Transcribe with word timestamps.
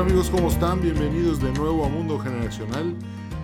Hola 0.00 0.12
amigos, 0.12 0.30
¿cómo 0.30 0.48
están? 0.48 0.80
Bienvenidos 0.80 1.42
de 1.42 1.52
nuevo 1.52 1.84
a 1.84 1.90
Mundo 1.90 2.18
Generacional, 2.18 2.96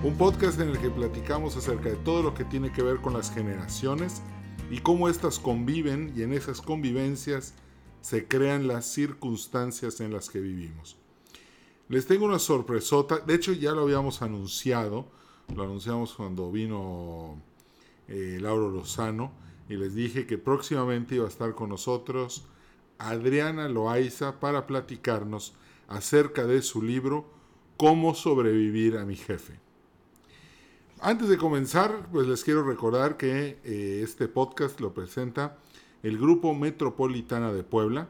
un 0.03 0.17
podcast 0.17 0.59
en 0.59 0.71
el 0.71 0.79
que 0.79 0.89
platicamos 0.89 1.55
acerca 1.55 1.91
de 1.91 1.97
todo 1.97 2.23
lo 2.23 2.33
que 2.33 2.47
tiene 2.47 2.73
que 2.73 2.83
ver 2.83 3.03
con 3.03 3.13
las 3.13 3.31
generaciones 3.31 4.23
y 4.71 4.79
cómo 4.79 5.11
éstas 5.11 5.39
conviven 5.39 6.15
y 6.17 6.23
en 6.23 6.33
esas 6.33 6.63
convivencias 6.63 7.53
se 8.01 8.27
crean 8.27 8.69
las 8.69 8.87
circunstancias 8.87 10.01
en 10.01 10.15
las 10.15 10.31
que 10.31 10.41
vivimos. 10.41 10.97
Les 11.91 12.07
tengo 12.07 12.25
una 12.25 12.39
sorpresota, 12.39 13.19
de 13.19 13.35
hecho 13.35 13.53
ya 13.53 13.73
lo 13.73 13.83
habíamos 13.83 14.23
anunciado, 14.23 15.05
lo 15.55 15.63
anunciamos 15.63 16.15
cuando 16.15 16.51
vino 16.51 17.37
eh, 18.09 18.39
Lauro 18.41 18.71
Lozano 18.71 19.31
y 19.69 19.77
les 19.77 19.95
dije 19.95 20.27
que 20.27 20.39
próximamente 20.39 21.17
iba 21.17 21.27
a 21.27 21.29
estar 21.29 21.55
con 21.55 21.69
nosotros 21.69 22.47
Adriana 22.97 23.69
Loaiza 23.69 24.41
para 24.41 24.67
platicarnos 24.67 25.53
acerca 25.89 26.47
de 26.47 26.63
su 26.63 26.83
libro 26.83 27.31
Cómo 27.77 28.15
sobrevivir 28.15 28.97
a 28.97 29.05
mi 29.05 29.17
jefe. 29.17 29.61
Antes 31.01 31.29
de 31.29 31.37
comenzar, 31.37 32.09
pues 32.11 32.27
les 32.27 32.43
quiero 32.43 32.65
recordar 32.65 33.17
que 33.17 33.59
eh, 33.65 34.01
este 34.03 34.29
podcast 34.29 34.81
lo 34.81 34.95
presenta 34.95 35.59
el 36.03 36.19
Grupo 36.19 36.55
Metropolitana 36.55 37.53
de 37.53 37.63
Puebla. 37.63 38.09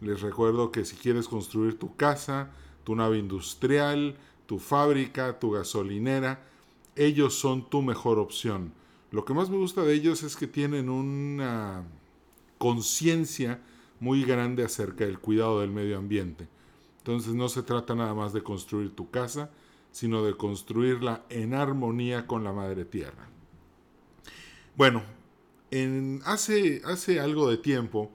Les 0.00 0.20
recuerdo 0.20 0.72
que 0.72 0.84
si 0.84 0.96
quieres 0.96 1.28
construir 1.28 1.78
tu 1.78 1.94
casa, 1.96 2.50
tu 2.82 2.96
nave 2.96 3.18
industrial, 3.18 4.16
tu 4.46 4.58
fábrica, 4.58 5.38
tu 5.38 5.52
gasolinera, 5.52 6.44
ellos 6.96 7.34
son 7.34 7.68
tu 7.70 7.82
mejor 7.82 8.18
opción. 8.18 8.72
Lo 9.10 9.24
que 9.24 9.34
más 9.34 9.48
me 9.48 9.56
gusta 9.56 9.82
de 9.82 9.94
ellos 9.94 10.22
es 10.22 10.36
que 10.36 10.46
tienen 10.46 10.88
una 10.88 11.84
conciencia 12.58 13.60
muy 14.00 14.24
grande 14.24 14.64
acerca 14.64 15.04
del 15.04 15.20
cuidado 15.20 15.60
del 15.60 15.70
medio 15.70 15.98
ambiente. 15.98 16.48
Entonces 17.04 17.34
no 17.34 17.50
se 17.50 17.62
trata 17.62 17.94
nada 17.94 18.14
más 18.14 18.32
de 18.32 18.42
construir 18.42 18.96
tu 18.96 19.10
casa, 19.10 19.50
sino 19.92 20.24
de 20.24 20.38
construirla 20.38 21.26
en 21.28 21.52
armonía 21.52 22.26
con 22.26 22.44
la 22.44 22.54
madre 22.54 22.86
tierra. 22.86 23.28
Bueno, 24.74 25.02
en, 25.70 26.22
hace, 26.24 26.80
hace 26.86 27.20
algo 27.20 27.50
de 27.50 27.58
tiempo 27.58 28.10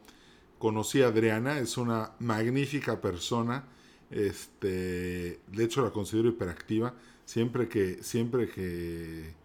conocí 0.57 1.03
a 1.03 1.09
Adriana, 1.09 1.59
es 1.59 1.77
una 1.77 2.13
magnífica 2.17 2.99
persona, 2.99 3.65
este, 4.09 5.39
de 5.47 5.63
hecho 5.63 5.83
la 5.83 5.91
considero 5.91 6.29
hiperactiva, 6.29 6.95
siempre 7.25 7.69
que, 7.69 8.01
siempre 8.01 8.49
que 8.49 9.35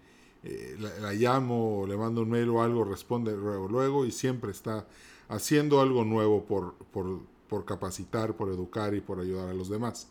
eh, 0.42 0.76
la, 0.78 1.12
llamo 1.12 1.80
o 1.80 1.86
le 1.86 1.98
mando 1.98 2.22
un 2.22 2.30
mail 2.30 2.48
o 2.48 2.62
algo, 2.62 2.82
responde 2.82 3.36
luego, 3.36 3.68
luego 3.68 4.06
y 4.06 4.10
siempre 4.10 4.52
está 4.52 4.86
haciendo 5.28 5.82
algo 5.82 6.02
nuevo 6.04 6.46
por, 6.46 6.76
por, 6.92 7.20
por 7.48 7.64
capacitar, 7.64 8.36
por 8.36 8.48
educar 8.48 8.94
y 8.94 9.00
por 9.00 9.20
ayudar 9.20 9.48
a 9.48 9.54
los 9.54 9.68
demás. 9.68 10.08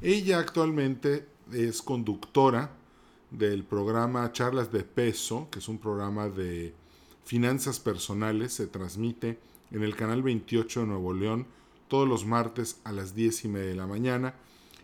Ella 0.00 0.38
actualmente 0.38 1.26
es 1.52 1.82
conductora 1.82 2.70
del 3.30 3.64
programa 3.64 4.32
Charlas 4.32 4.72
de 4.72 4.84
Peso, 4.84 5.48
que 5.50 5.58
es 5.58 5.68
un 5.68 5.78
programa 5.78 6.28
de 6.28 6.74
finanzas 7.24 7.78
personales, 7.78 8.54
se 8.54 8.66
transmite 8.66 9.38
en 9.70 9.82
el 9.82 9.94
canal 9.96 10.22
28 10.22 10.80
de 10.80 10.86
Nuevo 10.86 11.12
León 11.12 11.46
todos 11.88 12.08
los 12.08 12.26
martes 12.26 12.80
a 12.84 12.92
las 12.92 13.14
10 13.14 13.44
y 13.44 13.48
media 13.48 13.68
de 13.68 13.74
la 13.74 13.86
mañana. 13.86 14.34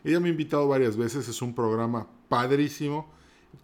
Ella 0.05 0.21
me 0.21 0.29
ha 0.29 0.33
invitado 0.33 0.69
varias 0.69 0.97
veces, 0.97 1.29
es 1.29 1.41
un 1.43 1.55
programa 1.55 2.07
padrísimo. 2.29 3.09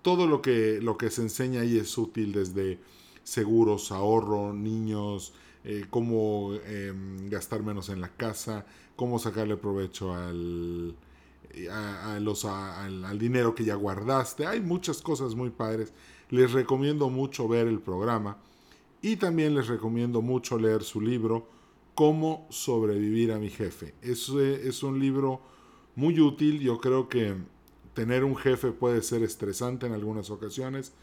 Todo 0.02 0.26
lo 0.26 0.40
que, 0.40 0.78
lo 0.80 0.96
que 0.96 1.10
se 1.10 1.22
enseña 1.22 1.62
ahí 1.62 1.76
es 1.76 1.98
útil 1.98 2.32
desde 2.32 2.78
seguros, 3.22 3.92
ahorro, 3.92 4.52
niños, 4.52 5.34
eh, 5.64 5.86
cómo 5.90 6.54
em, 6.66 7.28
gastar 7.28 7.62
menos 7.62 7.90
en 7.90 8.00
la 8.00 8.08
casa, 8.08 8.64
cómo 8.96 9.18
sacarle 9.18 9.56
provecho 9.56 10.14
al, 10.14 10.94
a, 11.70 12.18
los, 12.20 12.44
al, 12.44 13.18
dinero 13.18 13.54
que 13.54 13.64
ya 13.64 13.74
guardaste. 13.74 14.46
Hay 14.46 14.60
muchas 14.60 15.02
cosas 15.02 15.34
muy 15.34 15.50
padres. 15.50 15.92
Les 16.30 16.52
recomiendo 16.52 17.10
mucho 17.10 17.48
ver 17.48 17.66
el 17.66 17.80
programa 17.80 18.38
y 19.02 19.16
también 19.16 19.54
les 19.54 19.68
recomiendo 19.68 20.22
mucho 20.22 20.58
leer 20.58 20.82
su 20.82 21.00
libro, 21.00 21.48
Cómo 21.92 22.46
sobrevivir 22.48 23.30
a 23.32 23.38
mi 23.38 23.50
jefe. 23.50 23.94
Es, 24.00 24.30
es 24.30 24.82
un 24.82 24.98
libro 24.98 25.42
muy 25.96 26.18
útil. 26.18 26.60
Yo 26.60 26.80
creo 26.80 27.10
que 27.10 27.34
tener 27.92 28.24
un 28.24 28.36
jefe 28.36 28.70
puede 28.72 29.02
ser 29.02 29.22
estresante 29.22 29.86
en 29.86 29.92
algunas 29.92 30.30
ocasiones 30.30 30.94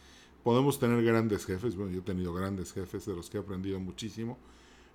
podemos 0.48 0.80
tener 0.80 1.04
grandes 1.04 1.46
jefes, 1.46 1.76
bueno, 1.76 1.92
yo 1.92 2.00
he 2.00 2.04
tenido 2.04 2.34
grandes 2.34 2.72
jefes 2.72 3.06
de 3.06 3.14
los 3.14 3.30
que 3.30 3.36
he 3.36 3.42
aprendido 3.42 3.82
muchísimo, 3.82 4.38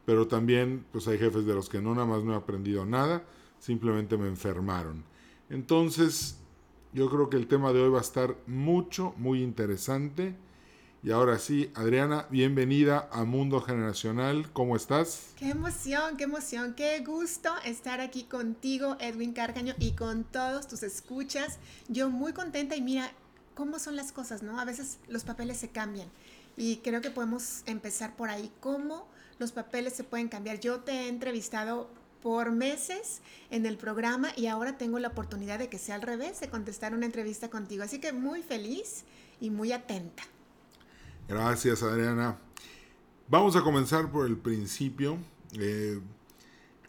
pero 0.07 0.27
también 0.27 0.87
pues 0.91 1.07
hay 1.09 1.19
jefes 1.19 1.45
de 1.45 1.53
los 1.53 1.69
que 1.69 1.83
no 1.83 1.95
nada 1.95 2.07
más 2.07 2.25
no 2.25 2.33
he 2.33 2.37
aprendido 2.37 2.87
nada, 2.87 3.23
simplemente 3.61 4.17
me 4.17 4.29
enfermaron. 4.29 5.05
Entonces, 5.51 6.39
yo 6.95 7.11
creo 7.11 7.29
que 7.29 7.37
el 7.37 7.49
tema 7.49 7.75
de 7.75 7.83
hoy 7.83 7.91
va 7.91 7.99
a 7.99 8.01
estar 8.01 8.35
mucho, 8.47 9.13
muy 9.19 9.43
interesante. 9.43 10.35
Y 11.03 11.11
ahora 11.11 11.39
sí, 11.39 11.71
Adriana, 11.75 12.27
bienvenida 12.31 13.11
a 13.13 13.25
Mundo 13.25 13.61
Generacional. 13.61 14.51
¿Cómo 14.55 14.75
estás? 14.75 15.35
Qué 15.37 15.51
emoción, 15.51 16.17
qué 16.17 16.25
emoción, 16.25 16.75
qué 16.75 17.01
gusto 17.05 17.51
estar 17.67 18.01
aquí 18.01 18.23
contigo, 18.23 18.97
Edwin 19.01 19.35
Carcaño, 19.35 19.75
y 19.79 19.93
con 19.93 20.25
todos 20.25 20.67
tus 20.67 20.83
escuchas. 20.83 21.59
Yo 21.89 22.09
muy 22.09 22.33
contenta 22.33 22.75
y 22.75 22.81
mira, 22.81 23.13
cómo 23.55 23.79
son 23.79 23.97
las 23.97 24.13
cosas, 24.13 24.43
¿no? 24.43 24.59
A 24.61 24.65
veces 24.65 24.99
los 25.09 25.25
papeles 25.25 25.59
se 25.59 25.69
cambian 25.69 26.09
y 26.57 26.77
creo 26.79 27.01
que 27.01 27.11
podemos 27.11 27.63
empezar 27.67 28.17
por 28.17 28.31
ahí, 28.31 28.51
cómo 28.61 29.07
los 29.39 29.53
papeles 29.53 29.95
se 29.95 30.05
pueden 30.05 30.29
cambiar. 30.29 30.61
Yo 30.61 30.81
te 30.81 30.93
he 30.93 31.09
entrevistado 31.09 31.89
por 32.23 32.53
meses 32.53 33.21
en 33.51 33.67
el 33.67 33.77
programa 33.77 34.31
y 34.37 34.47
ahora 34.47 34.79
tengo 34.79 34.99
la 34.99 35.09
oportunidad 35.09 35.59
de 35.59 35.69
que 35.69 35.79
sea 35.79 35.97
al 35.97 36.03
revés, 36.03 36.41
de 36.41 36.49
contestar 36.49 36.95
una 36.95 37.07
entrevista 37.07 37.51
contigo. 37.51 37.83
Así 37.83 37.99
que 37.99 38.13
muy 38.13 38.43
feliz 38.43 39.05
y 39.41 39.51
muy 39.51 39.73
atenta. 39.73 40.23
Gracias, 41.29 41.83
Adriana. 41.83 42.39
Vamos 43.29 43.57
a 43.57 43.63
comenzar 43.63 44.11
por 44.11 44.27
el 44.27 44.37
principio. 44.37 45.19
Eh, 45.59 46.01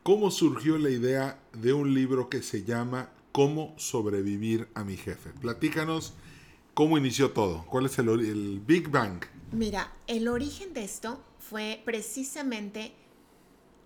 ¿Cómo 0.04 0.30
surgió 0.32 0.78
la 0.78 0.90
idea 0.90 1.40
de 1.54 1.74
un 1.74 1.94
libro 1.94 2.30
que 2.30 2.44
se 2.44 2.64
llama 2.64 3.10
Cómo 3.32 3.74
sobrevivir 3.78 4.68
a 4.76 4.84
mi 4.84 4.98
jefe? 4.98 5.32
Platícanos 5.40 6.14
¿Cómo 6.74 6.98
inició 6.98 7.30
todo? 7.30 7.68
¿Cuál 7.68 7.86
es 7.86 8.00
el, 8.00 8.60
Big 8.66 8.90
Bang? 8.90 9.24
Mira, 9.52 9.94
el 10.08 10.28
origen 10.28 10.74
de 10.74 10.84
esto 10.84 11.24
fue 11.38 11.80
precisamente 11.86 12.94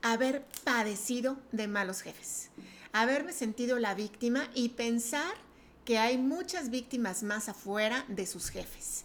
haber 0.01 0.45
padecido 0.63 1.37
de 1.51 1.67
malos 1.67 2.01
jefes, 2.01 2.49
haberme 2.93 3.33
sentido 3.33 3.77
la 3.77 3.93
víctima 3.93 4.49
y 4.53 4.69
pensar 4.69 5.33
que 5.83 5.97
hay 5.97 6.17
muchas 6.17 6.69
víctimas 6.69 7.23
más 7.23 7.49
afuera 7.49 8.05
de 8.07 8.25
sus 8.25 8.49
jefes. 8.49 9.03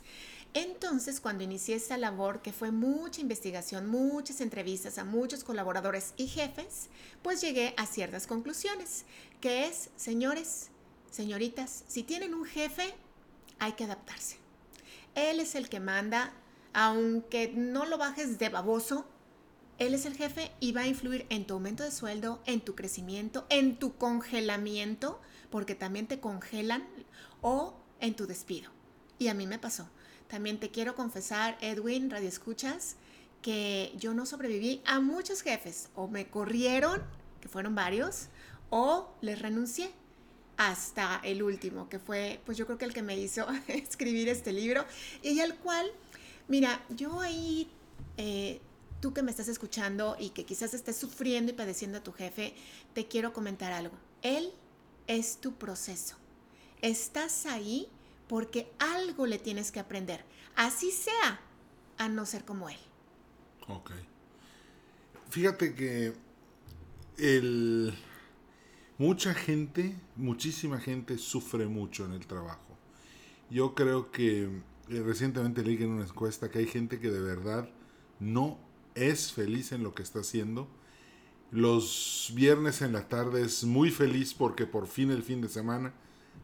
Entonces, 0.54 1.20
cuando 1.20 1.42
inicié 1.42 1.74
esta 1.74 1.96
labor, 1.96 2.40
que 2.40 2.52
fue 2.52 2.70
mucha 2.70 3.20
investigación, 3.20 3.88
muchas 3.88 4.40
entrevistas 4.40 4.96
a 4.98 5.04
muchos 5.04 5.42
colaboradores 5.42 6.14
y 6.16 6.28
jefes, 6.28 6.88
pues 7.22 7.40
llegué 7.40 7.74
a 7.76 7.86
ciertas 7.86 8.28
conclusiones, 8.28 9.06
que 9.40 9.66
es, 9.66 9.90
señores, 9.96 10.68
señoritas, 11.10 11.82
si 11.88 12.04
tienen 12.04 12.32
un 12.32 12.44
jefe, 12.44 12.94
hay 13.62 13.72
que 13.74 13.84
adaptarse. 13.84 14.38
Él 15.14 15.38
es 15.38 15.54
el 15.54 15.68
que 15.68 15.78
manda, 15.78 16.32
aunque 16.72 17.52
no 17.54 17.86
lo 17.86 17.96
bajes 17.96 18.38
de 18.40 18.48
baboso, 18.48 19.06
él 19.78 19.94
es 19.94 20.04
el 20.04 20.16
jefe 20.16 20.50
y 20.58 20.72
va 20.72 20.82
a 20.82 20.88
influir 20.88 21.26
en 21.28 21.46
tu 21.46 21.54
aumento 21.54 21.84
de 21.84 21.92
sueldo, 21.92 22.42
en 22.44 22.60
tu 22.60 22.74
crecimiento, 22.74 23.46
en 23.50 23.78
tu 23.78 23.96
congelamiento, 23.96 25.20
porque 25.48 25.76
también 25.76 26.08
te 26.08 26.18
congelan, 26.18 26.84
o 27.40 27.74
en 28.00 28.14
tu 28.14 28.26
despido. 28.26 28.70
Y 29.18 29.28
a 29.28 29.34
mí 29.34 29.46
me 29.46 29.60
pasó. 29.60 29.88
También 30.26 30.58
te 30.58 30.70
quiero 30.70 30.96
confesar, 30.96 31.56
Edwin, 31.60 32.10
Radio 32.10 32.28
Escuchas, 32.28 32.96
que 33.42 33.92
yo 33.96 34.12
no 34.12 34.26
sobreviví 34.26 34.82
a 34.86 34.98
muchos 34.98 35.42
jefes. 35.42 35.88
O 35.94 36.08
me 36.08 36.28
corrieron, 36.28 37.00
que 37.40 37.48
fueron 37.48 37.76
varios, 37.76 38.28
o 38.70 39.14
les 39.20 39.40
renuncié 39.40 39.92
hasta 40.56 41.20
el 41.24 41.42
último, 41.42 41.88
que 41.88 41.98
fue, 41.98 42.40
pues 42.44 42.58
yo 42.58 42.66
creo 42.66 42.78
que 42.78 42.84
el 42.84 42.92
que 42.92 43.02
me 43.02 43.16
hizo 43.16 43.46
escribir 43.68 44.28
este 44.28 44.52
libro, 44.52 44.84
y 45.22 45.40
al 45.40 45.56
cual, 45.56 45.90
mira, 46.48 46.84
yo 46.90 47.20
ahí, 47.20 47.70
eh, 48.16 48.60
tú 49.00 49.12
que 49.12 49.22
me 49.22 49.30
estás 49.30 49.48
escuchando 49.48 50.16
y 50.18 50.30
que 50.30 50.44
quizás 50.44 50.74
estés 50.74 50.96
sufriendo 50.96 51.52
y 51.52 51.54
padeciendo 51.54 51.98
a 51.98 52.02
tu 52.02 52.12
jefe, 52.12 52.54
te 52.94 53.06
quiero 53.08 53.32
comentar 53.32 53.72
algo. 53.72 53.96
Él 54.22 54.52
es 55.06 55.38
tu 55.38 55.54
proceso. 55.54 56.16
Estás 56.80 57.46
ahí 57.46 57.88
porque 58.28 58.70
algo 58.78 59.26
le 59.26 59.38
tienes 59.38 59.72
que 59.72 59.80
aprender, 59.80 60.24
así 60.56 60.90
sea, 60.90 61.40
a 61.98 62.08
no 62.08 62.26
ser 62.26 62.44
como 62.44 62.68
él. 62.68 62.78
Ok. 63.68 63.90
Fíjate 65.30 65.74
que 65.74 66.12
el 67.18 67.94
Mucha 69.02 69.34
gente, 69.34 69.96
muchísima 70.14 70.78
gente 70.78 71.18
sufre 71.18 71.66
mucho 71.66 72.04
en 72.04 72.12
el 72.12 72.24
trabajo. 72.24 72.78
Yo 73.50 73.74
creo 73.74 74.12
que 74.12 74.44
eh, 74.44 75.02
recientemente 75.04 75.64
leí 75.64 75.74
en 75.82 75.90
una 75.90 76.04
encuesta 76.04 76.52
que 76.52 76.60
hay 76.60 76.66
gente 76.66 77.00
que 77.00 77.10
de 77.10 77.20
verdad 77.20 77.68
no 78.20 78.60
es 78.94 79.32
feliz 79.32 79.72
en 79.72 79.82
lo 79.82 79.92
que 79.92 80.04
está 80.04 80.20
haciendo 80.20 80.68
Los 81.50 82.30
viernes 82.36 82.80
en 82.80 82.92
la 82.92 83.08
tarde 83.08 83.42
es 83.42 83.64
muy 83.64 83.90
feliz 83.90 84.34
porque 84.34 84.66
por 84.66 84.86
fin 84.86 85.10
el 85.10 85.24
fin 85.24 85.40
de 85.40 85.48
semana 85.48 85.92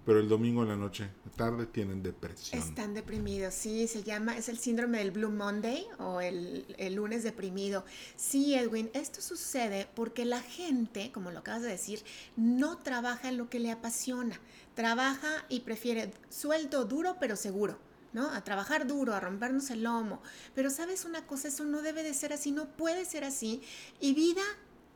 pero 0.08 0.20
el 0.20 0.28
domingo 0.30 0.62
en 0.62 0.70
la 0.70 0.76
noche, 0.76 1.10
tarde, 1.36 1.66
tienen 1.66 2.02
depresión. 2.02 2.58
Están 2.58 2.94
deprimidos, 2.94 3.52
sí, 3.52 3.86
se 3.86 4.02
llama, 4.02 4.38
es 4.38 4.48
el 4.48 4.56
síndrome 4.56 5.00
del 5.00 5.10
Blue 5.10 5.28
Monday 5.28 5.86
o 5.98 6.22
el, 6.22 6.64
el, 6.78 6.94
lunes 6.94 7.24
deprimido. 7.24 7.84
Sí, 8.16 8.54
Edwin, 8.54 8.88
esto 8.94 9.20
sucede 9.20 9.86
porque 9.94 10.24
la 10.24 10.40
gente, 10.40 11.12
como 11.12 11.30
lo 11.30 11.40
acabas 11.40 11.60
de 11.60 11.68
decir, 11.68 12.02
no 12.36 12.78
trabaja 12.78 13.28
en 13.28 13.36
lo 13.36 13.50
que 13.50 13.58
le 13.58 13.70
apasiona. 13.70 14.40
Trabaja 14.74 15.44
y 15.50 15.60
prefiere 15.60 16.10
sueldo 16.30 16.86
duro 16.86 17.18
pero 17.20 17.36
seguro. 17.36 17.78
¿no? 18.14 18.30
A 18.30 18.42
trabajar 18.42 18.86
duro, 18.86 19.14
a 19.14 19.20
rompernos 19.20 19.68
el 19.68 19.82
lomo. 19.82 20.22
Pero 20.54 20.70
sabes 20.70 21.04
una 21.04 21.26
cosa, 21.26 21.48
eso 21.48 21.66
no 21.66 21.82
debe 21.82 22.02
de 22.02 22.14
ser 22.14 22.32
así, 22.32 22.50
no 22.50 22.66
puede 22.66 23.04
ser 23.04 23.24
así. 23.24 23.60
Y 24.00 24.14
vida 24.14 24.42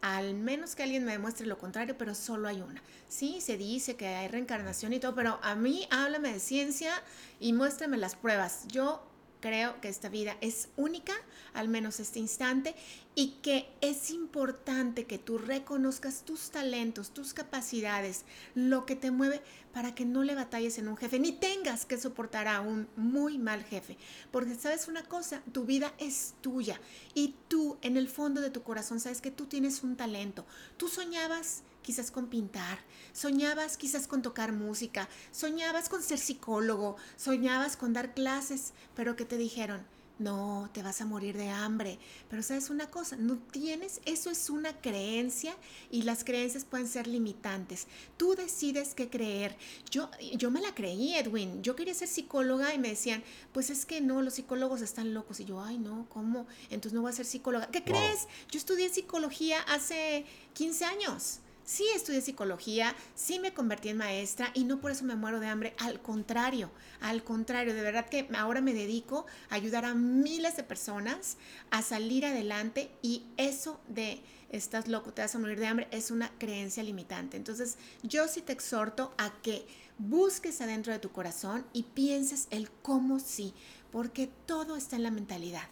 al 0.03 0.35
menos 0.35 0.75
que 0.75 0.83
alguien 0.83 1.05
me 1.05 1.13
demuestre 1.13 1.47
lo 1.47 1.59
contrario, 1.59 1.97
pero 1.97 2.15
solo 2.15 2.49
hay 2.49 2.61
una. 2.61 2.83
Sí, 3.09 3.41
se 3.41 3.57
dice 3.57 3.97
que 3.97 4.09
hay 4.09 4.29
reencarnación 4.29 4.93
y 4.93 4.99
todo, 4.99 5.15
pero 5.15 5.39
a 5.43 5.55
mí 5.55 5.87
háblame 5.91 6.33
de 6.33 6.41
ciencia 6.41 6.93
y 7.41 7.53
muéstrame 7.53 7.97
las 7.97 8.17
pruebas. 8.17 8.67
Yo 8.67 9.07
creo 9.43 9.79
que 9.83 9.89
esta 9.89 10.09
vida 10.09 10.39
es 10.41 10.69
única, 10.77 11.13
al 11.53 11.69
menos 11.69 12.01
este 12.01 12.21
instante, 12.21 12.75
y 13.15 13.33
que 13.43 13.69
es 13.83 14.11
importante 14.11 15.05
que 15.05 15.19
tú 15.19 15.37
reconozcas 15.37 16.25
tus 16.25 16.51
talentos, 16.51 17.11
tus 17.11 17.35
capacidades, 17.35 18.25
lo 18.55 18.87
que 18.87 18.97
te 18.97 19.11
mueve 19.11 19.43
para 19.75 19.95
que 19.95 20.07
no 20.07 20.23
le 20.23 20.35
batalles 20.35 20.79
en 20.79 20.89
un 20.89 20.97
jefe, 20.97 21.19
ni 21.19 21.33
tengas 21.33 21.85
que 21.85 21.99
soportar 21.99 22.49
a 22.49 22.61
un 22.61 22.89
muy 22.97 23.37
mal 23.37 23.63
jefe. 23.65 23.99
Porque 24.31 24.55
sabes 24.55 24.89
una 24.89 25.03
cosa, 25.03 25.43
tu 25.53 25.65
vida 25.65 25.93
es 25.99 26.35
tuya 26.41 26.81
y 27.13 27.35
tú 27.49 27.77
en 27.83 27.97
el 27.97 28.09
fondo 28.09 28.41
de 28.41 28.51
tu 28.51 28.63
corazón 28.63 29.01
sabes 29.01 29.21
que 29.21 29.31
tú 29.31 29.47
tienes 29.47 29.83
un 29.83 29.97
talento. 29.97 30.47
Tú 30.77 30.89
soñabas 30.89 31.63
quizás 31.83 32.11
con 32.11 32.29
pintar, 32.29 32.79
soñabas 33.13 33.77
quizás 33.77 34.07
con 34.07 34.23
tocar 34.23 34.53
música, 34.53 35.09
soñabas 35.31 35.89
con 35.89 36.03
ser 36.03 36.19
psicólogo, 36.19 36.97
soñabas 37.17 37.77
con 37.77 37.93
dar 37.93 38.15
clases, 38.15 38.73
pero 38.95 39.17
que 39.17 39.25
te 39.25 39.37
dijeron, 39.37 39.85
no, 40.23 40.71
te 40.73 40.83
vas 40.83 41.01
a 41.01 41.07
morir 41.07 41.37
de 41.37 41.49
hambre. 41.49 41.99
Pero 42.31 42.43
sabes 42.43 42.71
una 42.71 42.87
cosa, 42.87 43.17
no 43.17 43.39
tienes, 43.39 44.01
eso 44.05 44.31
es 44.31 44.51
una 44.51 44.81
creencia 44.81 45.55
y 45.91 46.03
las 46.03 46.25
creencias 46.25 46.65
pueden 46.65 46.87
ser 46.87 47.07
limitantes. 47.07 47.87
Tú 48.17 48.35
decides 48.35 48.95
qué 48.95 49.09
creer. 49.11 49.57
Yo, 49.91 50.11
yo 50.37 50.51
me 50.51 50.61
la 50.61 50.75
creí, 50.75 51.15
Edwin. 51.15 51.63
Yo 51.63 51.77
quería 51.77 51.95
ser 51.95 52.09
psicóloga 52.09 52.75
y 52.75 52.79
me 52.79 52.91
decían, 52.91 53.23
pues 53.53 53.71
es 53.71 53.85
que 53.85 54.01
no, 54.01 54.23
los 54.23 54.35
psicólogos 54.35 54.81
están 54.81 55.13
locos. 55.13 55.41
Y 55.41 55.45
yo, 55.45 55.63
ay, 55.63 55.79
no, 55.79 56.07
¿cómo? 56.09 56.47
Entonces 56.71 56.93
no 56.93 57.03
voy 57.03 57.11
a 57.11 57.15
ser 57.15 57.27
psicóloga. 57.27 57.69
¿Qué 57.69 57.83
crees? 57.83 58.29
Yo 58.51 58.59
estudié 58.59 58.89
psicología 58.89 59.61
hace 59.63 60.25
15 60.55 60.85
años. 60.85 61.41
Sí 61.73 61.87
estudié 61.95 62.21
psicología, 62.21 62.95
sí 63.15 63.39
me 63.39 63.55
convertí 63.55 63.89
en 63.89 63.97
maestra 63.97 64.51
y 64.53 64.65
no 64.65 64.83
por 64.83 64.91
eso 64.91 65.07
me 65.07 65.17
muero 65.17 65.41
de 65.41 65.47
hambre, 65.47 65.75
al 65.79 66.03
contrario, 66.03 66.71
al 67.01 67.25
contrario, 67.25 67.73
de 67.73 67.81
verdad 67.81 68.11
que 68.11 68.29
ahora 68.37 68.61
me 68.61 68.75
dedico 68.75 69.25
a 69.49 69.55
ayudar 69.55 69.87
a 69.87 69.95
miles 69.95 70.55
de 70.55 70.65
personas 70.65 71.39
a 71.71 71.81
salir 71.81 72.27
adelante 72.27 72.91
y 73.01 73.23
eso 73.39 73.81
de 73.89 74.21
estás 74.51 74.87
loco, 74.87 75.15
te 75.15 75.23
vas 75.23 75.35
a 75.35 75.39
morir 75.39 75.59
de 75.59 75.67
hambre 75.67 75.89
es 75.93 76.11
una 76.11 76.31
creencia 76.37 76.83
limitante. 76.83 77.39
Entonces 77.39 77.79
yo 78.03 78.29
sí 78.29 78.43
te 78.43 78.53
exhorto 78.53 79.15
a 79.17 79.33
que 79.41 79.67
busques 79.97 80.61
adentro 80.61 80.93
de 80.93 80.99
tu 80.99 81.11
corazón 81.11 81.65
y 81.73 81.85
pienses 81.85 82.49
el 82.51 82.71
cómo 82.83 83.19
sí, 83.19 83.55
porque 83.91 84.29
todo 84.45 84.77
está 84.77 84.97
en 84.97 85.05
la 85.05 85.11
mentalidad. 85.11 85.69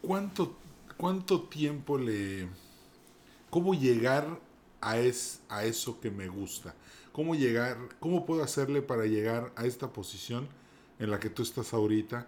¿Cuánto, 0.00 0.56
cuánto 0.96 1.42
tiempo 1.42 1.98
le 1.98 2.48
cómo 3.50 3.74
llegar 3.74 4.40
a, 4.84 4.98
es, 4.98 5.40
a 5.48 5.64
eso 5.64 6.00
que 6.00 6.10
me 6.10 6.28
gusta. 6.28 6.74
Cómo 7.12 7.34
llegar, 7.34 7.76
cómo 8.00 8.26
puedo 8.26 8.42
hacerle 8.42 8.82
para 8.82 9.06
llegar 9.06 9.52
a 9.56 9.66
esta 9.66 9.92
posición 9.92 10.48
en 10.98 11.10
la 11.10 11.18
que 11.18 11.30
tú 11.30 11.42
estás 11.42 11.72
ahorita. 11.72 12.26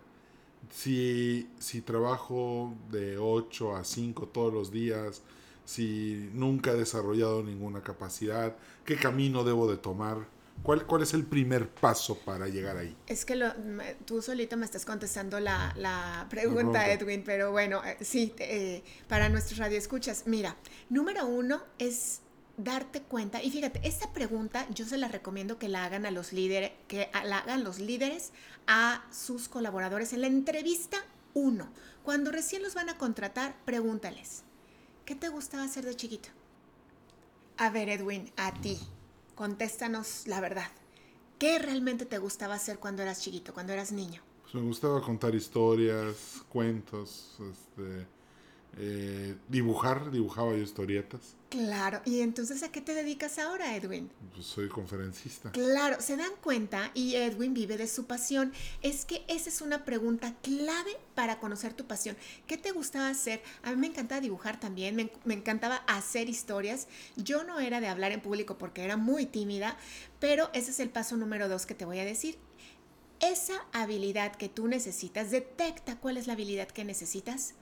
Si, 0.71 1.49
si 1.59 1.83
trabajo 1.83 2.75
de 2.91 3.19
8 3.19 3.77
a 3.77 3.85
5 3.85 4.29
todos 4.29 4.53
los 4.53 4.73
días, 4.73 5.23
si 5.65 6.31
nunca 6.33 6.73
he 6.73 6.77
desarrollado 6.77 7.43
ninguna 7.43 7.83
capacidad, 7.83 8.57
qué 8.85 8.97
camino 8.97 9.45
debo 9.45 9.71
de 9.71 9.77
tomar. 9.77 10.35
¿Cuál, 10.63 10.87
¿Cuál, 10.87 11.03
es 11.03 11.13
el 11.13 11.25
primer 11.25 11.69
paso 11.69 12.19
para 12.25 12.49
llegar 12.49 12.79
ahí? 12.79 12.97
Es 13.07 13.27
que 13.27 13.37
lo, 13.37 13.53
tú 14.07 14.23
solito 14.23 14.57
me 14.57 14.65
estás 14.65 14.87
contestando 14.87 15.39
la, 15.39 15.75
la 15.77 16.27
pregunta, 16.31 16.91
Edwin, 16.91 17.23
pero 17.25 17.53
bueno, 17.53 17.85
eh, 17.85 17.99
sí, 18.01 18.35
eh, 18.39 18.83
para 19.07 19.29
nuestros 19.29 19.59
radioescuchas. 19.59 20.23
Mira, 20.27 20.57
número 20.89 21.27
uno 21.27 21.63
es 21.79 22.23
darte 22.57 23.03
cuenta, 23.03 23.43
y 23.43 23.51
fíjate, 23.51 23.81
esta 23.85 24.13
pregunta 24.13 24.67
yo 24.71 24.87
se 24.87 24.97
la 24.97 25.09
recomiendo 25.09 25.59
que 25.59 25.69
la 25.69 25.85
hagan 25.85 26.07
a 26.07 26.11
los 26.11 26.33
líderes, 26.33 26.73
que 26.89 27.11
la 27.25 27.39
hagan 27.39 27.65
los 27.65 27.79
líderes 27.79 28.33
a 28.67 29.05
sus 29.11 29.49
colaboradores 29.49 30.13
en 30.13 30.23
la 30.23 30.27
entrevista 30.27 30.99
uno. 31.35 31.69
Cuando 32.03 32.31
recién 32.31 32.63
los 32.63 32.75
van 32.75 32.89
a 32.89 32.97
contratar, 32.97 33.57
pregúntales, 33.65 34.43
¿qué 35.05 35.15
te 35.15 35.29
gustaba 35.29 35.65
hacer 35.65 35.85
de 35.85 35.95
chiquito? 35.97 36.31
A 37.59 37.71
ver, 37.71 37.89
Edwin, 37.89 38.33
a 38.37 38.53
ti, 38.55 38.79
contéstanos 39.35 40.27
la 40.27 40.41
verdad. 40.41 40.71
¿Qué 41.39 41.59
realmente 41.59 42.07
te 42.07 42.19
gustaba 42.19 42.55
hacer 42.55 42.79
cuando 42.79 43.03
eras 43.03 43.21
chiquito, 43.21 43.53
cuando 43.53 43.75
eras 43.75 43.93
niño? 43.93 44.23
Pues 44.43 44.55
me 44.55 44.63
gustaba 44.63 45.03
contar 45.03 45.35
historias, 45.35 46.43
cuentos, 46.49 47.37
este, 47.51 48.07
eh, 48.79 49.35
dibujar, 49.49 50.11
dibujaba 50.11 50.51
yo 50.53 50.59
historietas. 50.59 51.35
Claro, 51.49 52.03
y 52.05 52.21
entonces 52.21 52.63
¿a 52.63 52.71
qué 52.71 52.83
te 52.83 52.93
dedicas 52.93 53.39
ahora, 53.39 53.75
Edwin? 53.75 54.11
Pues 54.35 54.45
soy 54.45 54.69
conferencista. 54.69 55.51
Claro, 55.53 56.01
se 56.01 56.17
dan 56.17 56.33
cuenta 56.43 56.91
y 56.93 57.15
Edwin 57.15 57.55
vive 57.55 57.79
de 57.79 57.89
su 57.89 58.05
pasión. 58.05 58.53
Es 58.83 59.07
que 59.07 59.25
esa 59.29 59.49
es 59.49 59.63
una 59.63 59.87
pregunta 59.87 60.35
clave 60.43 60.97
para 61.15 61.39
conocer 61.39 61.73
tu 61.73 61.87
pasión. 61.87 62.17
¿Qué 62.47 62.59
te 62.59 62.73
gustaba 62.73 63.09
hacer? 63.09 63.43
A 63.63 63.71
mí 63.71 63.77
me 63.77 63.87
encantaba 63.87 64.21
dibujar 64.21 64.61
también, 64.61 64.95
me, 64.95 65.11
me 65.25 65.35
encantaba 65.35 65.77
hacer 65.87 66.29
historias. 66.29 66.87
Yo 67.17 67.45
no 67.45 67.61
era 67.61 67.81
de 67.81 67.89
hablar 67.89 68.13
en 68.13 68.21
público 68.21 68.59
porque 68.59 68.85
era 68.85 68.99
muy 68.99 69.25
tímida, 69.25 69.79
pero 70.21 70.51
ese 70.53 70.73
es 70.73 70.81
el 70.81 70.91
paso 70.91 71.17
número 71.17 71.49
dos 71.49 71.65
que 71.65 71.75
te 71.75 71.87
voy 71.87 72.01
a 72.01 72.05
decir. 72.05 72.37
Esa 73.21 73.65
habilidad 73.73 74.37
que 74.37 74.51
tú 74.51 74.69
necesitas, 74.69 75.31
detecta 75.31 75.97
cuál 75.99 76.19
es 76.19 76.27
la 76.27 76.35
habilidad 76.35 76.69
que 76.69 76.85
necesitas 76.85 77.55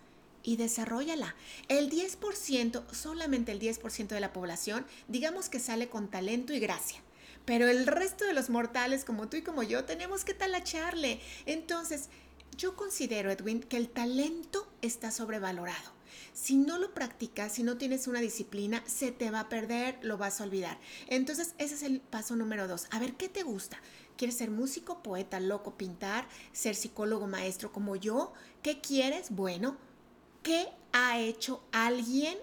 y 0.44 0.56
desarrollala. 0.56 1.34
El 1.68 1.90
10%, 1.90 2.84
solamente 2.92 3.50
el 3.50 3.58
10% 3.58 4.08
de 4.08 4.20
la 4.20 4.32
población, 4.32 4.86
digamos 5.08 5.48
que 5.48 5.58
sale 5.58 5.88
con 5.88 6.08
talento 6.08 6.52
y 6.52 6.60
gracia. 6.60 7.00
Pero 7.44 7.66
el 7.66 7.86
resto 7.86 8.24
de 8.24 8.34
los 8.34 8.50
mortales 8.50 9.04
como 9.04 9.28
tú 9.28 9.36
y 9.36 9.42
como 9.42 9.62
yo 9.62 9.84
tenemos 9.84 10.24
que 10.24 10.34
talacharle. 10.34 11.20
Entonces, 11.46 12.08
yo 12.56 12.76
considero, 12.76 13.30
Edwin, 13.30 13.60
que 13.60 13.76
el 13.76 13.88
talento 13.88 14.70
está 14.80 15.10
sobrevalorado. 15.10 15.92
Si 16.32 16.56
no 16.56 16.78
lo 16.78 16.94
practicas, 16.94 17.52
si 17.52 17.62
no 17.62 17.76
tienes 17.76 18.06
una 18.06 18.20
disciplina, 18.20 18.82
se 18.86 19.12
te 19.12 19.30
va 19.30 19.40
a 19.40 19.48
perder, 19.48 19.98
lo 20.02 20.16
vas 20.16 20.40
a 20.40 20.44
olvidar. 20.44 20.78
Entonces, 21.08 21.54
ese 21.58 21.74
es 21.74 21.82
el 21.82 22.00
paso 22.00 22.36
número 22.36 22.68
dos. 22.68 22.86
A 22.90 22.98
ver, 22.98 23.14
¿qué 23.14 23.28
te 23.28 23.42
gusta? 23.42 23.78
¿Quieres 24.16 24.36
ser 24.36 24.50
músico, 24.50 25.02
poeta, 25.02 25.40
loco, 25.40 25.76
pintar, 25.76 26.28
ser 26.52 26.76
psicólogo, 26.76 27.26
maestro 27.26 27.72
como 27.72 27.96
yo? 27.96 28.32
¿Qué 28.62 28.80
quieres? 28.80 29.30
Bueno, 29.30 29.76
¿Qué 30.44 30.68
ha 30.92 31.18
hecho 31.18 31.62
alguien 31.72 32.36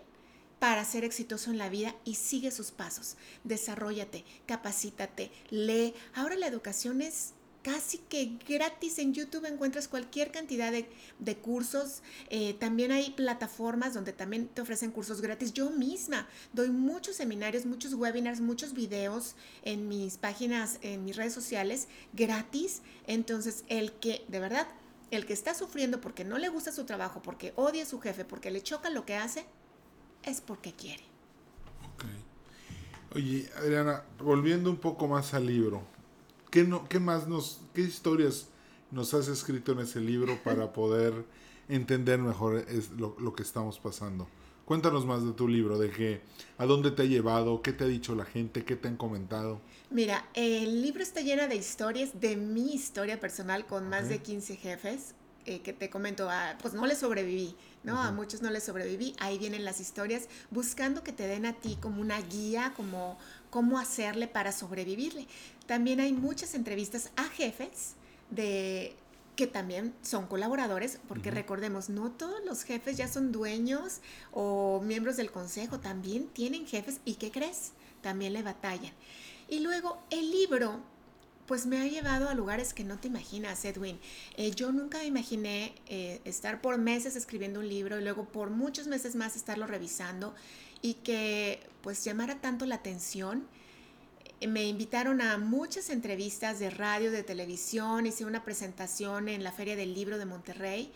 para 0.57 0.83
ser 0.85 1.03
exitoso 1.03 1.51
en 1.51 1.59
la 1.59 1.69
vida 1.69 1.93
y 2.03 2.15
sigue 2.15 2.49
sus 2.49 2.71
pasos? 2.71 3.15
Desarrollate, 3.43 4.25
capacítate, 4.47 5.29
lee. 5.51 5.93
Ahora 6.15 6.35
la 6.35 6.47
educación 6.47 7.03
es 7.03 7.33
casi 7.61 7.99
que 7.99 8.39
gratis 8.49 8.97
en 8.97 9.13
YouTube 9.13 9.45
encuentras 9.45 9.87
cualquier 9.87 10.31
cantidad 10.31 10.71
de, 10.71 11.35
cursos. 11.37 12.01
Eh, 12.31 12.55
también 12.55 12.91
hay 12.91 13.11
plataformas 13.11 13.93
donde 13.93 14.13
también 14.13 14.47
te 14.47 14.61
ofrecen 14.61 14.89
cursos 14.89 15.21
gratis. 15.21 15.53
Yo 15.53 15.69
misma 15.69 16.27
doy 16.53 16.71
muchos 16.71 17.17
seminarios, 17.17 17.67
muchos 17.67 17.93
webinars, 17.93 18.41
muchos 18.41 18.73
videos 18.73 19.35
en 19.61 19.87
mis 19.87 20.17
páginas, 20.17 20.79
en 20.81 21.05
mis 21.05 21.17
redes 21.17 21.33
sociales 21.35 21.87
gratis. 22.13 22.81
Entonces, 23.05 23.63
el 23.67 23.91
que 23.91 24.25
de 24.27 24.39
verdad 24.39 24.67
el 25.11 25.25
que 25.25 25.33
está 25.33 25.53
sufriendo 25.53 26.01
porque 26.01 26.23
no 26.23 26.37
le 26.37 26.49
gusta 26.49 26.71
su 26.71 26.85
trabajo, 26.85 27.21
porque 27.21 27.53
odia 27.55 27.83
a 27.83 27.85
su 27.85 27.99
jefe, 27.99 28.25
porque 28.25 28.49
le 28.49 28.63
choca 28.63 28.89
lo 28.89 29.05
que 29.05 29.15
hace, 29.15 29.45
es 30.23 30.41
porque 30.41 30.73
quiere. 30.73 31.03
Ok. 31.93 32.05
Oye, 33.15 33.49
Adriana, 33.57 34.03
volviendo 34.19 34.69
un 34.69 34.77
poco 34.77 35.07
más 35.07 35.33
al 35.33 35.45
libro, 35.45 35.83
¿qué, 36.49 36.63
no, 36.63 36.87
qué 36.87 36.99
más 36.99 37.27
nos, 37.27 37.61
qué 37.73 37.81
historias 37.81 38.47
nos 38.89 39.13
has 39.13 39.27
escrito 39.27 39.73
en 39.73 39.79
ese 39.79 39.99
libro 39.99 40.39
para 40.43 40.71
poder 40.73 41.25
entender 41.67 42.19
mejor 42.19 42.65
lo, 42.97 43.15
lo, 43.19 43.33
que 43.33 43.43
estamos 43.43 43.79
pasando? 43.79 44.27
Cuéntanos 44.71 45.05
más 45.05 45.25
de 45.25 45.33
tu 45.33 45.49
libro, 45.49 45.77
de 45.77 45.91
qué, 45.91 46.21
a 46.57 46.65
dónde 46.65 46.91
te 46.91 47.01
ha 47.01 47.05
llevado, 47.05 47.61
qué 47.61 47.73
te 47.73 47.83
ha 47.83 47.87
dicho 47.87 48.15
la 48.15 48.23
gente, 48.23 48.63
qué 48.63 48.77
te 48.77 48.87
han 48.87 48.95
comentado. 48.95 49.59
Mira, 49.89 50.25
el 50.33 50.81
libro 50.81 51.03
está 51.03 51.19
lleno 51.19 51.45
de 51.49 51.57
historias 51.57 52.21
de 52.21 52.37
mi 52.37 52.73
historia 52.73 53.19
personal 53.19 53.65
con 53.65 53.89
más 53.89 54.07
de 54.07 54.19
15 54.19 54.55
jefes. 54.55 55.13
eh, 55.45 55.59
que 55.59 55.73
te 55.73 55.89
comento, 55.89 56.29
ah, 56.29 56.55
pues 56.61 56.73
no 56.73 56.85
le 56.85 56.95
sobreviví, 56.95 57.53
¿no? 57.83 58.01
A 58.01 58.11
muchos 58.11 58.41
no 58.41 58.49
les 58.49 58.63
sobreviví. 58.63 59.13
Ahí 59.19 59.37
vienen 59.37 59.65
las 59.65 59.81
historias 59.81 60.29
buscando 60.51 61.03
que 61.03 61.11
te 61.11 61.27
den 61.27 61.45
a 61.45 61.51
ti 61.51 61.77
como 61.81 61.99
una 61.99 62.21
guía, 62.21 62.71
como 62.77 63.17
cómo 63.49 63.77
hacerle 63.77 64.29
para 64.29 64.53
sobrevivirle. 64.53 65.27
También 65.65 65.99
hay 65.99 66.13
muchas 66.13 66.55
entrevistas 66.55 67.11
a 67.17 67.25
jefes 67.25 67.95
de 68.29 68.95
que 69.35 69.47
también 69.47 69.93
son 70.01 70.27
colaboradores, 70.27 70.99
porque 71.07 71.31
recordemos, 71.31 71.89
no 71.89 72.11
todos 72.11 72.43
los 72.45 72.63
jefes 72.63 72.97
ya 72.97 73.07
son 73.07 73.31
dueños 73.31 74.01
o 74.31 74.81
miembros 74.83 75.17
del 75.17 75.31
consejo, 75.31 75.79
también 75.79 76.27
tienen 76.27 76.67
jefes 76.67 76.99
y 77.05 77.15
¿qué 77.15 77.31
crees? 77.31 77.71
También 78.01 78.33
le 78.33 78.43
batallan. 78.43 78.93
Y 79.47 79.59
luego 79.59 80.01
el 80.09 80.31
libro 80.31 80.81
pues 81.51 81.65
me 81.65 81.81
ha 81.81 81.85
llevado 81.85 82.29
a 82.29 82.33
lugares 82.33 82.73
que 82.73 82.85
no 82.85 82.97
te 82.97 83.09
imaginas, 83.09 83.65
Edwin. 83.65 83.99
Eh, 84.37 84.51
yo 84.51 84.71
nunca 84.71 84.99
me 84.99 85.05
imaginé 85.05 85.75
eh, 85.87 86.21
estar 86.23 86.61
por 86.61 86.77
meses 86.77 87.17
escribiendo 87.17 87.59
un 87.59 87.67
libro 87.67 87.99
y 87.99 88.03
luego 88.03 88.23
por 88.23 88.51
muchos 88.51 88.87
meses 88.87 89.15
más 89.15 89.35
estarlo 89.35 89.67
revisando 89.67 90.33
y 90.81 90.93
que 90.93 91.59
pues 91.81 92.05
llamara 92.05 92.39
tanto 92.39 92.65
la 92.65 92.75
atención. 92.75 93.47
Me 94.47 94.67
invitaron 94.67 95.21
a 95.21 95.37
muchas 95.37 95.91
entrevistas 95.91 96.57
de 96.57 96.71
radio, 96.71 97.11
de 97.11 97.21
televisión, 97.21 98.07
hice 98.07 98.25
una 98.25 98.43
presentación 98.43 99.29
en 99.29 99.43
la 99.43 99.51
Feria 99.51 99.75
del 99.75 99.93
Libro 99.93 100.17
de 100.17 100.25
Monterrey 100.25 100.91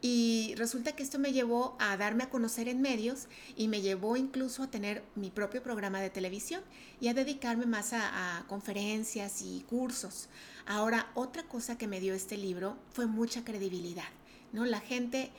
y 0.00 0.54
resulta 0.56 0.92
que 0.92 1.02
esto 1.02 1.18
me 1.18 1.32
llevó 1.32 1.76
a 1.78 1.96
darme 1.98 2.24
a 2.24 2.30
conocer 2.30 2.68
en 2.68 2.80
medios 2.80 3.26
y 3.54 3.68
me 3.68 3.82
llevó 3.82 4.16
incluso 4.16 4.62
a 4.62 4.70
tener 4.70 5.02
mi 5.14 5.30
propio 5.30 5.62
programa 5.62 6.00
de 6.00 6.08
televisión 6.08 6.62
y 6.98 7.08
a 7.08 7.14
dedicarme 7.14 7.66
más 7.66 7.92
a, 7.92 8.44
conferencias 8.48 9.42
y 9.42 9.64
cursos. 9.68 10.28
Ahora, 10.66 11.10
otra 11.14 11.42
cosa 11.42 11.76
que 11.76 11.88
me 11.88 12.00
dio 12.00 12.14
este 12.14 12.38
libro 12.38 12.78
fue 12.92 13.06
mucha 13.06 13.44
credibilidad, 13.44 14.08
¿no? 14.52 14.64
La 14.64 14.80
gente... 14.80 15.32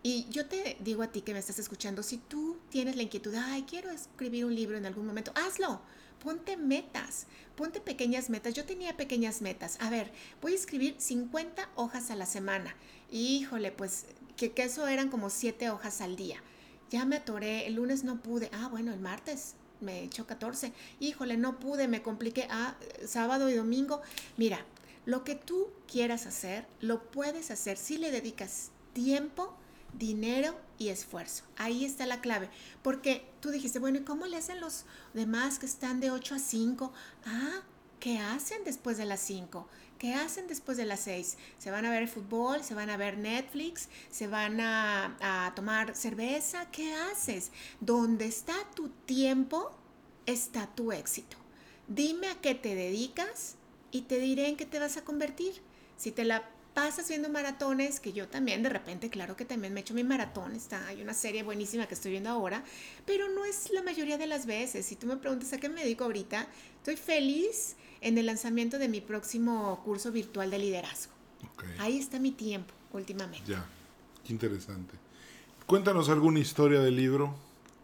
Y 0.00 0.28
yo 0.30 0.46
te 0.46 0.76
digo 0.80 1.02
a 1.02 1.08
ti 1.08 1.22
que 1.22 1.32
me 1.32 1.40
estás 1.40 1.58
escuchando, 1.58 2.04
si 2.04 2.18
tú 2.18 2.56
tienes 2.70 2.94
la 2.94 3.02
inquietud, 3.02 3.34
ay, 3.34 3.64
quiero 3.68 3.90
escribir 3.90 4.44
un 4.44 4.54
libro 4.54 4.78
en 4.78 4.86
algún 4.86 5.06
momento, 5.06 5.32
hazlo. 5.34 5.80
Ponte 6.22 6.56
metas, 6.56 7.26
ponte 7.56 7.80
pequeñas 7.80 8.30
metas. 8.30 8.54
Yo 8.54 8.64
tenía 8.64 8.96
pequeñas 8.96 9.40
metas. 9.40 9.78
A 9.80 9.90
ver, 9.90 10.10
voy 10.42 10.52
a 10.52 10.56
escribir 10.56 10.96
50 10.98 11.68
hojas 11.76 12.10
a 12.10 12.16
la 12.16 12.26
semana. 12.26 12.74
Híjole, 13.10 13.70
pues 13.72 14.06
que, 14.36 14.52
eso 14.56 14.86
eran 14.86 15.10
como 15.10 15.30
siete 15.30 15.70
hojas 15.70 16.00
al 16.00 16.16
día. 16.16 16.42
Ya 16.90 17.04
me 17.04 17.16
atoré, 17.16 17.66
el 17.66 17.74
lunes 17.74 18.04
no 18.04 18.20
pude. 18.20 18.50
Ah, 18.52 18.68
bueno, 18.68 18.92
el 18.92 19.00
martes 19.00 19.54
me 19.80 20.02
echó 20.02 20.26
14. 20.26 20.72
Híjole, 21.00 21.36
no 21.36 21.58
pude, 21.58 21.88
me 21.88 22.02
compliqué. 22.02 22.46
Ah, 22.50 22.76
sábado 23.06 23.48
y 23.50 23.54
domingo. 23.54 24.00
Mira, 24.36 24.64
lo 25.04 25.24
que 25.24 25.34
tú 25.34 25.68
quieras 25.90 26.26
hacer, 26.26 26.66
lo 26.80 27.02
puedes 27.10 27.50
hacer 27.50 27.76
si 27.76 27.98
le 27.98 28.10
dedicas 28.10 28.70
tiempo, 28.92 29.54
dinero 29.94 30.58
y 30.78 30.88
esfuerzo. 30.88 31.44
Ahí 31.56 31.84
está 31.84 32.06
la 32.06 32.20
clave. 32.20 32.50
Porque 32.82 33.28
tú 33.40 33.50
dijiste, 33.50 33.78
bueno, 33.78 33.98
¿y 33.98 34.04
cómo 34.04 34.26
le 34.26 34.36
hacen 34.36 34.60
los 34.60 34.84
demás 35.14 35.58
que 35.58 35.66
están 35.66 36.00
de 36.00 36.10
8 36.10 36.34
a 36.34 36.38
5? 36.38 36.92
Ah, 37.26 37.62
¿qué 38.00 38.18
hacen 38.18 38.64
después 38.64 38.96
de 38.96 39.04
las 39.04 39.20
5? 39.20 39.68
¿Qué 39.98 40.14
hacen 40.14 40.46
después 40.46 40.76
de 40.76 40.84
las 40.84 41.00
seis? 41.00 41.36
¿Se 41.58 41.72
van 41.72 41.84
a 41.84 41.90
ver 41.90 42.06
fútbol? 42.06 42.62
¿Se 42.62 42.74
van 42.74 42.88
a 42.88 42.96
ver 42.96 43.18
Netflix? 43.18 43.88
¿Se 44.10 44.28
van 44.28 44.60
a, 44.60 45.52
tomar 45.56 45.96
cerveza? 45.96 46.70
¿Qué 46.70 46.94
haces? 46.94 47.50
Donde 47.80 48.26
está 48.26 48.54
tu 48.76 48.90
tiempo, 48.90 49.72
está 50.24 50.68
tu 50.68 50.92
éxito. 50.92 51.36
Dime 51.88 52.28
a 52.28 52.40
qué 52.40 52.54
te 52.54 52.76
dedicas 52.76 53.56
y 53.90 54.02
te 54.02 54.20
diré 54.20 54.48
en 54.48 54.56
qué 54.56 54.66
te 54.66 54.78
vas 54.78 54.96
a 54.96 55.04
convertir. 55.04 55.60
Si 55.96 56.12
te 56.12 56.24
la 56.24 56.48
pasas 56.78 57.08
viendo 57.08 57.28
maratones, 57.28 57.98
que 57.98 58.12
yo 58.12 58.28
también 58.28 58.62
de 58.62 58.68
repente, 58.68 59.10
claro 59.10 59.36
que 59.36 59.44
también 59.44 59.74
me 59.74 59.80
echo 59.80 59.94
mi 59.94 60.04
maratón, 60.04 60.54
está, 60.54 60.86
hay 60.86 61.02
una 61.02 61.12
serie 61.12 61.42
buenísima 61.42 61.86
que 61.86 61.94
estoy 61.94 62.12
viendo 62.12 62.30
ahora, 62.30 62.62
pero 63.04 63.28
no 63.28 63.44
es 63.44 63.70
la 63.70 63.82
mayoría 63.82 64.16
de 64.16 64.28
las 64.28 64.46
veces. 64.46 64.86
Si 64.86 64.94
tú 64.94 65.08
me 65.08 65.16
preguntas 65.16 65.52
a 65.52 65.58
qué 65.58 65.68
me 65.68 65.82
dedico 65.82 66.04
ahorita, 66.04 66.46
estoy 66.76 66.96
feliz 66.96 67.74
en 68.00 68.16
el 68.16 68.26
lanzamiento 68.26 68.78
de 68.78 68.88
mi 68.88 69.00
próximo 69.00 69.82
curso 69.84 70.12
virtual 70.12 70.52
de 70.52 70.58
liderazgo. 70.58 71.12
Ahí 71.80 71.98
está 71.98 72.20
mi 72.20 72.30
tiempo 72.30 72.72
últimamente. 72.92 73.50
Ya, 73.50 73.66
qué 74.24 74.32
interesante. 74.32 74.94
Cuéntanos 75.66 76.08
alguna 76.08 76.38
historia 76.38 76.78
del 76.78 76.94
libro. 76.94 77.34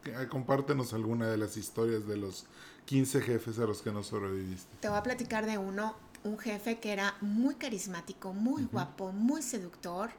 Eh, 0.04 0.28
compártenos 0.28 0.92
alguna 0.92 1.28
de 1.28 1.36
las 1.36 1.56
historias 1.56 2.06
de 2.06 2.16
los 2.16 2.46
15 2.84 3.22
jefes 3.22 3.58
a 3.58 3.62
los 3.62 3.82
que 3.82 3.90
no 3.90 4.04
sobreviviste. 4.04 4.76
Te 4.80 4.88
voy 4.88 4.98
a 4.98 5.02
platicar 5.02 5.46
de 5.46 5.58
uno, 5.58 5.96
un 6.24 6.38
jefe 6.38 6.80
que 6.80 6.92
era 6.92 7.16
muy 7.20 7.54
carismático, 7.54 8.32
muy 8.32 8.64
guapo, 8.64 9.12
muy 9.12 9.42
seductor 9.42 10.10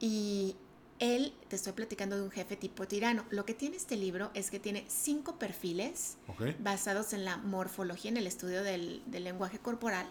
y 0.00 0.56
él, 1.00 1.34
te 1.48 1.56
estoy 1.56 1.72
platicando 1.72 2.16
de 2.16 2.22
un 2.22 2.30
jefe 2.30 2.56
tipo 2.56 2.86
tirano. 2.86 3.24
Lo 3.30 3.44
que 3.44 3.52
tiene 3.52 3.76
este 3.76 3.96
libro 3.96 4.30
es 4.32 4.50
que 4.50 4.60
tiene 4.60 4.84
cinco 4.88 5.38
perfiles 5.38 6.16
basados 6.60 7.12
en 7.12 7.24
la 7.24 7.36
morfología, 7.36 8.10
en 8.10 8.16
el 8.16 8.26
estudio 8.26 8.62
del, 8.62 9.02
lenguaje 9.10 9.58
corporal, 9.58 10.06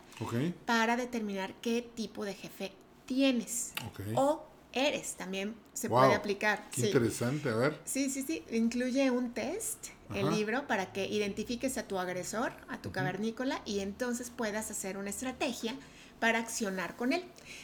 para 0.65 0.97
determinar 0.97 1.53
qué 1.61 1.89
tipo 1.95 2.25
de 2.25 2.33
jefe 2.33 2.73
tienes 3.05 3.73
o 4.15 4.43
eres. 4.73 5.15
También 5.15 5.55
se 5.73 5.89
puede 5.89 6.13
aplicar. 6.13 6.69
Qué 6.71 6.87
interesante, 6.87 7.49
a 7.49 7.55
ver. 7.55 7.79
Sí, 7.85 8.09
sí, 8.09 8.23
sí. 8.23 8.43
Incluye 8.51 9.09
un 9.11 9.33
test, 9.33 9.87
el 10.13 10.29
libro, 10.29 10.67
para 10.67 10.91
que 10.91 11.05
identifiques 11.05 11.77
a 11.77 11.87
tu 11.87 11.97
agresor, 11.97 12.53
a 12.67 12.81
tu 12.81 12.91
cavernícola, 12.91 13.61
y 13.65 13.79
entonces 13.79 14.29
puedas 14.29 14.69
hacer 14.69 14.97
una 14.97 15.09
estrategia 15.09 15.75
para 16.23 16.39
accionar 16.39 16.95
con 16.95 17.11
él. 17.11 17.21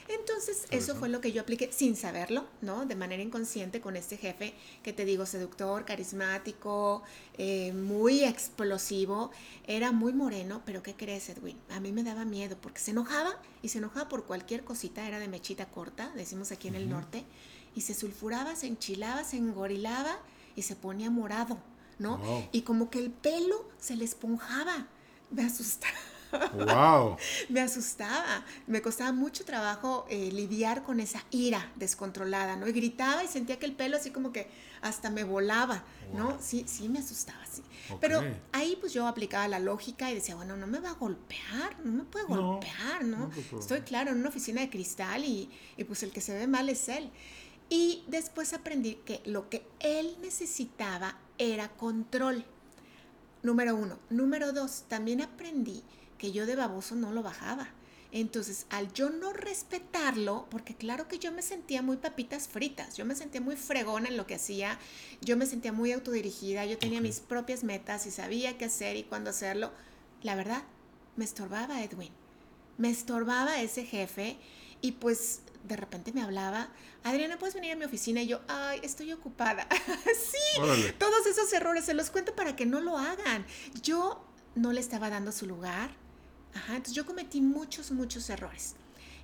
Entonces, 0.09 0.65
eso 0.69 0.93
fue 0.93 1.07
lo 1.07 1.21
que 1.21 1.31
yo 1.31 1.43
apliqué 1.43 1.71
sin 1.71 1.95
saberlo, 1.95 2.45
¿no? 2.61 2.85
De 2.85 2.93
manera 2.93 3.23
inconsciente 3.23 3.79
con 3.79 3.95
este 3.95 4.17
jefe 4.17 4.53
que 4.83 4.91
te 4.91 5.05
digo, 5.05 5.25
seductor, 5.25 5.85
carismático, 5.85 7.01
eh, 7.37 7.71
muy 7.71 8.25
explosivo, 8.25 9.31
era 9.65 9.93
muy 9.93 10.11
moreno, 10.11 10.61
pero 10.65 10.83
¿qué 10.83 10.93
crees, 10.93 11.29
Edwin? 11.29 11.57
A 11.69 11.79
mí 11.79 11.93
me 11.93 12.03
daba 12.03 12.25
miedo 12.25 12.57
porque 12.59 12.81
se 12.81 12.91
enojaba 12.91 13.41
y 13.61 13.69
se 13.69 13.77
enojaba 13.77 14.09
por 14.09 14.25
cualquier 14.25 14.65
cosita, 14.65 15.07
era 15.07 15.19
de 15.19 15.29
mechita 15.29 15.67
corta, 15.67 16.11
decimos 16.17 16.51
aquí 16.51 16.67
en 16.67 16.75
el 16.75 16.89
norte, 16.89 17.23
y 17.75 17.79
se 17.79 17.93
sulfuraba, 17.93 18.57
se 18.57 18.67
enchilaba, 18.67 19.23
se 19.23 19.37
engorilaba 19.37 20.19
y 20.57 20.63
se 20.63 20.75
ponía 20.75 21.09
morado, 21.09 21.57
¿no? 21.97 22.19
Y 22.51 22.63
como 22.63 22.89
que 22.89 22.99
el 22.99 23.09
pelo 23.09 23.69
se 23.79 23.95
le 23.95 24.03
esponjaba. 24.03 24.87
Me 25.31 25.45
asustaba. 25.45 25.95
Wow. 26.31 27.17
me 27.49 27.61
asustaba, 27.61 28.43
me 28.67 28.81
costaba 28.81 29.11
mucho 29.11 29.45
trabajo 29.45 30.05
eh, 30.09 30.31
lidiar 30.31 30.83
con 30.83 30.99
esa 30.99 31.23
ira 31.31 31.71
descontrolada, 31.75 32.55
¿no? 32.55 32.67
Y 32.67 32.71
gritaba 32.71 33.23
y 33.23 33.27
sentía 33.27 33.57
que 33.59 33.65
el 33.65 33.73
pelo 33.73 33.97
así 33.97 34.11
como 34.11 34.31
que 34.31 34.47
hasta 34.81 35.09
me 35.09 35.23
volaba, 35.23 35.83
¿no? 36.13 36.37
Sí, 36.39 36.65
sí 36.67 36.87
me 36.89 36.99
asustaba, 36.99 37.45
sí. 37.45 37.63
Pero 37.99 38.21
ahí 38.51 38.77
pues 38.79 38.93
yo 38.93 39.07
aplicaba 39.07 39.47
la 39.47 39.59
lógica 39.59 40.11
y 40.11 40.15
decía, 40.15 40.35
bueno, 40.35 40.55
no 40.55 40.67
me 40.67 40.79
va 40.79 40.91
a 40.91 40.93
golpear, 40.93 41.79
no 41.83 41.91
me 41.91 42.03
puede 42.03 42.25
golpear, 42.25 43.03
¿no? 43.03 43.29
Estoy 43.57 43.81
claro 43.81 44.11
en 44.11 44.19
una 44.19 44.29
oficina 44.29 44.61
de 44.61 44.69
cristal 44.69 45.23
y, 45.23 45.49
y 45.77 45.83
pues 45.83 46.03
el 46.03 46.11
que 46.11 46.21
se 46.21 46.33
ve 46.33 46.47
mal 46.47 46.69
es 46.69 46.87
él. 46.89 47.09
Y 47.69 48.03
después 48.07 48.53
aprendí 48.53 48.95
que 49.05 49.21
lo 49.25 49.49
que 49.49 49.65
él 49.79 50.17
necesitaba 50.21 51.17
era 51.37 51.69
control. 51.69 52.45
Número 53.43 53.75
uno. 53.75 53.97
Número 54.09 54.53
dos, 54.53 54.85
también 54.87 55.21
aprendí 55.21 55.83
que 56.19 56.31
yo 56.31 56.45
de 56.45 56.55
baboso 56.55 56.93
no 56.93 57.11
lo 57.11 57.23
bajaba. 57.23 57.69
Entonces, 58.11 58.65
al 58.69 58.91
yo 58.93 59.09
no 59.09 59.33
respetarlo, 59.33 60.47
porque 60.49 60.75
claro 60.75 61.07
que 61.07 61.19
yo 61.19 61.31
me 61.31 61.43
sentía 61.43 61.83
muy 61.83 61.97
papitas 61.97 62.47
fritas, 62.47 62.97
yo 62.97 63.05
me 63.05 63.15
sentía 63.15 63.39
muy 63.39 63.55
fregona 63.55 64.07
en 64.09 64.17
lo 64.17 64.25
que 64.25 64.35
hacía, 64.35 64.79
yo 65.21 65.37
me 65.37 65.45
sentía 65.45 65.71
muy 65.71 65.91
autodirigida, 65.91 66.65
yo 66.65 66.77
tenía 66.79 67.01
mis 67.01 67.19
propias 67.19 67.63
metas 67.63 68.07
y 68.07 68.11
sabía 68.11 68.57
qué 68.57 68.65
hacer 68.65 68.95
y 68.95 69.03
cuándo 69.03 69.29
hacerlo, 69.29 69.71
la 70.23 70.35
verdad, 70.35 70.63
me 71.17 71.25
estorbaba 71.25 71.83
Edwin, 71.83 72.11
me 72.79 72.89
estorbaba 72.89 73.61
ese 73.61 73.85
jefe 73.85 74.37
y 74.81 74.93
pues 74.93 75.41
de 75.63 75.75
repente 75.75 76.11
me 76.11 76.23
hablaba, 76.23 76.69
Adriana, 77.03 77.37
¿puedes 77.37 77.53
venir 77.53 77.73
a 77.73 77.75
mi 77.75 77.85
oficina? 77.85 78.23
Y 78.23 78.27
yo, 78.27 78.41
ay, 78.47 78.79
estoy 78.81 79.11
ocupada. 79.11 79.67
sí, 80.05 80.61
todos 80.97 81.27
esos 81.27 81.51
errores 81.53 81.85
se 81.85 81.93
los 81.93 82.09
cuento 82.09 82.35
para 82.35 82.55
que 82.55 82.65
no 82.65 82.79
lo 82.81 82.97
hagan. 82.97 83.45
Yo 83.83 84.25
no 84.55 84.73
le 84.73 84.79
estaba 84.79 85.09
dando 85.09 85.31
su 85.31 85.45
lugar, 85.45 85.91
Entonces 86.53 86.93
yo 86.93 87.05
cometí 87.05 87.41
muchos, 87.41 87.91
muchos 87.91 88.29
errores. 88.29 88.75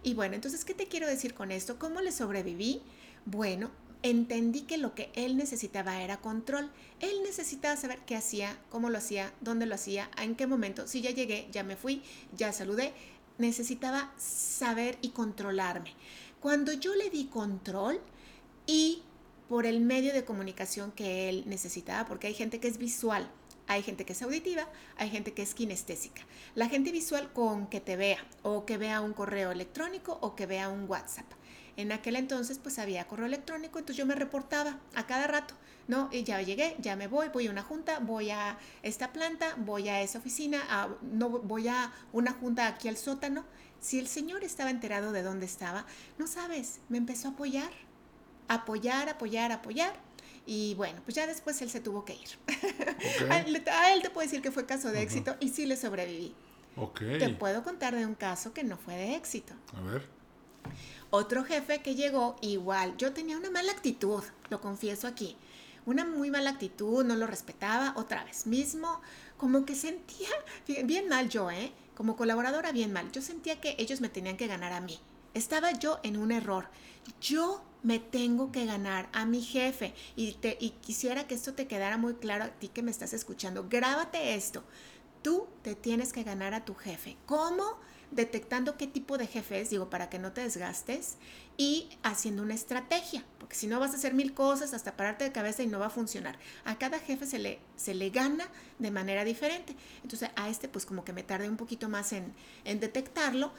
Y 0.04 0.14
bueno, 0.14 0.36
entonces, 0.36 0.66
¿qué 0.66 0.74
te 0.74 0.88
quiero 0.88 1.08
decir 1.08 1.34
con 1.34 1.52
esto? 1.52 1.80
¿Cómo 1.80 2.02
le 2.02 2.12
sobreviví? 2.12 2.82
Bueno, 3.26 3.72
entendí 4.04 4.62
que 4.62 4.78
lo 4.78 4.94
que 4.94 5.12
él 5.16 5.36
necesitaba 5.36 6.02
era 6.02 6.18
control. 6.18 6.70
Él 7.00 7.24
necesitaba 7.24 7.76
saber 7.76 8.00
qué 8.06 8.16
hacía, 8.16 8.58
cómo 8.70 8.90
lo 8.90 9.00
hacía, 9.00 9.34
dónde 9.42 9.66
lo 9.66 9.76
hacía, 9.76 10.10
en 10.22 10.36
qué 10.36 10.46
momento. 10.46 10.88
Si 10.88 11.02
ya 11.02 11.10
llegué, 11.10 11.48
ya 11.52 11.64
me 11.64 11.76
fui, 11.76 12.04
ya 12.38 12.54
saludé. 12.54 12.94
Necesitaba 13.38 14.14
saber 14.18 14.98
y 15.02 15.10
controlarme. 15.10 15.94
Cuando 16.40 16.72
yo 16.72 16.94
le 16.96 17.10
di 17.10 17.26
control 17.26 18.00
y 18.68 19.02
por 19.50 19.66
el 19.66 19.82
medio 19.82 20.14
de 20.14 20.24
comunicación 20.24 20.92
que 20.92 21.30
él 21.30 21.44
necesitaba, 21.48 22.08
porque 22.08 22.28
hay 22.28 22.36
gente 22.36 22.60
que 22.60 22.68
es 22.68 22.78
visual, 22.78 23.28
hay 23.68 23.84
gente 23.84 24.06
que 24.06 24.14
es 24.14 24.22
auditiva, 24.22 24.68
hay 24.98 25.10
gente 25.10 25.34
que 25.34 25.42
es 25.42 25.54
kinestésica. 25.54 26.22
La 26.54 26.70
gente 26.70 26.92
visual 26.92 27.32
con 27.34 27.68
que 27.68 27.82
te 27.82 27.96
vea 27.96 28.20
o 28.44 28.66
que 28.66 28.78
vea 28.78 29.02
un 29.02 29.14
correo 29.14 29.52
electrónico 29.52 30.18
o 30.22 30.36
que 30.36 30.46
vea 30.46 30.70
un 30.70 30.90
WhatsApp. 30.90 31.26
En 31.78 31.92
aquel 31.92 32.16
entonces 32.16 32.60
pues 32.60 32.80
había 32.80 33.08
correo 33.08 33.26
electrónico, 33.26 33.80
entonces 33.80 33.98
yo 33.98 34.06
me 34.06 34.16
reportaba 34.16 34.80
a 34.94 35.06
cada 35.08 35.28
rato, 35.28 35.56
¿no? 35.88 36.10
Y 36.12 36.24
ya 36.24 36.42
llegué, 36.42 36.76
ya 36.80 36.96
me 36.96 37.08
voy, 37.08 37.28
voy 37.30 37.48
a 37.48 37.52
una 37.52 37.64
junta, 37.64 38.00
voy 38.00 38.30
a 38.30 38.58
esta 38.82 39.12
planta, 39.12 39.56
voy 39.58 39.90
a 39.90 40.02
esa 40.02 40.20
oficina, 40.20 40.62
no 41.02 41.30
voy 41.30 41.68
a 41.68 41.92
una 42.14 42.32
junta 42.32 42.68
aquí 42.68 42.88
al 42.88 42.98
sótano. 42.98 43.44
Si 43.82 44.00
el 44.00 44.08
señor 44.08 44.44
estaba 44.44 44.70
enterado 44.70 45.12
de 45.12 45.22
dónde 45.22 45.46
estaba, 45.46 45.86
no 46.18 46.28
sabes, 46.28 46.80
me 46.88 46.98
empezó 46.98 47.28
a 47.28 47.32
apoyar, 47.32 47.72
apoyar, 48.48 49.10
apoyar, 49.10 49.52
apoyar. 49.52 50.05
Y 50.46 50.76
bueno, 50.76 51.02
pues 51.04 51.16
ya 51.16 51.26
después 51.26 51.62
él 51.62 51.70
se 51.70 51.80
tuvo 51.80 52.06
que 52.06 52.14
ir. 52.14 52.30
a, 53.30 53.40
él, 53.40 54.02
te 54.02 54.10
puedo 54.10 54.26
decir 54.26 54.42
que 54.42 54.52
fue 54.52 54.66
caso 54.66 54.92
de 54.92 55.02
éxito 55.02 55.36
y 55.40 55.50
sí 55.50 55.66
le 55.66 55.76
sobreviví. 55.76 56.36
Te 57.00 57.30
puedo 57.30 57.64
contar 57.64 57.96
de 57.96 58.06
un 58.06 58.16
caso 58.16 58.54
que 58.54 58.64
no 58.64 58.78
fue 58.78 58.96
de 58.96 59.16
éxito. 59.16 59.54
A 59.76 59.82
ver. 59.82 60.08
Otro 61.10 61.44
jefe 61.46 61.82
que 61.82 61.96
llegó 61.96 62.36
igual, 62.42 62.98
yo 62.98 63.14
tenía 63.14 63.38
una 63.38 63.50
mala 63.50 63.72
actitud, 63.72 64.24
lo 64.50 64.60
confieso 64.60 65.08
aquí. 65.08 65.38
Una 65.86 66.04
muy 66.04 66.32
mala 66.32 66.50
actitud, 66.50 67.06
no 67.06 67.16
lo 67.16 67.28
respetaba, 67.28 67.94
otra 67.96 68.24
vez 68.24 68.48
mismo, 68.48 69.02
como 69.38 69.66
que 69.66 69.76
sentía, 69.76 70.30
bien 70.84 71.08
mal 71.08 71.30
yo, 71.30 71.50
¿eh? 71.52 71.72
Como 71.96 72.18
colaboradora, 72.18 72.72
bien 72.72 72.92
mal. 72.92 73.12
Yo 73.12 73.22
sentía 73.22 73.62
que 73.62 73.76
ellos 73.78 74.02
me 74.02 74.10
tenían 74.10 74.36
que 74.36 74.48
ganar 74.48 74.74
a 74.74 74.82
mí. 74.82 75.00
Estaba 75.34 75.72
yo 75.72 76.00
en 76.04 76.18
un 76.18 76.32
error. 76.32 76.68
Yo 77.22 77.64
me 77.86 78.00
tengo 78.00 78.52
que 78.52 78.66
ganar 78.66 79.08
a 79.14 79.26
mi 79.26 79.42
jefe. 79.42 79.94
Y, 80.16 80.34
te, 80.34 80.58
y 80.60 80.72
quisiera 80.72 81.28
que 81.28 81.36
esto 81.36 81.54
te 81.54 81.68
quedara 81.68 81.98
muy 81.98 82.16
claro 82.16 82.46
a 82.46 82.50
ti 82.50 82.68
que 82.68 82.82
me 82.82 82.90
estás 82.90 83.14
escuchando. 83.14 83.68
Grábate 83.70 84.34
esto. 84.34 84.64
Tú 85.22 85.48
te 85.62 85.76
tienes 85.76 86.12
que 86.12 86.24
ganar 86.24 86.56
a 86.56 86.66
tu 86.66 86.74
jefe. 86.74 87.16
¿Cómo? 87.28 87.78
detectando 88.12 88.78
qué 88.78 88.88
tipo 88.88 89.18
de 89.18 89.28
jefe 89.28 89.60
es, 89.60 89.70
digo, 89.70 89.90
para 89.90 90.10
que 90.10 90.20
no 90.20 90.32
te 90.32 90.42
desgastes, 90.42 91.18
y 91.58 91.90
haciendo 92.04 92.44
una 92.44 92.54
estrategia, 92.54 93.26
porque 93.40 93.56
si 93.56 93.68
no 93.68 93.80
vas 93.80 93.92
a 93.92 93.96
hacer 93.96 94.14
mil 94.14 94.34
cosas 94.34 94.74
hasta 94.74 94.96
pararte 94.96 95.24
de 95.24 95.32
cabeza 95.32 95.64
y 95.64 95.68
no 95.68 95.80
va 95.80 95.88
a 95.88 95.90
funcionar. 95.90 96.38
A 96.64 96.78
cada 96.78 97.00
jefe 97.00 97.26
se 97.26 97.40
le, 97.40 97.60
se 97.76 97.94
le 97.94 98.12
gana 98.12 98.48
de 98.80 98.92
manera 98.92 99.24
diferente. 99.24 99.76
Entonces 100.04 100.30
a 100.36 100.50
este 100.50 100.68
pues 100.70 100.86
como 100.86 101.04
que 101.04 101.14
me 101.14 101.24
tardé 101.24 101.50
un 101.50 101.58
poquito 101.58 101.90
más 101.90 102.14
en, 102.14 102.34
en 102.64 102.80
detectarlo 102.80 103.52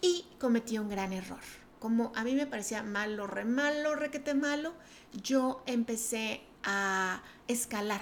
y 0.00 0.26
cometí 0.38 0.78
un 0.78 0.88
gran 0.88 1.12
error. 1.12 1.63
Como 1.84 2.12
a 2.14 2.24
mí 2.24 2.34
me 2.34 2.46
parecía 2.46 2.82
malo, 2.82 3.26
re 3.26 3.44
malo, 3.44 3.94
requete 3.94 4.32
malo, 4.32 4.72
yo 5.22 5.62
empecé 5.66 6.40
a 6.62 7.22
escalar 7.46 8.00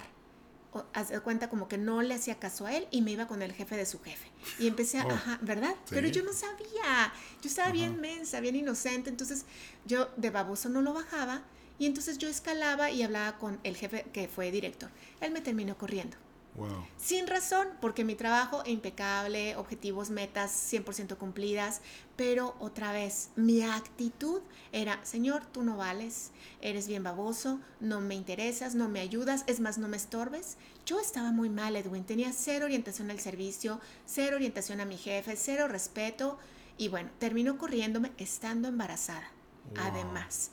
haz 0.94 1.08
de 1.08 1.18
cuenta 1.18 1.50
como 1.50 1.66
que 1.66 1.78
no 1.78 2.00
le 2.00 2.14
hacía 2.14 2.38
caso 2.38 2.64
a 2.64 2.76
él 2.76 2.86
y 2.92 3.02
me 3.02 3.10
iba 3.10 3.26
con 3.26 3.42
el 3.42 3.52
jefe 3.52 3.76
de 3.76 3.84
su 3.84 3.98
jefe. 4.00 4.28
Y 4.60 4.68
empecé 4.68 5.00
a, 5.00 5.06
oh, 5.06 5.10
ajá, 5.10 5.40
¿verdad? 5.42 5.74
Pero 5.90 6.06
yo 6.06 6.22
no 6.22 6.32
sabía, 6.32 7.12
yo 7.42 7.48
estaba 7.48 7.72
bien 7.72 8.00
mensa, 8.00 8.38
bien 8.38 8.54
inocente, 8.54 9.10
entonces 9.10 9.46
yo 9.84 10.08
de 10.16 10.30
baboso 10.30 10.68
no 10.68 10.80
lo 10.80 10.94
bajaba 10.94 11.42
y 11.76 11.86
entonces 11.86 12.18
yo 12.18 12.28
escalaba 12.28 12.92
y 12.92 13.02
hablaba 13.02 13.36
con 13.40 13.58
el 13.64 13.76
jefe 13.76 14.06
que 14.12 14.28
fue 14.28 14.52
director. 14.52 14.90
Él 15.20 15.32
me 15.32 15.40
terminó 15.40 15.76
corriendo. 15.76 16.16
Sin 16.98 17.26
razón, 17.26 17.66
porque 17.80 18.04
mi 18.04 18.14
trabajo 18.14 18.62
impecable, 18.66 19.56
objetivos, 19.56 20.10
metas 20.10 20.52
100% 20.72 21.16
cumplidas, 21.16 21.80
pero 22.14 22.54
otra 22.60 22.92
vez, 22.92 23.30
mi 23.36 23.62
actitud 23.62 24.42
era, 24.70 25.02
Señor, 25.04 25.46
tú 25.46 25.62
no 25.62 25.78
vales, 25.78 26.30
eres 26.60 26.88
bien 26.88 27.02
baboso, 27.02 27.58
no 27.80 28.00
me 28.00 28.14
interesas, 28.14 28.74
no 28.74 28.88
me 28.88 29.00
ayudas, 29.00 29.44
es 29.46 29.60
más, 29.60 29.78
no 29.78 29.88
me 29.88 29.96
estorbes. 29.96 30.58
Yo 30.84 31.00
estaba 31.00 31.32
muy 31.32 31.48
mal, 31.48 31.74
Edwin, 31.74 32.04
tenía 32.04 32.32
cero 32.32 32.66
orientación 32.66 33.10
al 33.10 33.18
servicio, 33.18 33.80
cero 34.04 34.36
orientación 34.36 34.80
a 34.80 34.84
mi 34.84 34.98
jefe, 34.98 35.36
cero 35.36 35.68
respeto 35.68 36.38
y 36.76 36.88
bueno, 36.88 37.10
terminó 37.18 37.56
corriéndome 37.56 38.12
estando 38.18 38.68
embarazada. 38.68 39.30
Además, 39.76 40.50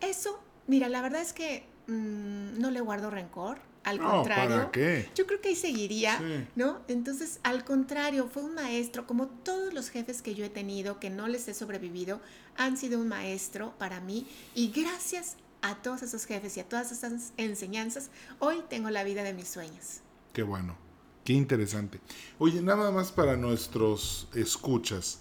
eso, 0.00 0.38
mira, 0.66 0.88
la 0.88 1.00
verdad 1.00 1.22
es 1.22 1.32
que 1.32 1.66
mm, 1.86 2.60
no 2.60 2.70
le 2.70 2.80
guardo 2.80 3.10
rencor 3.10 3.69
al 3.82 3.98
contrario, 3.98 4.70
yo 5.14 5.26
creo 5.26 5.40
que 5.40 5.48
ahí 5.48 5.56
seguiría, 5.56 6.20
¿no? 6.54 6.80
Entonces, 6.88 7.40
al 7.42 7.64
contrario, 7.64 8.28
fue 8.28 8.42
un 8.42 8.54
maestro, 8.54 9.06
como 9.06 9.26
todos 9.28 9.72
los 9.72 9.88
jefes 9.88 10.20
que 10.20 10.34
yo 10.34 10.44
he 10.44 10.50
tenido, 10.50 11.00
que 11.00 11.08
no 11.08 11.28
les 11.28 11.48
he 11.48 11.54
sobrevivido, 11.54 12.20
han 12.56 12.76
sido 12.76 13.00
un 13.00 13.08
maestro 13.08 13.74
para 13.78 14.00
mí 14.00 14.26
y 14.54 14.70
gracias 14.70 15.36
a 15.62 15.76
todos 15.76 16.02
esos 16.02 16.24
jefes 16.26 16.56
y 16.56 16.60
a 16.60 16.68
todas 16.68 16.92
esas 16.92 17.32
enseñanzas, 17.36 18.10
hoy 18.38 18.56
tengo 18.68 18.90
la 18.90 19.02
vida 19.02 19.22
de 19.22 19.32
mis 19.32 19.48
sueños. 19.48 20.00
Qué 20.32 20.42
bueno, 20.42 20.76
qué 21.24 21.32
interesante. 21.32 22.00
Oye, 22.38 22.60
nada 22.62 22.90
más 22.90 23.12
para 23.12 23.36
nuestros 23.36 24.28
escuchas. 24.34 25.20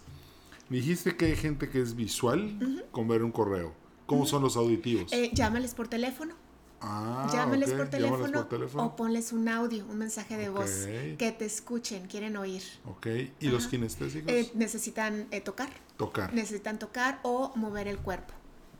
Dijiste 0.70 1.16
que 1.16 1.26
hay 1.26 1.36
gente 1.36 1.70
que 1.70 1.82
es 1.82 1.96
visual 1.96 2.86
con 2.92 3.08
ver 3.08 3.24
un 3.24 3.32
correo. 3.32 3.74
¿Cómo 4.06 4.26
son 4.26 4.42
los 4.42 4.58
auditivos? 4.58 5.12
Eh, 5.14 5.32
llámales 5.34 5.74
por 5.74 5.88
teléfono 5.88 6.36
Ah, 6.82 7.30
Llámales, 7.32 7.72
por 7.72 7.90
teléfono, 7.90 8.48
o 8.76 8.96
ponles 8.96 9.34
un 9.34 9.48
audio, 9.50 9.86
un 9.86 9.98
mensaje 9.98 10.38
de 10.38 10.50
voz 10.50 10.88
que 11.18 11.36
te 11.38 11.46
escuchen, 11.46 12.08
quieren 12.08 12.38
oír. 12.38 12.64
Ok, 12.86 13.08
¿y 13.40 13.48
los 13.48 13.68
kinestésicos? 13.68 14.32
Eh, 14.32 14.52
necesitan 14.54 15.28
eh, 15.32 15.42
tocar. 15.42 15.70
Tocar. 15.98 16.34
Necesitan 16.34 16.80
tocar 16.80 17.20
o 17.24 17.52
mover 17.56 17.88
el 17.88 17.98
cuerpo. 17.98 18.34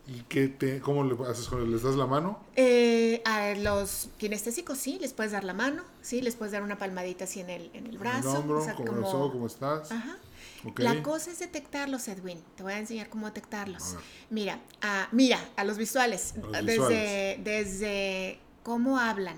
¿Y 0.06 0.22
qué 0.22 0.48
te, 0.48 0.80
cómo 0.80 1.04
le 1.04 1.14
haces 1.28 1.46
con 1.46 1.60
él? 1.60 1.70
¿Les 1.70 1.82
das 1.82 1.94
la 1.94 2.06
mano? 2.06 2.40
Eh, 2.56 3.22
a 3.24 3.54
los 3.54 4.08
kinestésicos 4.16 4.78
sí, 4.78 4.98
les 5.00 5.12
puedes 5.12 5.32
dar 5.32 5.44
la 5.44 5.54
mano, 5.54 5.84
sí, 6.02 6.20
les 6.20 6.34
puedes 6.34 6.52
dar 6.52 6.62
una 6.62 6.78
palmadita 6.78 7.24
así 7.24 7.40
en 7.40 7.50
el, 7.50 7.70
en 7.74 7.86
el 7.86 7.98
brazo. 7.98 8.30
En 8.30 8.36
el 8.36 8.40
hombro, 8.40 8.74
como, 8.76 9.30
¿cómo 9.30 9.46
estás? 9.46 9.92
Ajá. 9.92 10.16
La 10.76 11.02
cosa 11.02 11.30
es 11.30 11.38
detectarlos, 11.38 12.08
Edwin. 12.08 12.42
Te 12.56 12.62
voy 12.62 12.72
a 12.72 12.78
enseñar 12.78 13.08
cómo 13.08 13.26
detectarlos. 13.26 13.96
Mira, 14.28 14.60
a, 14.82 15.08
mira, 15.12 15.38
a 15.56 15.64
los 15.64 15.78
visuales, 15.78 16.34
desde, 16.64 17.40
desde 17.42 18.38
cómo 18.62 18.98
hablan. 18.98 19.36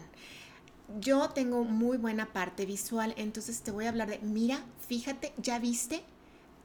Yo 1.01 1.31
tengo 1.31 1.65
muy 1.65 1.97
buena 1.97 2.33
parte 2.33 2.67
visual, 2.67 3.15
entonces 3.17 3.63
te 3.63 3.71
voy 3.71 3.87
a 3.87 3.89
hablar 3.89 4.09
de, 4.09 4.19
mira, 4.19 4.63
fíjate, 4.87 5.33
ya 5.39 5.59
viste, 5.59 6.03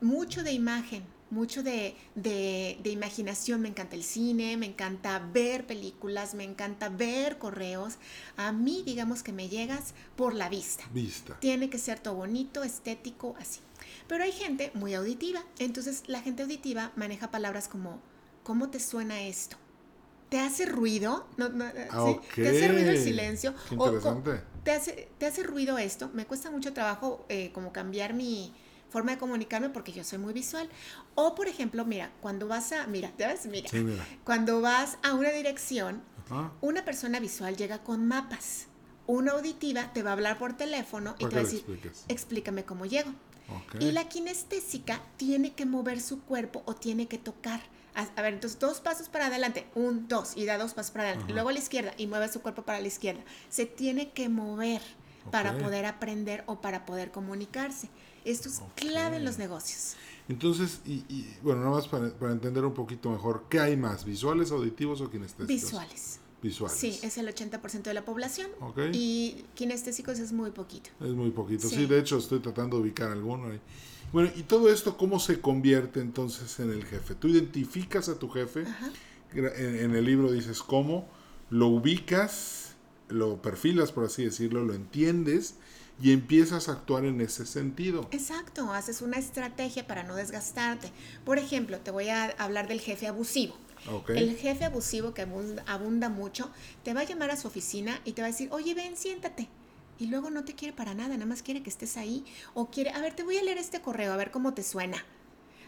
mucho 0.01 0.43
de 0.43 0.51
imagen, 0.51 1.05
mucho 1.29 1.63
de, 1.63 1.95
de, 2.15 2.77
de, 2.83 2.89
imaginación. 2.89 3.61
Me 3.61 3.69
encanta 3.69 3.95
el 3.95 4.03
cine, 4.03 4.57
me 4.57 4.65
encanta 4.65 5.19
ver 5.19 5.65
películas, 5.65 6.33
me 6.33 6.43
encanta 6.43 6.89
ver 6.89 7.37
correos. 7.37 7.95
A 8.35 8.51
mí, 8.51 8.83
digamos 8.85 9.23
que 9.23 9.31
me 9.31 9.49
llegas 9.49 9.93
por 10.15 10.33
la 10.33 10.49
vista. 10.49 10.83
Vista. 10.93 11.39
Tiene 11.39 11.69
que 11.69 11.77
ser 11.77 11.99
todo 11.99 12.15
bonito, 12.15 12.63
estético, 12.63 13.35
así. 13.39 13.59
Pero 14.07 14.23
hay 14.23 14.31
gente 14.31 14.71
muy 14.73 14.93
auditiva. 14.93 15.43
Entonces 15.59 16.03
la 16.07 16.21
gente 16.21 16.43
auditiva 16.43 16.91
maneja 16.95 17.31
palabras 17.31 17.67
como, 17.67 17.99
¿cómo 18.43 18.69
te 18.69 18.79
suena 18.79 19.21
esto? 19.21 19.57
¿Te 20.29 20.39
hace 20.39 20.65
ruido? 20.65 21.25
No, 21.37 21.45
ah, 21.91 22.15
¿Te 22.35 22.49
hace 22.49 22.67
ruido 22.67 22.91
el 22.91 23.01
silencio? 23.01 23.53
interesante. 23.71 24.41
¿te, 24.63 24.71
hace, 24.71 25.09
¿Te 25.17 25.25
hace 25.25 25.43
ruido 25.43 25.77
esto? 25.77 26.09
Me 26.13 26.25
cuesta 26.25 26.51
mucho 26.51 26.73
trabajo 26.73 27.25
eh, 27.29 27.51
como 27.53 27.71
cambiar 27.71 28.13
mi 28.13 28.53
forma 28.89 29.11
de 29.11 29.17
comunicarme 29.17 29.69
porque 29.69 29.93
yo 29.93 30.03
soy 30.03 30.17
muy 30.17 30.33
visual. 30.33 30.69
O, 31.15 31.35
por 31.35 31.47
ejemplo, 31.47 31.85
mira, 31.85 32.11
cuando 32.19 32.47
vas 32.47 32.73
a, 32.73 32.87
mira, 32.87 33.11
¿te 33.15 33.25
ves? 33.25 33.45
Mira, 33.45 33.69
cuando 34.25 34.59
vas 34.59 34.97
a 35.03 35.13
una 35.13 35.29
dirección, 35.29 36.01
una 36.61 36.83
persona 36.83 37.19
visual 37.19 37.55
llega 37.55 37.83
con 37.83 38.05
mapas. 38.05 38.67
Una 39.05 39.31
auditiva 39.31 39.93
te 39.93 40.03
va 40.03 40.09
a 40.09 40.13
hablar 40.13 40.37
por 40.37 40.57
teléfono 40.57 41.15
y 41.17 41.25
te 41.25 41.35
va 41.35 41.41
a 41.41 41.43
decir, 41.45 41.63
explícame 42.09 42.65
cómo 42.65 42.85
llego. 42.85 43.11
Y 43.79 43.91
la 43.91 44.07
kinestésica 44.09 45.01
tiene 45.17 45.53
que 45.53 45.65
mover 45.65 46.01
su 46.01 46.21
cuerpo 46.21 46.63
o 46.65 46.73
tiene 46.73 47.07
que 47.07 47.17
tocar. 47.17 47.61
A, 47.95 48.21
ver, 48.21 48.33
entonces 48.33 48.59
dos 48.59 48.79
pasos 48.79 49.09
para 49.09 49.25
adelante, 49.25 49.65
un, 49.73 50.07
dos, 50.07 50.37
y 50.37 50.45
da 50.45 50.57
dos 50.57 50.73
pasos 50.73 50.91
para 50.91 51.09
adelante. 51.09 51.33
Luego 51.33 51.49
a 51.49 51.53
la 51.53 51.59
izquierda 51.59 51.93
y 51.97 52.05
mueve 52.05 52.31
su 52.31 52.41
cuerpo 52.41 52.61
para 52.61 52.79
la 52.79 52.87
izquierda. 52.87 53.21
Se 53.49 53.65
tiene 53.65 54.11
que 54.11 54.29
mover 54.29 54.81
para 55.31 55.57
poder 55.57 55.85
aprender 55.85 56.43
o 56.45 56.61
para 56.61 56.85
poder 56.85 57.11
comunicarse. 57.11 57.89
Esto 58.23 58.49
es 58.49 58.61
clave 58.75 59.17
en 59.17 59.25
los 59.25 59.37
negocios. 59.37 59.95
Entonces, 60.29 60.81
y, 60.85 61.25
bueno, 61.41 61.61
nada 61.61 61.75
más 61.75 61.87
para, 61.87 62.09
para, 62.09 62.33
entender 62.33 62.65
un 62.65 62.73
poquito 62.73 63.09
mejor, 63.09 63.45
¿qué 63.49 63.59
hay 63.59 63.77
más? 63.77 64.03
¿Visuales, 64.03 64.51
auditivos 64.51 65.01
o 65.01 65.09
kinestésicos? 65.09 65.47
Visuales. 65.47 66.19
Visuales. 66.41 66.77
Sí, 66.77 66.99
es 67.01 67.17
el 67.17 67.27
80% 67.27 67.83
de 67.83 67.93
la 67.93 68.05
población. 68.05 68.49
Y 68.93 69.43
kinestésicos 69.55 70.19
es 70.19 70.31
muy 70.31 70.51
poquito. 70.51 70.89
Es 71.01 71.11
muy 71.11 71.31
poquito. 71.31 71.67
Sí. 71.67 71.85
de 71.85 71.99
hecho 71.99 72.17
estoy 72.17 72.39
tratando 72.39 72.77
de 72.77 72.83
ubicar 72.83 73.11
alguno. 73.11 73.49
Bueno, 74.13 74.29
y 74.35 74.43
todo 74.43 74.71
esto, 74.71 74.97
¿cómo 74.97 75.19
se 75.19 75.41
convierte 75.41 75.99
entonces 75.99 76.59
en 76.59 76.71
el 76.71 76.85
jefe? 76.85 77.15
Tú 77.15 77.27
identificas 77.27 78.07
a 78.07 78.17
tu 78.17 78.29
jefe, 78.29 78.65
en, 79.33 79.95
el 79.95 80.05
libro 80.05 80.31
dices 80.31 80.61
cómo, 80.61 81.09
lo 81.49 81.67
ubicas, 81.67 82.75
lo 83.09 83.41
perfilas, 83.41 83.91
por 83.91 84.05
así 84.05 84.23
decirlo, 84.23 84.63
lo 84.63 84.73
entiendes 84.73 85.55
y 86.01 86.13
empiezas 86.13 86.69
a 86.69 86.73
actuar 86.73 87.05
en 87.05 87.19
ese 87.19 87.45
sentido. 87.45 88.07
Exacto, 88.11 88.71
haces 88.71 89.01
una 89.01 89.17
estrategia 89.17 89.87
para 89.87 90.03
no 90.03 90.15
desgastarte. 90.15 90.91
Por 91.25 91.39
ejemplo, 91.39 91.79
te 91.79 91.91
voy 91.91 92.09
a 92.09 92.25
hablar 92.37 92.67
del 92.67 92.79
jefe 92.79 93.07
abusivo. 93.07 93.55
El 94.07 94.35
jefe 94.35 94.65
abusivo 94.65 95.13
que 95.13 95.21
abunda, 95.21 96.09
mucho 96.09 96.49
te 96.83 96.93
va 96.93 97.01
a 97.01 97.03
llamar 97.05 97.31
a 97.31 97.37
su 97.37 97.47
oficina 97.47 98.01
y 98.05 98.13
te 98.13 98.21
va 98.21 98.27
a 98.27 98.31
decir, 98.31 98.49
oye, 98.51 98.73
ven, 98.73 98.97
siéntate. 98.97 99.47
Y 99.99 100.07
luego 100.07 100.29
no 100.29 100.43
te 100.43 100.53
quiere 100.53 100.75
para 100.75 100.93
nada, 100.93 101.15
nada 101.15 101.25
más 101.25 101.41
quiere 101.41 101.63
que 101.63 101.69
estés 101.69 101.97
ahí. 101.97 102.23
O 102.53 102.67
quiere, 102.67 102.91
a 102.91 103.01
ver, 103.01 103.15
te 103.15 103.23
voy 103.23 103.37
a 103.37 103.43
leer 103.43 103.57
este 103.57 103.81
correo, 103.81 104.13
a 104.13 104.17
ver 104.17 104.31
cómo 104.31 104.53
te 104.53 104.63
suena. 104.63 105.03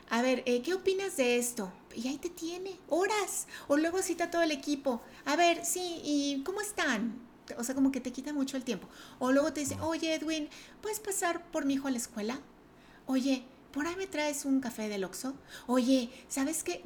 A 0.09 0.21
ver, 0.21 0.43
eh, 0.45 0.61
¿qué 0.61 0.73
opinas 0.73 1.17
de 1.17 1.37
esto? 1.37 1.71
Y 1.95 2.07
ahí 2.07 2.17
te 2.17 2.29
tiene, 2.29 2.77
horas. 2.89 3.47
O 3.67 3.77
luego 3.77 4.01
cita 4.01 4.25
a 4.25 4.31
todo 4.31 4.41
el 4.41 4.51
equipo. 4.51 5.01
A 5.25 5.35
ver, 5.35 5.65
sí, 5.65 6.01
¿y 6.03 6.43
cómo 6.43 6.61
están? 6.61 7.19
O 7.57 7.63
sea, 7.63 7.73
como 7.75 7.91
que 7.91 8.01
te 8.01 8.11
quita 8.11 8.33
mucho 8.33 8.57
el 8.57 8.63
tiempo. 8.63 8.87
O 9.19 9.31
luego 9.31 9.53
te 9.53 9.61
dice, 9.61 9.77
oye, 9.81 10.13
Edwin, 10.13 10.49
¿puedes 10.81 10.99
pasar 10.99 11.43
por 11.51 11.65
mi 11.65 11.75
hijo 11.75 11.87
a 11.87 11.91
la 11.91 11.97
escuela? 11.97 12.39
Oye, 13.05 13.43
¿por 13.71 13.87
ahí 13.87 13.95
me 13.95 14.07
traes 14.07 14.45
un 14.45 14.59
café 14.59 14.89
del 14.89 15.03
Oxxo? 15.03 15.33
Oye, 15.67 16.09
¿sabes 16.27 16.63
qué? 16.63 16.83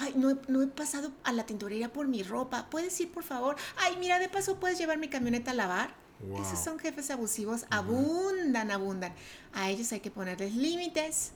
Ay, 0.00 0.14
no, 0.16 0.30
he, 0.30 0.36
no 0.48 0.62
he 0.62 0.66
pasado 0.66 1.12
a 1.24 1.32
la 1.32 1.46
tintorería 1.46 1.92
por 1.92 2.08
mi 2.08 2.22
ropa. 2.22 2.68
¿Puedes 2.70 2.98
ir, 3.00 3.10
por 3.10 3.24
favor? 3.24 3.56
Ay, 3.76 3.96
mira, 3.98 4.18
de 4.18 4.28
paso, 4.28 4.58
¿puedes 4.58 4.78
llevar 4.78 4.98
mi 4.98 5.08
camioneta 5.08 5.50
a 5.50 5.54
lavar? 5.54 5.94
Wow. 6.20 6.42
Esos 6.42 6.58
son 6.58 6.78
jefes 6.78 7.10
abusivos, 7.10 7.66
abundan, 7.70 8.70
abundan. 8.70 9.12
A 9.52 9.70
ellos 9.70 9.92
hay 9.92 10.00
que 10.00 10.10
ponerles 10.10 10.54
límites, 10.54 11.32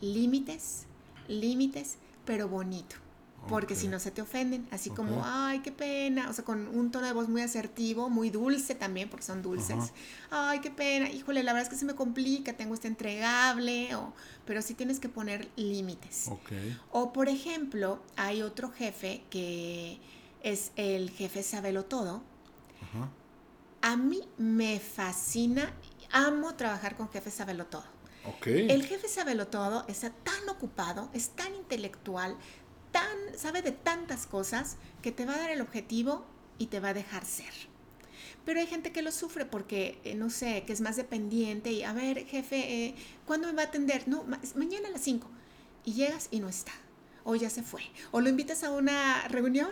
límites, 0.00 0.84
límites, 1.28 1.96
pero 2.24 2.48
bonito. 2.48 2.96
Porque 3.48 3.76
si 3.76 3.88
no 3.88 3.98
se 3.98 4.10
te 4.10 4.22
ofenden, 4.22 4.66
así 4.70 4.90
como, 4.90 5.22
ay, 5.24 5.60
qué 5.60 5.72
pena, 5.72 6.28
o 6.28 6.32
sea, 6.32 6.44
con 6.44 6.66
un 6.68 6.90
tono 6.90 7.06
de 7.06 7.12
voz 7.12 7.28
muy 7.28 7.42
asertivo, 7.42 8.10
muy 8.10 8.30
dulce 8.30 8.74
también, 8.74 9.08
porque 9.08 9.24
son 9.24 9.42
dulces. 9.42 9.92
Ay, 10.30 10.60
qué 10.60 10.70
pena, 10.70 11.08
híjole, 11.10 11.42
la 11.42 11.52
verdad 11.52 11.64
es 11.66 11.68
que 11.72 11.78
se 11.78 11.84
me 11.84 11.94
complica, 11.94 12.54
tengo 12.54 12.74
este 12.74 12.88
entregable, 12.88 13.94
o, 13.94 14.12
pero 14.44 14.62
sí 14.62 14.74
tienes 14.74 14.98
que 14.98 15.08
poner 15.08 15.48
límites. 15.56 16.28
Ok. 16.28 16.52
O 16.90 17.12
por 17.12 17.28
ejemplo, 17.28 18.00
hay 18.16 18.42
otro 18.42 18.70
jefe 18.70 19.22
que 19.30 20.00
es 20.42 20.72
el 20.76 21.10
jefe 21.10 21.42
sabelo 21.42 21.84
todo. 21.84 22.22
Ajá. 22.82 23.10
A 23.82 23.96
mí 23.96 24.22
me 24.38 24.80
fascina, 24.80 25.72
amo 26.10 26.54
trabajar 26.54 26.96
con 26.96 27.08
jefes 27.08 27.34
sabelo 27.34 27.66
todo. 27.66 27.84
Ok. 28.26 28.46
El 28.48 28.84
jefe 28.84 29.08
sabelo 29.08 29.46
todo 29.46 29.84
está 29.86 30.10
tan 30.10 30.48
ocupado, 30.48 31.10
es 31.12 31.30
tan 31.30 31.54
intelectual, 31.54 32.36
tan 33.00 33.38
sabe 33.38 33.62
de 33.62 33.72
tantas 33.72 34.26
cosas 34.26 34.76
que 35.02 35.12
te 35.12 35.24
va 35.26 35.34
a 35.34 35.38
dar 35.38 35.50
el 35.50 35.60
objetivo 35.60 36.24
y 36.58 36.66
te 36.66 36.80
va 36.80 36.88
a 36.90 36.94
dejar 36.94 37.24
ser. 37.24 37.52
Pero 38.44 38.60
hay 38.60 38.66
gente 38.66 38.92
que 38.92 39.02
lo 39.02 39.12
sufre 39.12 39.44
porque, 39.44 39.98
eh, 40.04 40.14
no 40.14 40.30
sé, 40.30 40.64
que 40.66 40.72
es 40.72 40.80
más 40.80 40.96
dependiente 40.96 41.72
y, 41.72 41.82
a 41.82 41.92
ver, 41.92 42.24
jefe, 42.26 42.56
eh, 42.86 42.94
¿cuándo 43.26 43.48
me 43.48 43.54
va 43.54 43.62
a 43.62 43.66
atender? 43.66 44.06
No, 44.08 44.22
ma- 44.24 44.40
mañana 44.54 44.88
a 44.88 44.92
las 44.92 45.02
5. 45.02 45.28
Y 45.84 45.92
llegas 45.94 46.28
y 46.30 46.40
no 46.40 46.48
está. 46.48 46.72
O 47.24 47.34
ya 47.34 47.50
se 47.50 47.62
fue. 47.62 47.82
O 48.12 48.20
lo 48.20 48.28
invitas 48.28 48.62
a 48.62 48.70
una 48.70 49.26
reunión 49.28 49.70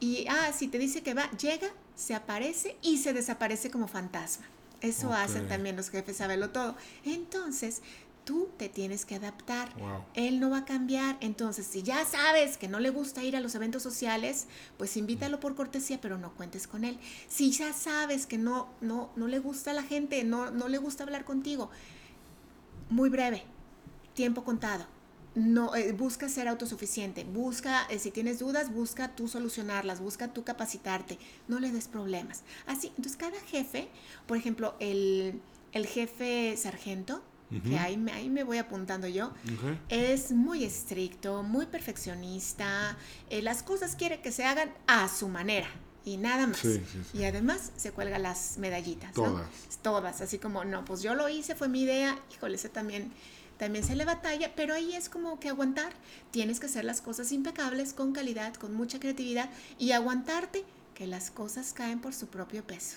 y, 0.00 0.26
ah, 0.28 0.52
si 0.52 0.68
te 0.68 0.78
dice 0.78 1.02
que 1.02 1.14
va, 1.14 1.30
llega, 1.32 1.68
se 1.94 2.14
aparece 2.14 2.76
y 2.82 2.98
se 2.98 3.12
desaparece 3.12 3.70
como 3.70 3.88
fantasma. 3.88 4.46
Eso 4.80 5.12
hacen 5.12 5.48
también 5.48 5.76
los 5.76 5.90
jefes, 5.90 6.16
saberlo 6.18 6.50
todo. 6.50 6.76
Entonces, 7.04 7.82
tú 8.28 8.50
te 8.58 8.68
tienes 8.68 9.06
que 9.06 9.14
adaptar. 9.14 9.74
Wow. 9.78 10.04
Él 10.12 10.38
no 10.38 10.50
va 10.50 10.58
a 10.58 10.64
cambiar. 10.66 11.16
Entonces, 11.20 11.66
si 11.66 11.82
ya 11.82 12.04
sabes 12.04 12.58
que 12.58 12.68
no 12.68 12.78
le 12.78 12.90
gusta 12.90 13.24
ir 13.24 13.34
a 13.36 13.40
los 13.40 13.54
eventos 13.54 13.82
sociales, 13.82 14.48
pues 14.76 14.98
invítalo 14.98 15.40
por 15.40 15.54
cortesía, 15.54 15.98
pero 15.98 16.18
no 16.18 16.34
cuentes 16.34 16.66
con 16.66 16.84
él. 16.84 16.98
Si 17.26 17.52
ya 17.52 17.72
sabes 17.72 18.26
que 18.26 18.36
no, 18.36 18.68
no, 18.82 19.08
no 19.16 19.28
le 19.28 19.38
gusta 19.38 19.70
a 19.70 19.74
la 19.74 19.82
gente, 19.82 20.22
no, 20.24 20.50
no 20.50 20.68
le 20.68 20.76
gusta 20.76 21.04
hablar 21.04 21.24
contigo, 21.24 21.70
muy 22.90 23.08
breve, 23.08 23.44
tiempo 24.12 24.44
contado. 24.44 24.84
No, 25.34 25.74
eh, 25.74 25.92
busca 25.92 26.28
ser 26.28 26.48
autosuficiente, 26.48 27.24
busca, 27.24 27.86
eh, 27.88 27.98
si 27.98 28.10
tienes 28.10 28.40
dudas, 28.40 28.70
busca 28.74 29.16
tú 29.16 29.26
solucionarlas, 29.28 30.00
busca 30.00 30.34
tú 30.34 30.44
capacitarte, 30.44 31.18
no 31.46 31.60
le 31.60 31.70
des 31.70 31.88
problemas. 31.88 32.42
Así, 32.66 32.88
entonces 32.88 33.16
cada 33.16 33.40
jefe, 33.40 33.88
por 34.26 34.36
ejemplo, 34.36 34.74
el, 34.80 35.40
el 35.72 35.86
jefe 35.86 36.54
sargento, 36.58 37.22
que 37.62 37.78
ahí, 37.78 37.96
me- 37.96 38.12
ahí 38.12 38.28
me 38.28 38.44
voy 38.44 38.58
apuntando 38.58 39.06
yo, 39.08 39.32
es 39.88 40.32
muy 40.32 40.64
estricto, 40.64 41.42
muy 41.42 41.66
perfeccionista, 41.66 42.96
eh, 43.30 43.42
las 43.42 43.62
cosas 43.62 43.96
quiere 43.96 44.20
que 44.20 44.32
se 44.32 44.44
hagan 44.44 44.70
a 44.86 45.08
su 45.08 45.28
manera 45.28 45.68
y 46.04 46.16
nada 46.16 46.46
más. 46.46 46.58
Sí, 46.58 46.74
sí, 46.90 47.02
sí. 47.12 47.18
Y 47.18 47.24
además 47.24 47.72
se 47.76 47.92
cuelga 47.92 48.18
las 48.18 48.58
medallitas. 48.58 49.16
¿no? 49.16 49.24
Todas. 49.24 49.48
Todas, 49.82 50.20
así 50.20 50.38
como, 50.38 50.64
no, 50.64 50.84
pues 50.84 51.02
yo 51.02 51.14
lo 51.14 51.28
hice, 51.28 51.54
fue 51.54 51.68
mi 51.68 51.82
idea, 51.82 52.18
híjole, 52.32 52.56
ese 52.56 52.68
también, 52.68 53.12
también 53.58 53.84
se 53.84 53.94
le 53.96 54.04
batalla, 54.04 54.52
pero 54.54 54.74
ahí 54.74 54.94
es 54.94 55.08
como 55.08 55.38
que 55.40 55.48
aguantar, 55.48 55.92
tienes 56.30 56.60
que 56.60 56.66
hacer 56.66 56.84
las 56.84 57.00
cosas 57.00 57.32
impecables, 57.32 57.92
con 57.92 58.12
calidad, 58.12 58.54
con 58.54 58.74
mucha 58.74 59.00
creatividad 59.00 59.50
y 59.78 59.92
aguantarte 59.92 60.64
que 60.94 61.06
las 61.06 61.30
cosas 61.30 61.72
caen 61.72 62.00
por 62.00 62.14
su 62.14 62.26
propio 62.28 62.64
peso. 62.66 62.96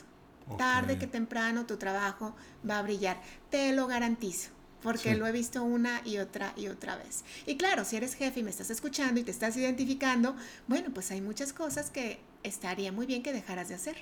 Tarde 0.57 0.97
que 0.97 1.07
temprano 1.07 1.65
tu 1.65 1.77
trabajo 1.77 2.35
va 2.69 2.79
a 2.79 2.81
brillar, 2.81 3.21
te 3.49 3.71
lo 3.73 3.87
garantizo. 3.87 4.49
Porque 4.81 5.13
Sí. 5.13 5.15
lo 5.15 5.27
he 5.27 5.31
visto 5.31 5.63
una 5.63 6.01
y 6.05 6.17
otra 6.17 6.53
y 6.57 6.67
otra 6.67 6.95
vez. 6.95 7.23
Y 7.45 7.55
claro, 7.55 7.85
si 7.85 7.97
eres 7.97 8.15
jefe 8.15 8.39
y 8.39 8.43
me 8.43 8.49
estás 8.49 8.71
escuchando 8.71 9.19
y 9.19 9.23
te 9.23 9.29
estás 9.29 9.55
identificando, 9.55 10.35
bueno, 10.67 10.89
pues 10.91 11.11
hay 11.11 11.21
muchas 11.21 11.53
cosas 11.53 11.91
que 11.91 12.19
estaría 12.41 12.91
muy 12.91 13.05
bien 13.05 13.21
que 13.21 13.31
dejaras 13.31 13.69
de 13.69 13.75
hacer. 13.75 13.97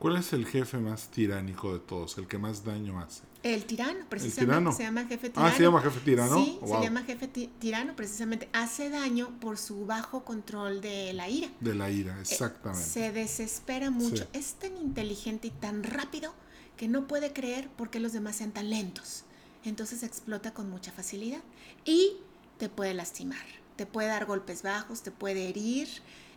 ¿Cuál 0.00 0.16
es 0.16 0.32
el 0.32 0.46
jefe 0.46 0.78
más 0.78 1.08
tiránico 1.10 1.72
de 1.74 1.78
todos? 1.78 2.16
El 2.18 2.26
que 2.26 2.38
más 2.38 2.64
daño 2.64 2.98
hace. 2.98 3.22
El 3.42 3.64
tirano, 3.66 4.04
precisamente. 4.08 4.46
tirano. 4.46 4.72
Se 4.72 4.82
llama 4.82 5.04
jefe 5.06 5.28
tirano. 5.30 5.46
Ah, 5.48 5.52
¿se 5.56 5.62
llama 5.62 5.80
jefe 5.82 6.00
tirano? 6.00 6.44
Sí, 6.44 6.58
Wow. 6.62 6.76
se 6.78 6.84
llama 6.84 7.02
jefe 7.04 7.28
ti- 7.28 7.50
tirano, 7.58 7.94
precisamente. 7.96 8.48
Hace 8.54 8.88
daño 8.90 9.38
por 9.40 9.58
su 9.58 9.84
bajo 9.86 10.24
control 10.24 10.80
de 10.80 11.12
la 11.12 11.28
ira. 11.28 11.48
De 11.60 11.74
la 11.74 11.90
ira, 11.90 12.16
Eh, 12.16 12.22
exactamente. 12.22 12.82
Se 12.88 13.12
desespera 13.12 13.90
mucho. 13.90 14.24
Sí. 14.24 14.28
Es 14.32 14.54
tan 14.54 14.74
inteligente 14.78 15.48
y 15.48 15.50
tan 15.50 15.82
rápido 15.84 16.34
que 16.78 16.88
no 16.88 17.06
puede 17.06 17.32
creer 17.34 17.68
por 17.68 17.90
qué 17.90 18.00
los 18.00 18.12
demás 18.14 18.36
sean 18.36 18.52
tan 18.52 18.70
lentos. 18.70 19.24
Entonces 19.64 20.02
explota 20.02 20.54
con 20.54 20.70
mucha 20.70 20.92
facilidad 20.92 21.42
y 21.84 22.16
te 22.56 22.70
puede 22.70 22.94
lastimar. 22.94 23.44
Te 23.76 23.84
puede 23.84 24.08
dar 24.08 24.24
golpes 24.24 24.62
bajos, 24.62 25.02
te 25.02 25.10
puede 25.10 25.48
herir, 25.48 25.88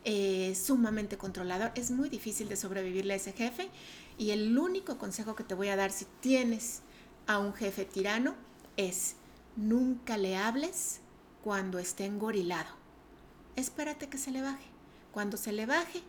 eh, 0.05 0.55
sumamente 0.55 1.17
controlador. 1.17 1.71
Es 1.75 1.91
muy 1.91 2.09
difícil 2.09 2.49
de 2.49 2.55
sobrevivirle 2.55 3.13
a 3.13 3.17
ese 3.17 3.33
jefe. 3.33 3.69
Y 4.17 4.31
el 4.31 4.57
único 4.57 4.97
consejo 4.97 5.35
que 5.35 5.43
te 5.43 5.55
voy 5.55 5.69
a 5.69 5.75
dar 5.75 5.91
si 5.91 6.05
tienes 6.19 6.81
a 7.27 7.39
un 7.39 7.53
jefe 7.53 7.85
tirano 7.85 8.35
es 8.77 9.15
nunca 9.55 10.17
le 10.17 10.35
hables 10.35 10.99
cuando 11.43 11.79
esté 11.79 12.05
engorilado. 12.05 12.69
Espérate 13.55 14.09
que 14.09 14.17
se 14.17 14.31
le 14.31 14.41
baje. 14.41 14.65
Cuando 15.11 15.37
se 15.37 15.51
le 15.51 15.65
baje, 15.65 16.01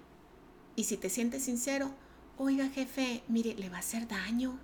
y 0.77 0.85
si 0.85 0.97
te 0.97 1.11
sientes 1.11 1.45
sincero, 1.45 1.91
oiga 2.39 2.69
jefe, 2.69 3.23
mire, 3.29 3.55
le 3.55 3.69
va 3.69 3.77
a 3.77 3.81
hacer 3.81 4.09
daño. 4.09 4.59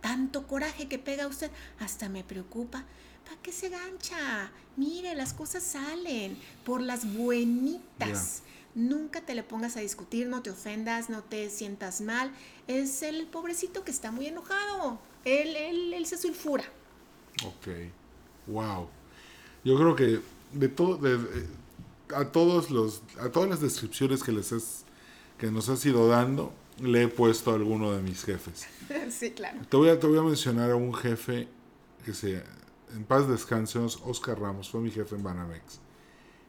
Tanto 0.00 0.46
coraje 0.46 0.88
que 0.88 0.98
pega 0.98 1.26
usted, 1.26 1.50
hasta 1.78 2.08
me 2.08 2.24
preocupa. 2.24 2.84
¿Para 3.24 3.40
qué 3.40 3.52
se 3.52 3.70
gancha? 3.70 4.52
Mire, 4.76 5.14
las 5.14 5.32
cosas 5.32 5.62
salen 5.62 6.36
por 6.64 6.82
las 6.82 7.14
buenitas. 7.14 8.42
Nunca 8.74 9.20
te 9.20 9.34
le 9.34 9.42
pongas 9.44 9.76
a 9.76 9.80
discutir, 9.80 10.26
no 10.26 10.42
te 10.42 10.50
ofendas, 10.50 11.08
no 11.08 11.22
te 11.22 11.48
sientas 11.50 12.00
mal. 12.00 12.32
Es 12.66 13.02
el 13.02 13.26
pobrecito 13.26 13.84
que 13.84 13.90
está 13.90 14.10
muy 14.10 14.26
enojado. 14.26 14.98
Él, 15.24 15.54
él, 15.56 15.94
él 15.94 16.06
se 16.06 16.18
sulfura. 16.18 16.64
Ok. 17.44 17.68
Wow. 18.46 18.88
Yo 19.64 19.76
creo 19.76 19.94
que 19.96 20.20
de 20.52 20.68
todo, 20.68 20.96
de- 20.96 21.18
de- 21.18 21.46
a 22.14 22.26
todos 22.32 22.70
los, 22.70 23.02
a 23.20 23.30
todas 23.30 23.48
las 23.48 23.60
descripciones 23.60 24.22
que 24.22 24.32
les 24.32 24.52
has, 24.52 24.84
que 25.38 25.50
nos 25.50 25.68
has 25.68 25.84
ido 25.86 26.08
dando, 26.08 26.52
le 26.80 27.04
he 27.04 27.08
puesto 27.08 27.52
a 27.52 27.54
alguno 27.54 27.92
de 27.92 28.02
mis 28.02 28.24
jefes. 28.24 28.66
sí, 29.10 29.30
claro. 29.30 29.60
Te 29.68 29.76
voy 29.76 29.88
a, 29.88 29.98
te 29.98 30.06
voy 30.06 30.18
a 30.18 30.22
mencionar 30.22 30.70
a 30.72 30.76
un 30.76 30.92
jefe 30.92 31.48
que 32.04 32.12
se, 32.12 32.42
en 32.92 33.04
paz 33.04 33.26
descanse, 33.28 33.78
Oscar 33.78 34.38
Ramos, 34.38 34.68
fue 34.68 34.80
mi 34.80 34.90
jefe 34.90 35.14
en 35.16 35.22
Banamex. 35.22 35.80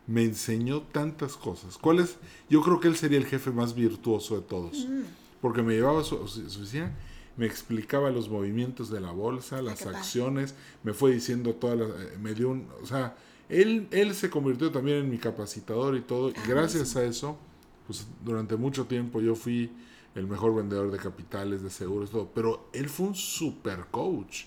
Me 0.08 0.24
enseñó 0.24 0.82
tantas 0.82 1.36
cosas. 1.36 1.78
¿Cuál 1.78 2.00
es? 2.00 2.18
Yo 2.50 2.62
creo 2.62 2.80
que 2.80 2.88
él 2.88 2.96
sería 2.96 3.18
el 3.18 3.26
jefe 3.26 3.52
más 3.52 3.74
virtuoso 3.74 4.36
de 4.36 4.42
todos. 4.42 4.86
Mm. 4.88 5.02
Porque 5.42 5.62
me 5.62 5.74
llevaba 5.74 6.02
a 6.02 6.04
su, 6.04 6.16
oficina, 6.16 6.92
me 7.38 7.46
explicaba 7.46 8.10
los 8.10 8.30
movimientos 8.30 8.90
de 8.90 9.00
la 9.02 9.12
bolsa, 9.12 9.62
las 9.62 9.86
acciones, 9.86 10.56
me 10.84 10.94
fue 10.94 11.14
diciendo 11.14 11.54
todas 11.54 11.78
las... 11.78 11.90
eh, 11.90 12.18
Me 12.22 12.34
dio 12.34 12.50
un... 12.50 12.68
O 12.82 12.86
sea, 12.86 13.16
él, 13.50 13.88
él 13.92 14.16
se 14.16 14.30
convirtió 14.30 14.72
también 14.72 14.98
en 14.98 15.10
mi 15.10 15.18
capacitador 15.18 15.96
y 15.96 16.02
todo. 16.02 16.30
Y 16.30 16.34
gracias 16.48 16.96
a 16.96 17.04
eso, 17.04 17.38
pues 17.86 18.08
durante 18.24 18.56
mucho 18.56 18.86
tiempo 18.86 19.22
yo 19.22 19.36
fui 19.36 19.72
el 20.16 20.28
mejor 20.28 20.56
vendedor 20.56 20.92
de 20.92 20.98
capitales, 20.98 21.62
de 21.62 21.70
seguros, 21.70 22.10
todo. 22.10 22.30
Pero 22.34 22.70
él 22.74 22.90
fue 22.90 23.08
un 23.08 23.16
super 23.16 23.86
coach. 23.92 24.46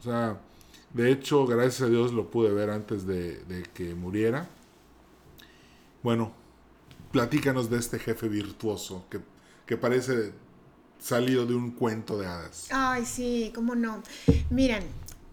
O 0.00 0.02
sea, 0.02 0.40
de 0.92 1.10
hecho, 1.12 1.46
gracias 1.46 1.82
a 1.82 1.86
Dios 1.88 2.12
lo 2.12 2.30
pude 2.30 2.52
ver 2.52 2.70
antes 2.70 3.06
de, 3.06 3.38
de 3.44 3.62
que 3.74 3.94
muriera. 3.94 4.48
Bueno, 6.04 6.34
platícanos 7.12 7.70
de 7.70 7.78
este 7.78 7.98
jefe 7.98 8.28
virtuoso 8.28 9.06
que, 9.08 9.22
que 9.64 9.78
parece 9.78 10.34
salido 10.98 11.46
de 11.46 11.54
un 11.54 11.70
cuento 11.70 12.18
de 12.18 12.26
hadas. 12.26 12.66
Ay, 12.70 13.06
sí, 13.06 13.50
cómo 13.54 13.74
no. 13.74 14.02
Miren, 14.50 14.82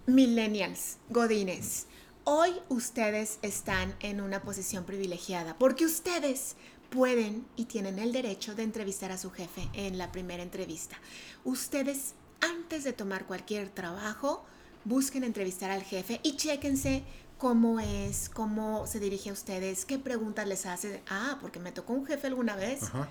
millennials, 0.08 0.96
godines, 1.10 1.88
hoy 2.24 2.52
ustedes 2.70 3.38
están 3.42 3.94
en 4.00 4.22
una 4.22 4.44
posición 4.44 4.86
privilegiada 4.86 5.58
porque 5.58 5.84
ustedes 5.84 6.56
pueden 6.90 7.46
y 7.58 7.66
tienen 7.66 8.00
el 8.00 8.14
derecho 8.14 8.56
de 8.56 8.64
entrevistar 8.64 9.12
a 9.12 9.18
su 9.18 9.30
jefe 9.30 9.68
en 9.74 9.98
la 9.98 10.14
primera 10.14 10.42
entrevista. 10.42 10.96
Ustedes, 11.44 12.14
antes 12.40 12.86
de 12.86 12.94
tomar 12.94 13.26
cualquier 13.26 13.68
trabajo, 13.68 14.46
busquen 14.86 15.26
entrevistar 15.26 15.70
al 15.70 15.84
jefe 15.84 16.22
y 16.24 16.38
chéquense 16.38 17.04
cómo 17.42 17.80
es, 17.80 18.30
cómo 18.30 18.86
se 18.86 19.00
dirige 19.00 19.32
a 19.32 19.34
ustedes, 19.34 19.86
qué 19.86 19.98
preguntas 19.98 20.48
les 20.48 20.68
hace. 20.68 21.02
Ah, 21.10 21.40
porque 21.42 21.60
me 21.60 21.72
tocó 21.72 21.94
un 21.94 22.06
jefe 22.06 22.28
alguna 22.28 22.56
vez 22.56 22.84
Ajá. 22.84 23.10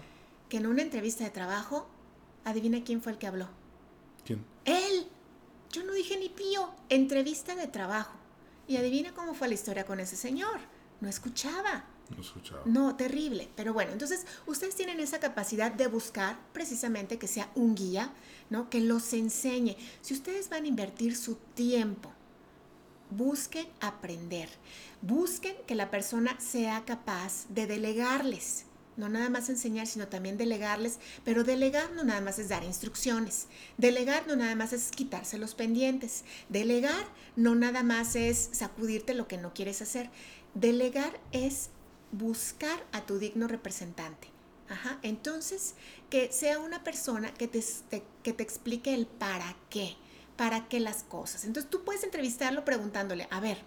que 0.49 0.59
en 0.59 0.69
una 0.69 0.83
entrevista 0.83 1.25
de 1.25 1.31
trabajo, 1.31 1.89
adivina 2.45 2.85
quién 2.85 3.03
fue 3.03 3.11
el 3.11 3.19
que 3.19 3.27
habló. 3.27 3.49
¿Quién? 4.25 4.45
Él. 4.65 5.09
Yo 5.73 5.83
no 5.83 5.93
dije 5.95 6.17
ni 6.17 6.29
pío. 6.29 6.71
Entrevista 6.89 7.57
de 7.57 7.67
trabajo. 7.67 8.13
Y 8.69 8.77
adivina 8.77 9.13
cómo 9.15 9.35
fue 9.35 9.49
la 9.49 9.55
historia 9.55 9.85
con 9.85 9.99
ese 9.99 10.15
señor. 10.15 10.61
No 11.01 11.09
escuchaba. 11.09 11.87
No 12.09 12.21
escuchaba. 12.23 12.63
No, 12.67 12.95
terrible. 12.95 13.49
Pero 13.57 13.73
bueno, 13.75 13.91
entonces 13.91 14.27
ustedes 14.47 14.77
tienen 14.77 15.01
esa 15.01 15.19
capacidad 15.19 15.73
de 15.73 15.89
buscar 15.89 16.39
precisamente 16.53 17.19
que 17.19 17.27
sea 17.27 17.51
un 17.57 17.75
guía, 17.75 18.13
¿no? 18.49 18.71
Que 18.71 18.79
los 18.79 19.13
enseñe. 19.13 19.77
Si 20.03 20.15
ustedes 20.15 20.49
van 20.49 20.67
a 20.67 20.69
invertir 20.69 21.17
su 21.17 21.35
tiempo, 21.35 22.13
busquen 23.11 23.67
aprender. 23.81 24.49
Busquen 25.03 25.57
que 25.67 25.75
la 25.75 25.91
persona 25.91 26.39
sea 26.41 26.85
capaz 26.85 27.47
de 27.49 27.67
delegarles. 27.67 28.65
No 28.97 29.09
nada 29.09 29.31
más 29.31 29.49
enseñar, 29.49 29.87
sino 29.87 30.09
también 30.09 30.37
delegarles. 30.37 30.99
Pero 31.25 31.43
delegar 31.45 31.91
no 31.93 32.05
nada 32.05 32.21
más 32.21 32.39
es 32.39 32.49
dar 32.49 32.65
instrucciones. 32.65 33.47
Delegar 33.79 34.27
no 34.27 34.37
nada 34.37 34.55
más 34.55 34.73
es 34.73 34.91
quitarse 34.91 35.39
los 35.39 35.55
pendientes. 35.55 36.25
Delegar 36.49 37.07
no 37.37 37.55
nada 37.55 37.83
más 37.83 38.15
es 38.17 38.51
sacudirte 38.53 39.15
lo 39.15 39.27
que 39.27 39.39
no 39.39 39.55
quieres 39.55 39.81
hacer. 39.81 40.11
Delegar 40.55 41.19
es 41.33 41.71
buscar 42.13 42.85
a 42.93 43.07
tu 43.07 43.19
digno 43.19 43.47
representante. 43.49 44.29
Entonces, 45.03 45.75
que 46.11 46.31
sea 46.33 46.59
una 46.61 46.85
persona 46.85 47.33
que 47.35 47.49
te- 47.49 47.65
que 48.23 48.33
te 48.33 48.43
explique 48.43 48.95
el 48.95 49.07
para 49.07 49.57
qué, 49.69 49.97
para 50.41 50.69
qué 50.69 50.81
las 50.81 51.03
cosas. 51.03 51.45
Entonces, 51.45 51.71
tú 51.71 51.85
puedes 51.85 52.03
entrevistarlo 52.03 52.65
preguntándole, 52.65 53.29
a 53.31 53.41
ver, 53.41 53.59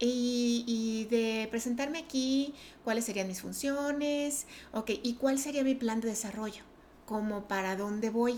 y, 0.00 0.64
y 0.66 1.04
de 1.04 1.46
presentarme 1.48 2.00
aquí, 2.00 2.56
cuáles 2.82 3.04
serían 3.04 3.28
mis 3.28 3.40
funciones, 3.40 4.48
ok, 4.72 4.90
y 5.00 5.14
cuál 5.14 5.38
sería 5.38 5.62
mi 5.62 5.76
plan 5.76 6.00
de 6.00 6.08
desarrollo, 6.08 6.64
como 7.06 7.46
para 7.46 7.76
dónde 7.76 8.10
voy, 8.10 8.36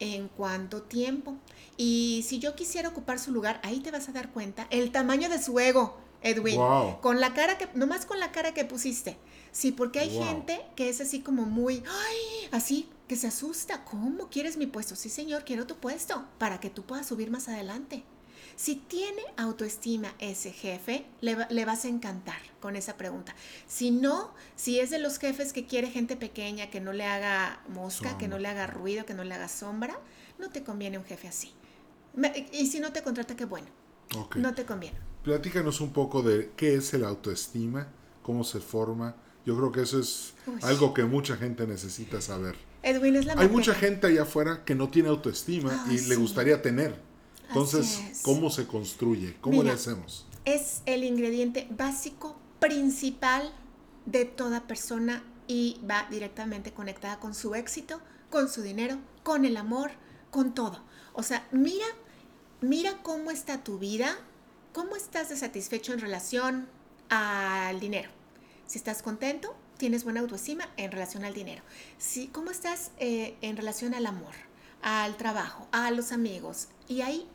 en 0.00 0.26
cuánto 0.26 0.82
tiempo. 0.82 1.36
Y 1.76 2.24
si 2.26 2.40
yo 2.40 2.56
quisiera 2.56 2.88
ocupar 2.88 3.20
su 3.20 3.30
lugar, 3.30 3.60
ahí 3.62 3.78
te 3.78 3.92
vas 3.92 4.08
a 4.08 4.12
dar 4.12 4.32
cuenta 4.32 4.66
el 4.70 4.90
tamaño 4.90 5.28
de 5.28 5.40
su 5.40 5.60
ego, 5.60 5.96
Edwin. 6.22 6.56
Wow. 6.56 7.00
Con 7.00 7.20
la 7.20 7.32
cara 7.32 7.58
que, 7.58 7.68
nomás 7.74 8.06
con 8.06 8.18
la 8.18 8.32
cara 8.32 8.54
que 8.54 8.64
pusiste. 8.64 9.16
Sí, 9.52 9.72
porque 9.72 10.00
hay 10.00 10.16
Wow. 10.16 10.24
gente 10.26 10.60
que 10.76 10.88
es 10.88 11.00
así 11.00 11.20
como 11.20 11.44
muy, 11.44 11.82
ay, 11.88 12.48
así, 12.52 12.88
que 13.08 13.16
se 13.16 13.26
asusta. 13.26 13.84
¿Cómo 13.84 14.28
quieres 14.28 14.56
mi 14.56 14.66
puesto? 14.66 14.94
Sí, 14.96 15.08
señor, 15.08 15.44
quiero 15.44 15.66
tu 15.66 15.76
puesto 15.76 16.24
para 16.38 16.60
que 16.60 16.70
tú 16.70 16.84
puedas 16.84 17.06
subir 17.06 17.30
más 17.30 17.48
adelante. 17.48 18.04
Si 18.56 18.76
tiene 18.76 19.22
autoestima 19.36 20.14
ese 20.18 20.52
jefe, 20.52 21.06
le, 21.20 21.34
va- 21.34 21.48
le 21.50 21.64
vas 21.64 21.84
a 21.84 21.88
encantar 21.88 22.38
con 22.60 22.76
esa 22.76 22.96
pregunta. 22.96 23.34
Si 23.66 23.90
no, 23.90 24.32
si 24.54 24.78
es 24.80 24.90
de 24.90 24.98
los 24.98 25.18
jefes 25.18 25.52
que 25.52 25.66
quiere 25.66 25.90
gente 25.90 26.16
pequeña, 26.16 26.70
que 26.70 26.80
no 26.80 26.92
le 26.92 27.04
haga 27.06 27.60
mosca, 27.68 28.18
que 28.18 28.28
no 28.28 28.38
le 28.38 28.48
haga 28.48 28.66
ruido, 28.66 29.06
que 29.06 29.14
no 29.14 29.24
le 29.24 29.34
haga 29.34 29.48
sombra, 29.48 29.98
no 30.38 30.50
te 30.50 30.62
conviene 30.62 30.98
un 30.98 31.04
jefe 31.04 31.28
así. 31.28 31.52
Y 32.52 32.66
si 32.66 32.80
no 32.80 32.92
te 32.92 33.02
contrata, 33.02 33.34
qué 33.36 33.44
bueno. 33.46 33.68
No 34.36 34.54
te 34.54 34.64
conviene. 34.64 34.98
Platícanos 35.22 35.80
un 35.80 35.92
poco 35.92 36.22
de 36.22 36.50
qué 36.56 36.74
es 36.74 36.92
el 36.94 37.04
autoestima, 37.04 37.88
cómo 38.22 38.44
se 38.44 38.60
forma. 38.60 39.14
Yo 39.46 39.56
creo 39.56 39.72
que 39.72 39.82
eso 39.82 39.98
es 39.98 40.34
Uy. 40.46 40.58
algo 40.62 40.92
que 40.94 41.04
mucha 41.04 41.36
gente 41.36 41.66
necesita 41.66 42.20
saber. 42.20 42.56
Edwin 42.82 43.16
es 43.16 43.26
la 43.26 43.34
Hay 43.34 43.48
mucha 43.48 43.74
gente 43.74 44.06
allá 44.06 44.22
afuera 44.22 44.64
que 44.64 44.74
no 44.74 44.88
tiene 44.88 45.08
autoestima 45.08 45.84
Ah, 45.86 45.92
y 45.92 45.98
le 46.00 46.16
gustaría 46.16 46.60
tener. 46.62 47.00
Entonces. 47.48 48.20
¿cómo 48.22 48.48
se 48.50 48.66
construye? 48.66 49.36
¿Cómo 49.40 49.58
Mira. 49.58 49.72
le 49.72 49.78
hacemos? 49.78 50.26
es 50.46 50.80
el 50.86 51.04
ingrediente 51.04 51.68
básico 51.70 52.36
principal 52.60 53.52
de 54.06 54.24
toda 54.24 54.66
persona 54.66 55.22
y 55.46 55.80
va 55.88 56.06
directamente 56.10 56.72
conectada 56.72 57.18
con 57.20 57.34
su 57.34 57.54
éxito, 57.54 58.00
con 58.30 58.48
su 58.48 58.62
dinero, 58.62 58.96
con 59.22 59.44
el 59.44 59.56
amor, 59.58 59.90
con 60.30 60.54
todo. 60.54 60.80
O 61.12 61.22
sea, 61.22 61.46
mira, 61.52 61.84
mira 62.62 62.98
cómo 63.02 63.30
está 63.30 63.62
tu 63.62 63.78
vida, 63.78 64.16
cómo 64.72 64.96
estás 64.96 65.28
de 65.28 65.36
satisfecho 65.36 65.92
en 65.92 66.00
relación 66.00 66.68
al 67.10 67.78
dinero. 67.80 68.08
Si 68.70 68.78
estás 68.78 69.02
contento, 69.02 69.56
tienes 69.78 70.04
buena 70.04 70.20
autoestima 70.20 70.68
en 70.76 70.92
relación 70.92 71.24
al 71.24 71.34
dinero. 71.34 71.60
Si, 71.98 72.28
¿Cómo 72.28 72.52
estás 72.52 72.92
eh, 73.00 73.34
en 73.40 73.56
relación 73.56 73.94
al 73.94 74.06
amor, 74.06 74.32
al 74.80 75.16
trabajo, 75.16 75.66
a 75.72 75.90
los 75.90 76.12
amigos? 76.12 76.68
Y 76.86 77.00
ahí 77.00 77.26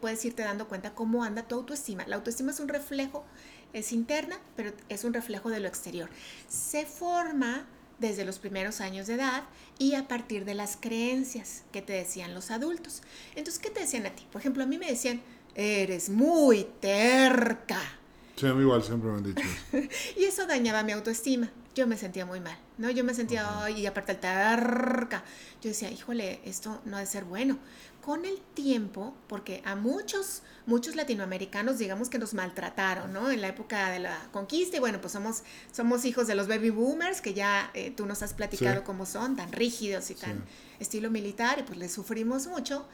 puedes 0.00 0.24
irte 0.24 0.44
dando 0.44 0.68
cuenta 0.68 0.94
cómo 0.94 1.24
anda 1.24 1.48
tu 1.48 1.56
autoestima. 1.56 2.06
La 2.06 2.14
autoestima 2.14 2.52
es 2.52 2.60
un 2.60 2.68
reflejo, 2.68 3.24
es 3.72 3.90
interna, 3.90 4.38
pero 4.54 4.72
es 4.88 5.02
un 5.02 5.12
reflejo 5.12 5.50
de 5.50 5.58
lo 5.58 5.66
exterior. 5.66 6.08
Se 6.46 6.86
forma 6.86 7.66
desde 7.98 8.24
los 8.24 8.38
primeros 8.38 8.80
años 8.80 9.08
de 9.08 9.14
edad 9.14 9.42
y 9.80 9.96
a 9.96 10.06
partir 10.06 10.44
de 10.44 10.54
las 10.54 10.76
creencias 10.76 11.64
que 11.72 11.82
te 11.82 11.92
decían 11.92 12.34
los 12.34 12.52
adultos. 12.52 13.02
Entonces, 13.34 13.60
¿qué 13.60 13.70
te 13.70 13.80
decían 13.80 14.06
a 14.06 14.10
ti? 14.10 14.28
Por 14.30 14.42
ejemplo, 14.42 14.62
a 14.62 14.66
mí 14.66 14.78
me 14.78 14.86
decían, 14.86 15.22
eres 15.56 16.08
muy 16.08 16.68
terca. 16.80 17.93
Sí, 18.36 18.46
a 18.46 18.54
mí 18.54 18.62
igual 18.62 18.82
siempre 18.82 19.10
me 19.10 19.18
han 19.18 19.22
dicho 19.24 19.40
eso. 19.42 19.88
Y 20.16 20.24
eso 20.24 20.46
dañaba 20.46 20.82
mi 20.82 20.92
autoestima. 20.92 21.50
Yo 21.74 21.86
me 21.86 21.96
sentía 21.96 22.24
muy 22.26 22.40
mal, 22.40 22.56
¿no? 22.78 22.90
Yo 22.90 23.02
me 23.04 23.14
sentía, 23.14 23.62
"Ay", 23.64 23.80
y 23.80 23.86
aparte 23.86 24.12
el 24.12 24.18
terca. 24.20 25.24
Yo 25.62 25.68
decía, 25.70 25.90
híjole, 25.90 26.40
esto 26.44 26.80
no 26.84 26.96
ha 26.96 27.00
de 27.00 27.06
ser 27.06 27.24
bueno. 27.24 27.58
Con 28.00 28.24
el 28.26 28.38
tiempo, 28.54 29.14
porque 29.28 29.62
a 29.64 29.74
muchos, 29.76 30.42
muchos 30.66 30.94
latinoamericanos, 30.94 31.78
digamos 31.78 32.10
que 32.10 32.18
nos 32.18 32.34
maltrataron, 32.34 33.12
¿no? 33.12 33.30
En 33.30 33.40
la 33.40 33.48
época 33.48 33.90
de 33.90 33.98
la 33.98 34.18
conquista, 34.30 34.76
y 34.76 34.80
bueno, 34.80 35.00
pues 35.00 35.12
somos, 35.12 35.42
somos 35.72 36.04
hijos 36.04 36.26
de 36.26 36.34
los 36.34 36.46
baby 36.46 36.70
boomers, 36.70 37.20
que 37.20 37.34
ya 37.34 37.70
eh, 37.74 37.90
tú 37.96 38.04
nos 38.06 38.22
has 38.22 38.34
platicado 38.34 38.76
Sí. 38.80 38.82
cómo 38.84 39.06
son, 39.06 39.34
tan 39.36 39.50
rígidos 39.52 40.10
y 40.10 40.14
tan 40.16 40.38
Sí. 40.38 40.44
estilo 40.80 41.10
militar, 41.10 41.58
y 41.60 41.62
pues 41.62 41.78
les 41.78 41.92
sufrimos 41.92 42.46
mucho. 42.46 42.86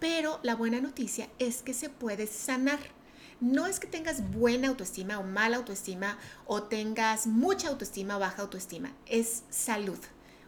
Pero 0.00 0.38
la 0.42 0.54
buena 0.54 0.80
noticia 0.80 1.28
es 1.38 1.62
que 1.62 1.72
se 1.74 1.88
puede 1.88 2.26
sanar. 2.26 2.78
No 3.40 3.66
es 3.66 3.80
que 3.80 3.86
tengas 3.86 4.30
buena 4.30 4.68
autoestima 4.68 5.18
o 5.18 5.24
mala 5.24 5.56
autoestima 5.56 6.18
o 6.46 6.64
tengas 6.64 7.26
mucha 7.26 7.68
autoestima 7.68 8.16
o 8.16 8.20
baja 8.20 8.42
autoestima, 8.42 8.92
es 9.06 9.42
salud. 9.50 9.98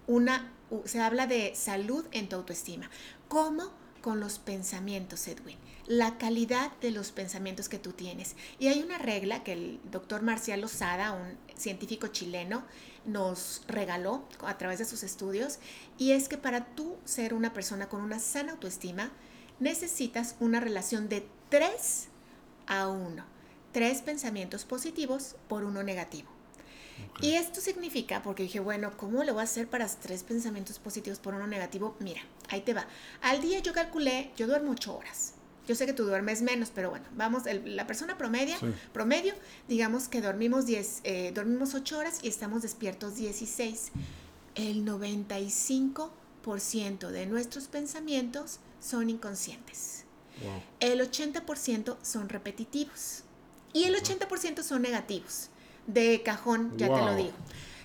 Una, 0.06 0.52
se 0.84 1.00
habla 1.00 1.26
de 1.26 1.54
salud 1.54 2.06
en 2.12 2.28
tu 2.28 2.36
autoestima. 2.36 2.90
¿Cómo? 3.28 3.72
Con 4.02 4.20
los 4.20 4.38
pensamientos, 4.38 5.26
Edwin. 5.28 5.56
La 5.86 6.18
calidad 6.18 6.72
de 6.80 6.90
los 6.90 7.10
pensamientos 7.10 7.68
que 7.68 7.78
tú 7.78 7.92
tienes. 7.92 8.36
Y 8.58 8.68
hay 8.68 8.82
una 8.82 8.98
regla 8.98 9.42
que 9.42 9.52
el 9.52 9.80
doctor 9.90 10.22
Marcial 10.22 10.60
Lozada, 10.60 11.12
un 11.12 11.38
científico 11.56 12.08
chileno, 12.08 12.64
nos 13.06 13.62
regaló 13.66 14.26
a 14.44 14.58
través 14.58 14.78
de 14.78 14.84
sus 14.84 15.02
estudios, 15.02 15.58
y 15.98 16.12
es 16.12 16.28
que 16.28 16.38
para 16.38 16.66
tú 16.74 16.96
ser 17.04 17.34
una 17.34 17.52
persona 17.52 17.88
con 17.88 18.00
una 18.00 18.18
sana 18.18 18.52
autoestima, 18.52 19.10
necesitas 19.60 20.36
una 20.40 20.60
relación 20.60 21.08
de 21.08 21.26
3 21.48 22.08
a 22.66 22.88
1. 22.88 23.24
Tres 23.72 24.02
pensamientos 24.02 24.64
positivos 24.64 25.36
por 25.48 25.64
uno 25.64 25.82
negativo. 25.82 26.28
Y 27.20 27.32
esto 27.34 27.60
significa, 27.60 28.22
porque 28.22 28.44
dije, 28.44 28.60
bueno, 28.60 28.92
¿cómo 28.96 29.24
le 29.24 29.32
voy 29.32 29.40
a 29.40 29.44
hacer 29.44 29.68
para 29.68 29.88
tres 29.88 30.22
pensamientos 30.22 30.78
positivos 30.78 31.18
por 31.18 31.34
uno 31.34 31.46
negativo? 31.48 31.96
Mira, 31.98 32.20
ahí 32.50 32.60
te 32.60 32.72
va. 32.72 32.86
Al 33.20 33.40
día 33.40 33.58
yo 33.58 33.72
calculé, 33.72 34.30
yo 34.36 34.46
duermo 34.46 34.72
ocho 34.72 34.96
horas. 34.96 35.32
Yo 35.66 35.74
sé 35.74 35.86
que 35.86 35.92
tú 35.92 36.04
duermes 36.04 36.42
menos, 36.42 36.70
pero 36.72 36.90
bueno, 36.90 37.06
vamos, 37.16 37.46
el- 37.46 37.74
la 37.74 37.86
persona 37.86 38.16
promedio, 38.18 38.56
Sí. 38.60 38.66
promedio, 38.92 39.34
digamos 39.66 40.08
que 40.08 40.20
dormimos 40.20 40.66
10, 40.66 41.00
eh, 41.04 41.32
dormimos 41.34 41.74
8 41.74 41.98
horas 41.98 42.18
y 42.22 42.28
estamos 42.28 42.62
despiertos 42.62 43.16
16. 43.16 43.90
El 44.54 44.84
95% 44.84 47.10
de 47.10 47.26
nuestros 47.26 47.66
pensamientos 47.68 48.58
son 48.80 49.08
inconscientes. 49.10 50.03
Wow. 50.42 50.62
El 50.80 51.00
80% 51.00 51.96
son 52.02 52.28
repetitivos 52.28 53.22
y 53.72 53.84
el 53.84 53.94
80% 53.94 54.62
son 54.62 54.82
negativos. 54.82 55.48
De 55.86 56.22
cajón, 56.22 56.72
ya 56.78 56.86
te 56.86 57.02
lo 57.02 57.14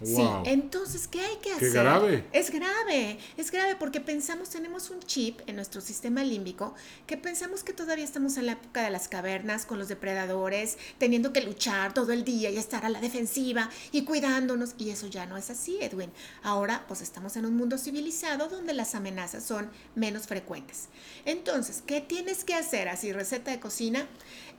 Wow. 0.01 0.43
Sí, 0.45 0.51
entonces, 0.51 1.07
¿qué 1.07 1.19
hay 1.19 1.35
que 1.37 1.49
Qué 1.49 1.67
hacer? 1.67 1.73
grave. 1.73 2.25
Es 2.31 2.51
grave, 2.51 3.19
es 3.37 3.51
grave 3.51 3.75
porque 3.75 3.99
pensamos, 3.99 4.49
tenemos 4.49 4.89
un 4.89 4.99
chip 5.01 5.41
en 5.47 5.55
nuestro 5.55 5.81
sistema 5.81 6.23
límbico 6.23 6.73
que 7.05 7.17
pensamos 7.17 7.63
que 7.63 7.73
todavía 7.73 8.05
estamos 8.05 8.37
en 8.37 8.45
la 8.45 8.53
época 8.53 8.81
de 8.81 8.91
las 8.91 9.07
cavernas 9.07 9.65
con 9.65 9.77
los 9.77 9.87
depredadores, 9.87 10.77
teniendo 10.97 11.33
que 11.33 11.41
luchar 11.41 11.93
todo 11.93 12.11
el 12.13 12.23
día 12.23 12.49
y 12.49 12.57
estar 12.57 12.85
a 12.85 12.89
la 12.89 13.01
defensiva 13.01 13.69
y 13.91 14.03
cuidándonos. 14.03 14.75
Y 14.77 14.89
eso 14.91 15.07
ya 15.07 15.25
no 15.25 15.37
es 15.37 15.49
así, 15.49 15.77
Edwin. 15.81 16.11
Ahora, 16.43 16.85
pues 16.87 17.01
estamos 17.01 17.35
en 17.35 17.45
un 17.45 17.55
mundo 17.57 17.77
civilizado 17.77 18.47
donde 18.47 18.73
las 18.73 18.95
amenazas 18.95 19.43
son 19.43 19.69
menos 19.95 20.27
frecuentes. 20.27 20.87
Entonces, 21.25 21.83
¿qué 21.85 22.01
tienes 22.01 22.43
que 22.43 22.55
hacer? 22.55 22.87
Así, 22.89 23.11
receta 23.11 23.51
de 23.51 23.59
cocina, 23.59 24.07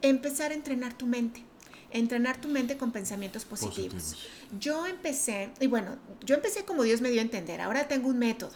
empezar 0.02 0.50
a 0.50 0.54
entrenar 0.54 0.94
tu 0.94 1.06
mente. 1.06 1.44
Entrenar 1.90 2.40
tu 2.40 2.48
mente 2.48 2.76
con 2.76 2.92
pensamientos 2.92 3.44
positivos. 3.44 3.94
Positivos. 4.02 4.28
Yo 4.60 4.86
empecé, 4.86 5.50
y 5.60 5.66
bueno, 5.66 5.98
yo 6.24 6.34
empecé 6.34 6.64
como 6.64 6.82
Dios 6.82 7.00
me 7.00 7.10
dio 7.10 7.20
a 7.20 7.22
entender. 7.22 7.60
Ahora 7.60 7.88
tengo 7.88 8.08
un 8.08 8.18
método. 8.18 8.52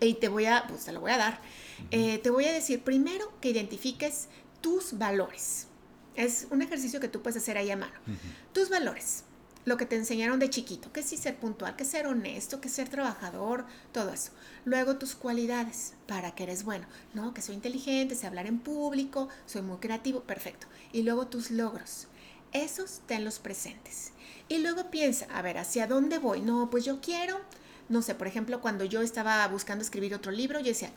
Y 0.00 0.14
te 0.14 0.28
voy 0.28 0.46
a, 0.46 0.64
pues 0.68 0.84
te 0.84 0.92
lo 0.92 1.00
voy 1.00 1.10
a 1.10 1.18
dar. 1.18 1.40
Eh, 1.90 2.18
te 2.18 2.30
voy 2.30 2.44
a 2.46 2.52
decir 2.52 2.82
primero 2.82 3.32
que 3.40 3.50
identifiques 3.50 4.28
tus 4.60 4.96
valores. 4.96 5.66
Es 6.14 6.46
un 6.50 6.62
ejercicio 6.62 7.00
que 7.00 7.08
tú 7.08 7.22
puedes 7.22 7.36
hacer 7.36 7.58
ahí 7.58 7.70
a 7.70 7.76
mano. 7.76 7.94
Tus 8.52 8.68
valores, 8.70 9.24
lo 9.64 9.76
que 9.76 9.86
te 9.86 9.96
enseñaron 9.96 10.38
de 10.38 10.50
chiquito, 10.50 10.92
que 10.92 11.02
sí 11.02 11.16
ser 11.16 11.36
puntual, 11.36 11.76
que 11.76 11.84
ser 11.84 12.06
honesto, 12.06 12.60
que 12.60 12.68
ser 12.68 12.88
trabajador, 12.88 13.64
todo 13.92 14.12
eso. 14.12 14.32
Luego 14.64 14.96
tus 14.96 15.14
cualidades, 15.14 15.94
para 16.06 16.34
que 16.34 16.42
eres 16.42 16.64
bueno, 16.64 16.86
¿no? 17.14 17.32
Que 17.32 17.42
soy 17.42 17.54
inteligente, 17.54 18.14
sé 18.14 18.26
hablar 18.26 18.46
en 18.46 18.58
público, 18.58 19.28
soy 19.46 19.62
muy 19.62 19.78
creativo, 19.78 20.20
perfecto. 20.20 20.66
Y 20.92 21.02
luego 21.02 21.26
tus 21.26 21.50
logros, 21.50 22.08
esos 22.52 23.00
tenlos 23.06 23.38
presentes. 23.38 24.12
Y 24.48 24.58
luego 24.58 24.90
piensa, 24.90 25.26
a 25.34 25.42
ver, 25.42 25.58
¿hacia 25.58 25.86
dónde 25.86 26.18
voy? 26.18 26.42
No, 26.42 26.68
pues 26.70 26.84
yo 26.84 27.00
quiero, 27.00 27.40
no 27.88 28.02
sé, 28.02 28.14
por 28.14 28.26
ejemplo, 28.26 28.60
cuando 28.60 28.84
yo 28.84 29.00
estaba 29.00 29.46
buscando 29.48 29.82
escribir 29.82 30.14
otro 30.14 30.30
libro, 30.30 30.60
yo 30.60 30.66
decía, 30.66 30.90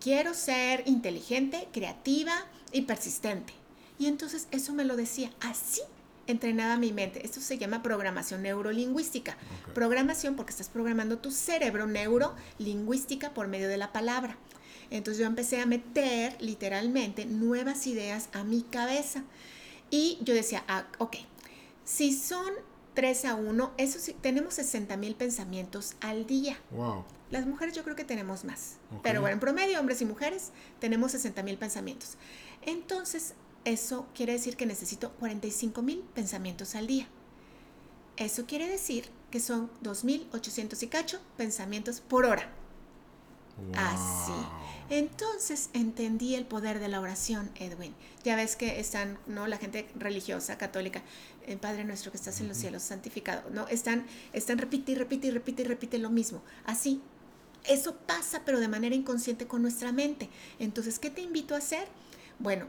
quiero 0.00 0.34
ser 0.34 0.82
inteligente, 0.86 1.68
creativa 1.72 2.34
y 2.72 2.82
persistente. 2.82 3.54
Y 3.98 4.06
entonces 4.06 4.48
eso 4.50 4.74
me 4.74 4.84
lo 4.84 4.96
decía, 4.96 5.30
así 5.40 5.80
entrenaba 6.26 6.76
mi 6.76 6.92
mente. 6.92 7.24
Esto 7.24 7.40
se 7.40 7.58
llama 7.58 7.82
programación 7.82 8.42
neurolingüística. 8.42 9.36
Programación 9.74 10.36
porque 10.36 10.50
estás 10.50 10.68
programando 10.68 11.18
tu 11.18 11.30
cerebro 11.30 11.86
neurolingüística 11.86 13.34
por 13.34 13.48
medio 13.48 13.68
de 13.68 13.76
la 13.76 13.92
palabra. 13.92 14.36
Entonces 14.90 15.20
yo 15.20 15.26
empecé 15.26 15.60
a 15.60 15.66
meter 15.66 16.36
literalmente 16.40 17.26
nuevas 17.26 17.86
ideas 17.86 18.28
a 18.32 18.44
mi 18.44 18.62
cabeza. 18.62 19.24
Y 19.90 20.18
yo 20.22 20.34
decía, 20.34 20.64
ah, 20.68 20.86
ok, 20.98 21.16
si 21.84 22.12
son 22.12 22.52
3 22.94 23.24
a 23.26 23.34
1, 23.34 23.72
eso 23.76 23.98
sí, 23.98 24.16
tenemos 24.20 24.54
60 24.54 24.96
mil 24.96 25.14
pensamientos 25.14 25.94
al 26.00 26.26
día. 26.26 26.58
Wow. 26.70 27.04
Las 27.30 27.46
mujeres 27.46 27.74
yo 27.74 27.82
creo 27.82 27.96
que 27.96 28.04
tenemos 28.04 28.44
más. 28.44 28.76
Pero 29.02 29.20
bueno, 29.20 29.34
en 29.34 29.40
promedio, 29.40 29.78
hombres 29.80 30.00
y 30.00 30.04
mujeres, 30.04 30.52
tenemos 30.78 31.12
60 31.12 31.42
mil 31.42 31.58
pensamientos. 31.58 32.16
Entonces, 32.62 33.34
eso 33.66 34.06
quiere 34.14 34.32
decir 34.32 34.56
que 34.56 34.64
necesito 34.64 35.10
45 35.14 35.82
mil 35.82 35.98
pensamientos 36.14 36.76
al 36.76 36.86
día. 36.86 37.08
Eso 38.16 38.46
quiere 38.46 38.68
decir 38.68 39.10
que 39.30 39.40
son 39.40 39.68
2.800 39.82 40.80
y 40.82 40.86
cacho 40.86 41.20
pensamientos 41.36 42.00
por 42.00 42.26
hora. 42.26 42.48
Así. 43.74 44.32
Entonces 44.88 45.70
entendí 45.72 46.36
el 46.36 46.46
poder 46.46 46.78
de 46.78 46.86
la 46.86 47.00
oración, 47.00 47.50
Edwin. 47.56 47.92
Ya 48.22 48.36
ves 48.36 48.54
que 48.54 48.78
están, 48.78 49.18
¿no? 49.26 49.48
La 49.48 49.58
gente 49.58 49.88
religiosa, 49.96 50.58
católica, 50.58 51.02
el 51.44 51.58
Padre 51.58 51.82
nuestro 51.82 52.12
que 52.12 52.18
estás 52.18 52.40
en 52.40 52.46
los 52.46 52.56
cielos, 52.56 52.84
santificado, 52.84 53.50
¿no? 53.50 53.66
Están, 53.66 54.06
están 54.32 54.58
repite 54.58 54.92
y 54.92 54.94
repite 54.94 55.26
y 55.26 55.30
repite 55.32 55.62
y 55.62 55.66
repite 55.66 55.98
lo 55.98 56.10
mismo. 56.10 56.40
Así. 56.64 57.02
Eso 57.64 57.96
pasa, 57.96 58.42
pero 58.44 58.60
de 58.60 58.68
manera 58.68 58.94
inconsciente 58.94 59.48
con 59.48 59.60
nuestra 59.60 59.90
mente. 59.90 60.28
Entonces, 60.60 61.00
¿qué 61.00 61.10
te 61.10 61.20
invito 61.20 61.56
a 61.56 61.58
hacer? 61.58 61.88
Bueno, 62.38 62.68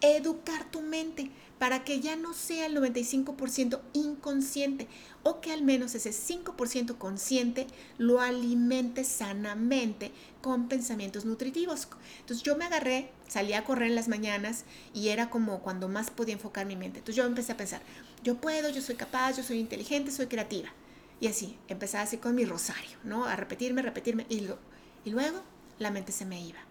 educar 0.00 0.70
tu 0.70 0.82
mente 0.82 1.30
para 1.58 1.84
que 1.84 2.00
ya 2.00 2.16
no 2.16 2.34
sea 2.34 2.66
el 2.66 2.76
95% 2.76 3.80
inconsciente 3.94 4.86
o 5.22 5.40
que 5.40 5.52
al 5.52 5.62
menos 5.62 5.94
ese 5.94 6.10
5% 6.10 6.98
consciente 6.98 7.66
lo 7.98 8.20
alimente 8.20 9.04
sanamente 9.04 10.12
con 10.42 10.68
pensamientos 10.68 11.24
nutritivos. 11.24 11.88
Entonces 12.20 12.44
yo 12.44 12.56
me 12.56 12.66
agarré, 12.66 13.10
salí 13.26 13.54
a 13.54 13.64
correr 13.64 13.88
en 13.88 13.96
las 13.96 14.08
mañanas 14.08 14.64
y 14.92 15.08
era 15.08 15.30
como 15.30 15.60
cuando 15.60 15.88
más 15.88 16.10
podía 16.10 16.34
enfocar 16.34 16.66
mi 16.66 16.76
mente. 16.76 16.98
Entonces 16.98 17.16
yo 17.16 17.24
empecé 17.24 17.52
a 17.52 17.56
pensar, 17.56 17.80
yo 18.22 18.36
puedo, 18.36 18.68
yo 18.68 18.82
soy 18.82 18.96
capaz, 18.96 19.36
yo 19.36 19.42
soy 19.42 19.58
inteligente, 19.58 20.10
soy 20.10 20.26
creativa. 20.26 20.68
Y 21.18 21.28
así, 21.28 21.56
empezaba 21.68 22.04
así 22.04 22.18
con 22.18 22.34
mi 22.34 22.44
rosario, 22.44 22.98
¿no? 23.02 23.24
A 23.24 23.36
repetirme, 23.36 23.80
repetirme 23.80 24.26
y, 24.28 24.46
y 25.06 25.10
luego 25.10 25.40
la 25.78 25.90
mente 25.90 26.12
se 26.12 26.26
me 26.26 26.40
iba 26.40 26.65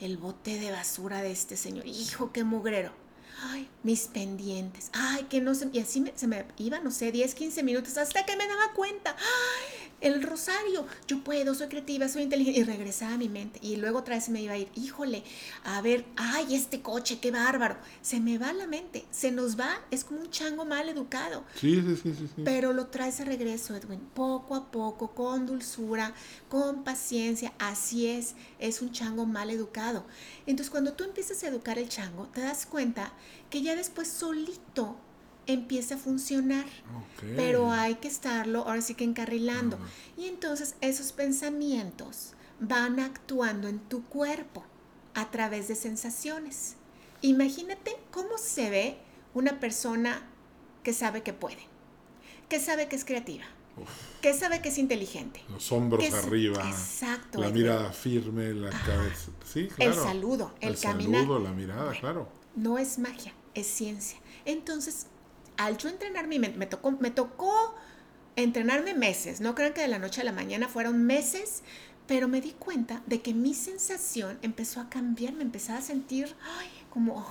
el 0.00 0.16
bote 0.16 0.58
de 0.58 0.70
basura 0.70 1.22
de 1.22 1.32
este 1.32 1.56
señor. 1.56 1.86
Hijo, 1.86 2.32
qué 2.32 2.44
mugrero. 2.44 2.92
Ay, 3.40 3.68
mis 3.82 4.08
pendientes. 4.08 4.90
Ay, 4.92 5.24
que 5.30 5.40
no 5.40 5.54
se... 5.54 5.68
Y 5.72 5.78
así 5.78 6.04
se 6.14 6.26
me 6.26 6.44
iba, 6.56 6.80
no 6.80 6.90
sé, 6.90 7.12
10, 7.12 7.34
15 7.34 7.62
minutos 7.62 7.96
hasta 7.96 8.26
que 8.26 8.36
me 8.36 8.46
daba 8.48 8.72
cuenta. 8.74 9.14
Ay, 9.16 9.88
el 10.00 10.22
rosario, 10.22 10.86
yo 11.06 11.24
puedo, 11.24 11.54
soy 11.54 11.68
creativa, 11.68 12.08
soy 12.08 12.22
inteligente, 12.22 12.60
y 12.60 12.64
regresaba 12.64 13.14
a 13.14 13.18
mi 13.18 13.28
mente. 13.28 13.58
Y 13.62 13.76
luego 13.76 13.98
otra 13.98 14.14
vez 14.14 14.28
me 14.28 14.40
iba 14.40 14.52
a 14.54 14.58
ir, 14.58 14.68
híjole, 14.74 15.24
a 15.64 15.80
ver, 15.82 16.04
ay, 16.16 16.54
este 16.54 16.82
coche, 16.82 17.18
qué 17.20 17.30
bárbaro. 17.30 17.76
Se 18.00 18.20
me 18.20 18.38
va 18.38 18.52
la 18.52 18.66
mente, 18.66 19.04
se 19.10 19.30
nos 19.30 19.58
va, 19.58 19.80
es 19.90 20.04
como 20.04 20.20
un 20.20 20.30
chango 20.30 20.64
mal 20.64 20.88
educado. 20.88 21.44
Sí, 21.56 21.82
sí, 21.82 21.96
sí, 21.96 22.14
sí. 22.14 22.42
Pero 22.44 22.72
lo 22.72 22.86
traes 22.86 23.18
de 23.18 23.24
regreso, 23.24 23.74
Edwin, 23.74 24.00
poco 24.14 24.54
a 24.54 24.70
poco, 24.70 25.14
con 25.14 25.46
dulzura, 25.46 26.14
con 26.48 26.84
paciencia, 26.84 27.52
así 27.58 28.06
es, 28.06 28.34
es 28.58 28.82
un 28.82 28.92
chango 28.92 29.26
mal 29.26 29.50
educado. 29.50 30.04
Entonces, 30.46 30.70
cuando 30.70 30.92
tú 30.92 31.04
empiezas 31.04 31.42
a 31.42 31.48
educar 31.48 31.78
el 31.78 31.88
chango, 31.88 32.26
te 32.28 32.40
das 32.40 32.66
cuenta 32.66 33.12
que 33.50 33.62
ya 33.62 33.74
después 33.74 34.08
solito 34.08 34.96
empieza 35.46 35.94
a 35.94 35.98
funcionar. 35.98 36.66
Pero 37.36 37.72
hay 37.72 37.96
que 37.96 38.08
estarlo 38.08 38.60
ahora 38.60 38.82
sí 38.82 38.94
que 38.94 39.04
encarrilando. 39.04 39.78
Y 40.16 40.26
entonces 40.26 40.76
esos 40.80 41.12
pensamientos 41.12 42.34
van 42.60 43.00
actuando 43.00 43.68
en 43.68 43.78
tu 43.78 44.04
cuerpo 44.04 44.64
a 45.14 45.30
través 45.30 45.68
de 45.68 45.74
sensaciones. 45.74 46.76
Imagínate 47.22 47.96
cómo 48.10 48.38
se 48.38 48.70
ve 48.70 48.98
una 49.34 49.58
persona 49.58 50.22
que 50.82 50.92
sabe 50.92 51.22
que 51.22 51.32
puede, 51.32 51.58
que 52.48 52.60
sabe 52.60 52.88
que 52.88 52.96
es 52.96 53.04
creativa, 53.04 53.44
que 54.22 54.34
sabe 54.34 54.62
que 54.62 54.68
es 54.68 54.78
inteligente. 54.78 55.42
Los 55.48 55.72
hombros 55.72 56.12
arriba. 56.12 56.68
Exacto. 56.68 57.40
La 57.40 57.50
mirada 57.50 57.92
firme, 57.92 58.52
la 58.54 58.70
cabeza. 58.70 59.30
Sí, 59.44 59.68
claro. 59.68 59.92
El 59.92 59.98
saludo, 59.98 60.54
el, 60.60 60.74
el 60.74 60.80
caminar. 60.80 61.22
saludo, 61.22 61.38
la 61.40 61.52
mirada, 61.52 61.92
claro. 61.98 62.37
No 62.54 62.78
es 62.78 62.98
magia, 62.98 63.32
es 63.54 63.66
ciencia. 63.66 64.18
Entonces, 64.44 65.06
al 65.56 65.76
yo 65.76 65.88
entrenar 65.88 66.26
me 66.26 66.66
tocó, 66.66 66.92
me 66.92 67.10
tocó 67.10 67.74
entrenarme 68.36 68.94
meses, 68.94 69.40
no 69.40 69.54
crean 69.54 69.72
que 69.72 69.80
de 69.80 69.88
la 69.88 69.98
noche 69.98 70.20
a 70.20 70.24
la 70.24 70.32
mañana 70.32 70.68
fueron 70.68 71.04
meses, 71.04 71.62
pero 72.06 72.26
me 72.26 72.40
di 72.40 72.52
cuenta 72.52 73.02
de 73.06 73.20
que 73.20 73.34
mi 73.34 73.52
sensación 73.52 74.38
empezó 74.42 74.80
a 74.80 74.88
cambiar, 74.88 75.34
me 75.34 75.42
empezaba 75.42 75.80
a 75.80 75.82
sentir 75.82 76.34
como, 76.88 77.22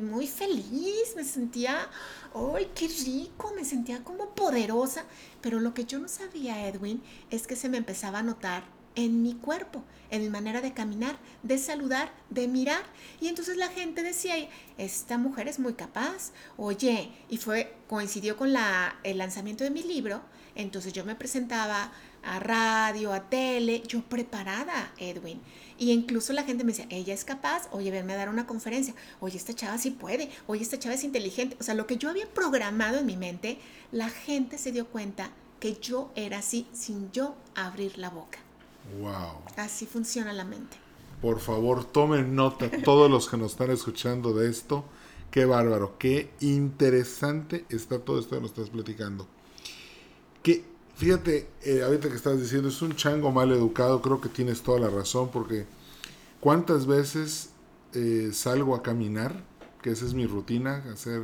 muy 0.00 0.26
feliz, 0.26 1.14
me 1.16 1.24
sentía, 1.24 1.88
ay, 2.34 2.70
qué 2.74 2.88
rico, 2.88 3.52
me 3.56 3.64
sentía 3.64 4.04
como 4.04 4.34
poderosa, 4.34 5.04
pero 5.40 5.60
lo 5.60 5.72
que 5.72 5.86
yo 5.86 5.98
no 5.98 6.08
sabía, 6.08 6.68
Edwin, 6.68 7.02
es 7.30 7.46
que 7.46 7.56
se 7.56 7.68
me 7.68 7.78
empezaba 7.78 8.18
a 8.18 8.22
notar 8.22 8.64
en 8.96 9.22
mi 9.22 9.34
cuerpo, 9.34 9.84
en 10.10 10.22
mi 10.22 10.28
manera 10.28 10.60
de 10.60 10.72
caminar, 10.72 11.16
de 11.42 11.58
saludar, 11.58 12.10
de 12.30 12.48
mirar. 12.48 12.82
Y 13.20 13.28
entonces 13.28 13.56
la 13.56 13.68
gente 13.68 14.02
decía, 14.02 14.34
esta 14.78 15.18
mujer 15.18 15.46
es 15.46 15.58
muy 15.58 15.74
capaz. 15.74 16.32
Oye, 16.56 17.10
y 17.28 17.36
fue, 17.36 17.74
coincidió 17.88 18.36
con 18.36 18.52
la, 18.52 18.96
el 19.04 19.18
lanzamiento 19.18 19.62
de 19.62 19.70
mi 19.70 19.82
libro. 19.82 20.22
Entonces 20.54 20.92
yo 20.94 21.04
me 21.04 21.14
presentaba 21.14 21.92
a 22.22 22.40
radio, 22.40 23.12
a 23.12 23.28
tele, 23.28 23.82
yo 23.86 24.02
preparada, 24.02 24.92
Edwin. 24.98 25.40
Y 25.78 25.92
incluso 25.92 26.32
la 26.32 26.42
gente 26.42 26.64
me 26.64 26.72
decía, 26.72 26.86
ella 26.88 27.12
es 27.12 27.24
capaz, 27.24 27.68
oye, 27.70 27.90
venme 27.90 28.14
a 28.14 28.16
dar 28.16 28.30
una 28.30 28.46
conferencia, 28.46 28.94
oye, 29.20 29.36
esta 29.36 29.54
chava 29.54 29.76
sí 29.76 29.90
puede, 29.90 30.30
oye, 30.46 30.62
esta 30.62 30.78
chava 30.78 30.94
es 30.94 31.04
inteligente. 31.04 31.56
O 31.60 31.62
sea, 31.62 31.74
lo 31.74 31.86
que 31.86 31.98
yo 31.98 32.08
había 32.08 32.26
programado 32.28 32.98
en 32.98 33.06
mi 33.06 33.16
mente, 33.16 33.58
la 33.92 34.08
gente 34.08 34.56
se 34.56 34.72
dio 34.72 34.86
cuenta 34.88 35.30
que 35.60 35.74
yo 35.74 36.10
era 36.16 36.38
así 36.38 36.66
sin 36.72 37.12
yo 37.12 37.36
abrir 37.54 37.98
la 37.98 38.10
boca. 38.10 38.45
Wow. 39.00 39.42
Así 39.56 39.86
funciona 39.86 40.32
la 40.32 40.44
mente. 40.44 40.76
Por 41.20 41.40
favor, 41.40 41.84
tomen 41.84 42.34
nota 42.34 42.70
todos 42.84 43.10
los 43.10 43.28
que 43.28 43.36
nos 43.36 43.52
están 43.52 43.70
escuchando 43.70 44.32
de 44.32 44.50
esto. 44.50 44.84
Qué 45.30 45.44
bárbaro, 45.44 45.96
qué 45.98 46.30
interesante 46.40 47.64
está 47.68 47.98
todo 47.98 48.18
esto 48.18 48.36
que 48.36 48.42
nos 48.42 48.50
estás 48.50 48.70
platicando. 48.70 49.26
Que, 50.42 50.64
fíjate, 50.94 51.48
eh, 51.62 51.82
ahorita 51.82 52.08
que 52.08 52.16
estás 52.16 52.40
diciendo, 52.40 52.68
es 52.68 52.80
un 52.80 52.94
chango 52.94 53.32
mal 53.32 53.50
educado, 53.50 54.00
creo 54.00 54.20
que 54.20 54.28
tienes 54.28 54.62
toda 54.62 54.78
la 54.78 54.88
razón, 54.88 55.30
porque 55.32 55.66
cuántas 56.40 56.86
veces 56.86 57.50
eh, 57.92 58.30
salgo 58.32 58.74
a 58.74 58.82
caminar, 58.82 59.42
que 59.82 59.90
esa 59.90 60.04
es 60.04 60.14
mi 60.14 60.26
rutina, 60.26 60.84
hacer 60.92 61.20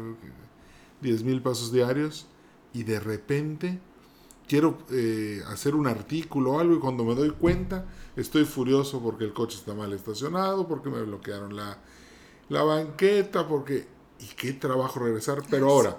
10 1.00 1.22
mil 1.22 1.42
pasos 1.42 1.72
diarios, 1.72 2.26
y 2.72 2.82
de 2.84 2.98
repente 3.00 3.78
quiero 4.52 4.76
eh, 4.90 5.40
hacer 5.46 5.74
un 5.74 5.86
artículo 5.86 6.52
o 6.52 6.60
algo 6.60 6.74
y 6.74 6.78
cuando 6.78 7.04
me 7.04 7.14
doy 7.14 7.30
cuenta 7.30 7.86
estoy 8.16 8.44
furioso 8.44 9.00
porque 9.00 9.24
el 9.24 9.32
coche 9.32 9.56
está 9.56 9.72
mal 9.72 9.94
estacionado, 9.94 10.68
porque 10.68 10.90
me 10.90 11.00
bloquearon 11.00 11.56
la, 11.56 11.78
la 12.50 12.62
banqueta, 12.62 13.48
porque... 13.48 13.86
¿Y 14.20 14.26
qué 14.36 14.52
trabajo 14.52 15.00
regresar? 15.00 15.42
Pero 15.48 15.70
ahora, 15.70 15.96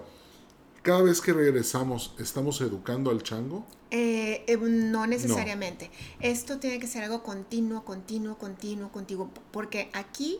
cada 0.83 1.01
vez 1.01 1.19
que 1.19 1.33
regresamos, 1.33 2.13
¿estamos 2.19 2.61
educando 2.61 3.09
al 3.09 3.23
chango? 3.23 3.65
Eh, 3.89 4.43
eh, 4.45 4.57
no 4.57 5.07
necesariamente. 5.07 5.89
Esto 6.19 6.59
tiene 6.59 6.77
que 6.77 6.85
ser 6.85 7.05
algo 7.05 7.23
continuo, 7.23 7.83
continuo, 7.83 8.37
continuo, 8.37 8.91
contigo, 8.91 9.31
porque 9.51 9.89
aquí 9.93 10.39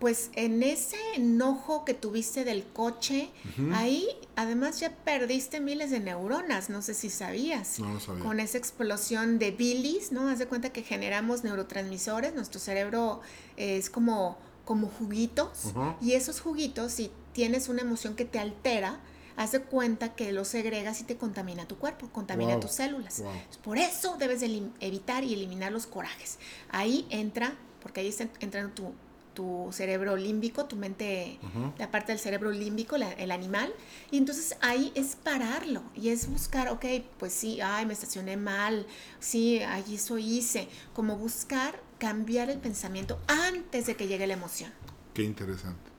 pues 0.00 0.30
en 0.34 0.62
ese 0.62 0.96
enojo 1.14 1.84
que 1.84 1.92
tuviste 1.94 2.44
del 2.44 2.64
coche, 2.64 3.30
ahí 3.74 4.08
además 4.34 4.80
ya 4.80 4.90
perdiste 5.04 5.60
miles 5.60 5.90
de 5.90 6.00
neuronas, 6.00 6.70
no 6.70 6.80
sé 6.82 6.94
si 6.94 7.10
sabías. 7.10 7.78
No 7.78 7.92
lo 7.94 8.00
sabía. 8.00 8.24
Con 8.24 8.40
esa 8.40 8.56
explosión 8.58 9.38
de 9.38 9.50
bilis, 9.50 10.10
¿no? 10.10 10.28
Haz 10.28 10.38
de 10.38 10.46
cuenta 10.46 10.72
que 10.72 10.82
generamos 10.82 11.44
neurotransmisores, 11.44 12.34
nuestro 12.34 12.58
cerebro 12.60 13.20
es 13.56 13.90
como, 13.90 14.38
como 14.64 14.88
juguitos, 14.88 15.72
y 16.00 16.12
esos 16.14 16.40
juguitos, 16.40 16.92
si 16.92 17.10
tienes 17.34 17.68
una 17.68 17.82
emoción 17.82 18.16
que 18.16 18.24
te 18.24 18.38
altera, 18.38 19.00
haz 19.36 19.52
de 19.52 19.60
cuenta 19.60 20.14
que 20.14 20.32
lo 20.32 20.44
segregas 20.46 21.00
y 21.02 21.04
te 21.04 21.16
contamina 21.18 21.68
tu 21.68 21.76
cuerpo, 21.76 22.08
contamina 22.10 22.52
Wow, 22.52 22.60
tus 22.60 22.72
células. 22.72 23.20
wow. 23.20 23.32
Por 23.62 23.76
eso 23.78 24.16
debes 24.18 24.40
de 24.40 24.62
evitar 24.80 25.24
y 25.24 25.34
eliminar 25.34 25.72
los 25.72 25.86
corajes. 25.86 26.38
Ahí 26.70 27.06
entra, 27.10 27.54
porque 27.82 28.00
ahí 28.00 28.08
está 28.08 28.26
entrando 28.40 28.72
tu, 28.74 28.92
tu 29.34 29.68
cerebro 29.72 30.16
límbico, 30.16 30.64
tu 30.66 30.76
mente, 30.76 31.38
la 31.78 31.90
parte 31.90 32.12
del 32.12 32.18
cerebro 32.18 32.50
límbico, 32.50 32.96
la- 32.98 33.12
el 33.12 33.30
animal, 33.30 33.72
y 34.10 34.18
entonces 34.18 34.56
ahí 34.60 34.92
es 34.94 35.16
pararlo 35.16 35.82
y 35.94 36.08
es 36.10 36.28
buscar, 36.28 36.68
ok, 36.68 36.84
pues 37.18 37.32
sí, 37.32 37.60
ay, 37.60 37.86
me 37.86 37.92
estacioné 37.92 38.36
mal, 38.36 38.86
sí, 39.20 39.60
ay, 39.60 39.94
eso 39.94 40.18
hice, 40.18 40.68
como 40.92 41.16
buscar 41.16 41.80
cambiar 41.98 42.50
el 42.50 42.58
pensamiento 42.58 43.18
antes 43.26 43.86
de 43.86 43.96
que 43.96 44.06
llegue 44.08 44.26
la 44.26 44.34
emoción. 44.34 44.72
Qué 45.14 45.22
interesante. 45.22 45.90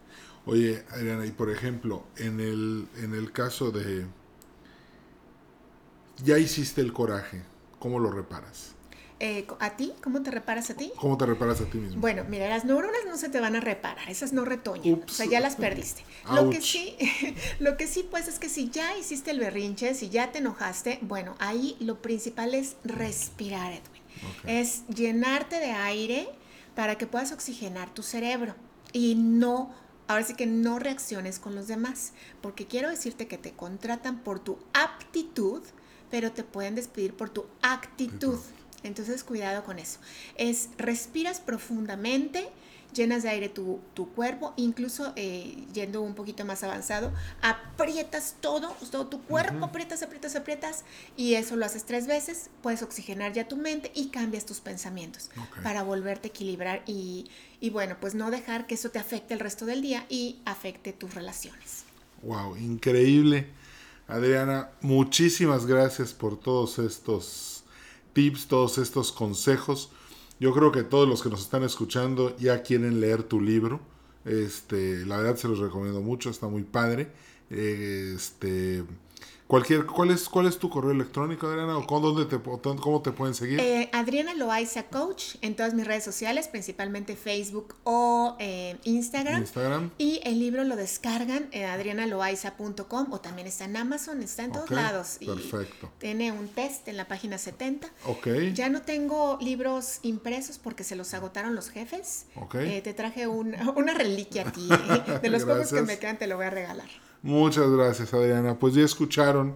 Oye, 0.45 0.83
Adriana, 0.91 1.25
y 1.25 1.31
por 1.31 1.49
ejemplo, 1.51 2.03
en 2.17 2.39
el, 2.39 2.87
en 2.97 3.13
el 3.13 3.31
caso 3.31 3.71
de... 3.71 4.05
Ya 6.23 6.37
hiciste 6.37 6.81
el 6.81 6.93
coraje, 6.93 7.41
¿cómo 7.79 7.99
lo 7.99 8.11
reparas? 8.11 8.73
Eh, 9.23 9.45
¿A 9.59 9.77
ti? 9.77 9.93
¿Cómo 10.01 10.23
te 10.23 10.31
reparas 10.31 10.71
a 10.71 10.73
ti? 10.73 10.91
¿Cómo 10.99 11.15
te 11.15 11.27
reparas 11.27 11.61
a 11.61 11.65
ti 11.65 11.77
mismo? 11.77 12.01
Bueno, 12.01 12.23
mira, 12.27 12.49
las 12.49 12.65
neuronas 12.65 13.01
no 13.05 13.17
se 13.17 13.29
te 13.29 13.39
van 13.39 13.55
a 13.55 13.59
reparar, 13.59 14.09
esas 14.09 14.33
no 14.33 14.45
retoñan, 14.45 14.95
Ups. 14.95 15.13
o 15.13 15.15
sea, 15.15 15.27
ya 15.27 15.39
las 15.39 15.57
perdiste. 15.57 16.03
Lo 16.33 16.49
que 16.49 16.59
sí, 16.59 16.97
lo 17.59 17.77
que 17.77 17.85
sí, 17.85 18.03
pues 18.09 18.27
es 18.27 18.39
que 18.39 18.49
si 18.49 18.71
ya 18.71 18.97
hiciste 18.97 19.29
el 19.29 19.39
berrinche, 19.39 19.93
si 19.93 20.09
ya 20.09 20.31
te 20.31 20.39
enojaste, 20.39 20.97
bueno, 21.03 21.35
ahí 21.37 21.77
lo 21.79 22.01
principal 22.01 22.55
es 22.55 22.77
respirar, 22.83 23.73
Edwin. 23.73 24.01
Es 24.47 24.87
llenarte 24.87 25.57
de 25.57 25.71
aire 25.71 26.27
para 26.73 26.97
que 26.97 27.05
puedas 27.05 27.31
oxigenar 27.31 27.93
tu 27.93 28.01
cerebro 28.01 28.55
y 28.91 29.13
no, 29.13 29.71
ahora 30.07 30.23
sí 30.23 30.33
que 30.33 30.47
no 30.47 30.79
reacciones 30.79 31.37
con 31.37 31.53
los 31.53 31.67
demás, 31.67 32.13
porque 32.41 32.65
quiero 32.65 32.89
decirte 32.89 33.27
que 33.27 33.37
te 33.37 33.51
contratan 33.51 34.23
por 34.23 34.39
tu 34.39 34.57
aptitud, 34.73 35.61
pero 36.09 36.31
te 36.31 36.43
pueden 36.43 36.73
despedir 36.73 37.13
por 37.13 37.29
tu 37.29 37.45
actitud. 37.61 38.39
Entonces, 38.83 39.23
cuidado 39.23 39.63
con 39.63 39.79
eso. 39.79 39.99
Es 40.35 40.69
respiras 40.77 41.39
profundamente, 41.39 42.49
llenas 42.93 43.23
de 43.23 43.29
aire 43.29 43.49
tu, 43.49 43.79
tu 43.93 44.09
cuerpo, 44.09 44.53
incluso 44.57 45.13
eh, 45.15 45.65
yendo 45.73 46.01
un 46.01 46.13
poquito 46.13 46.45
más 46.45 46.63
avanzado, 46.63 47.13
aprietas 47.41 48.35
todo, 48.41 48.75
todo 48.91 49.07
tu 49.07 49.21
cuerpo, 49.21 49.65
aprietas, 49.65 50.03
aprietas, 50.03 50.35
aprietas, 50.35 50.83
y 51.15 51.35
eso 51.35 51.55
lo 51.55 51.65
haces 51.65 51.85
tres 51.85 52.07
veces, 52.07 52.49
puedes 52.61 52.81
oxigenar 52.83 53.33
ya 53.33 53.47
tu 53.47 53.55
mente 53.57 53.91
y 53.95 54.09
cambias 54.09 54.45
tus 54.45 54.59
pensamientos 54.59 55.29
para 55.63 55.83
volverte 55.83 56.27
a 56.27 56.31
equilibrar 56.31 56.83
y, 56.85 57.29
y 57.59 57.69
bueno, 57.69 57.97
pues 57.99 58.15
no 58.15 58.31
dejar 58.31 58.67
que 58.67 58.75
eso 58.75 58.89
te 58.89 58.99
afecte 58.99 59.33
el 59.33 59.39
resto 59.39 59.65
del 59.65 59.81
día 59.81 60.05
y 60.09 60.39
afecte 60.45 60.93
tus 60.93 61.13
relaciones. 61.13 61.83
Wow, 62.23 62.57
increíble. 62.57 63.47
Adriana, 64.07 64.69
muchísimas 64.81 65.65
gracias 65.65 66.13
por 66.13 66.37
todos 66.37 66.79
estos 66.79 67.60
tips, 68.13 68.47
todos 68.47 68.77
estos 68.77 69.11
consejos. 69.11 69.91
Yo 70.39 70.53
creo 70.53 70.71
que 70.71 70.83
todos 70.83 71.07
los 71.07 71.21
que 71.21 71.29
nos 71.29 71.41
están 71.41 71.63
escuchando 71.63 72.35
ya 72.37 72.63
quieren 72.63 72.99
leer 72.99 73.23
tu 73.23 73.39
libro. 73.39 73.79
Este, 74.25 75.05
la 75.05 75.17
verdad 75.17 75.35
se 75.35 75.47
los 75.47 75.59
recomiendo 75.59 76.01
mucho, 76.01 76.29
está 76.29 76.47
muy 76.47 76.63
padre. 76.63 77.11
Este, 77.49 78.83
cualquier, 79.51 79.85
¿cuál 79.85 80.11
es, 80.11 80.29
cuál 80.29 80.47
es 80.47 80.57
tu 80.57 80.69
correo 80.69 80.91
electrónico, 80.91 81.45
Adriana? 81.45 81.77
¿O 81.77 81.85
con 81.85 82.01
dónde 82.01 82.23
te, 82.23 82.39
cómo 82.41 83.01
te 83.01 83.11
pueden 83.11 83.35
seguir? 83.35 83.59
Eh, 83.59 83.89
Adriana 83.91 84.33
Loaiza 84.33 84.83
Coach 84.83 85.35
en 85.41 85.57
todas 85.57 85.73
mis 85.73 85.85
redes 85.85 86.05
sociales, 86.05 86.47
principalmente 86.47 87.17
Facebook 87.17 87.75
o 87.83 88.37
eh, 88.39 88.77
Instagram. 88.85 89.41
Instagram. 89.41 89.91
Y 89.97 90.21
el 90.23 90.39
libro 90.39 90.63
lo 90.63 90.77
descargan 90.77 91.49
en 91.51 91.65
adrianaloaiza.com 91.65 93.07
o 93.11 93.19
también 93.19 93.45
está 93.45 93.65
en 93.65 93.75
Amazon, 93.75 94.23
está 94.23 94.45
en 94.45 94.53
todos 94.53 94.71
lados. 94.71 95.17
Y 95.19 95.25
perfecto. 95.25 95.91
tiene 95.97 96.31
un 96.31 96.47
test 96.47 96.87
en 96.87 96.95
la 96.95 97.09
página 97.09 97.37
70. 97.37 97.89
Ok. 98.05 98.27
Ya 98.53 98.69
no 98.69 98.83
tengo 98.83 99.37
libros 99.41 99.99
impresos 100.03 100.59
porque 100.59 100.85
se 100.85 100.95
los 100.95 101.13
agotaron 101.13 101.55
los 101.55 101.69
jefes. 101.69 102.25
Ok. 102.35 102.55
Eh, 102.55 102.81
te 102.81 102.93
traje 102.93 103.27
un- 103.27 103.53
una 103.75 103.93
reliquia 103.93 104.47
a 104.47 104.51
ti. 104.53 104.69
eh, 104.71 105.19
De 105.21 105.29
los 105.29 105.43
pocos 105.43 105.73
que 105.73 105.81
me 105.81 105.99
quedan 105.99 106.17
te 106.17 106.27
lo 106.27 106.37
voy 106.37 106.45
a 106.45 106.51
regalar. 106.51 106.87
Muchas 107.23 107.69
gracias, 107.69 108.13
Adriana. 108.13 108.57
Pues 108.57 108.73
ya 108.73 108.83
escucharon, 108.83 109.53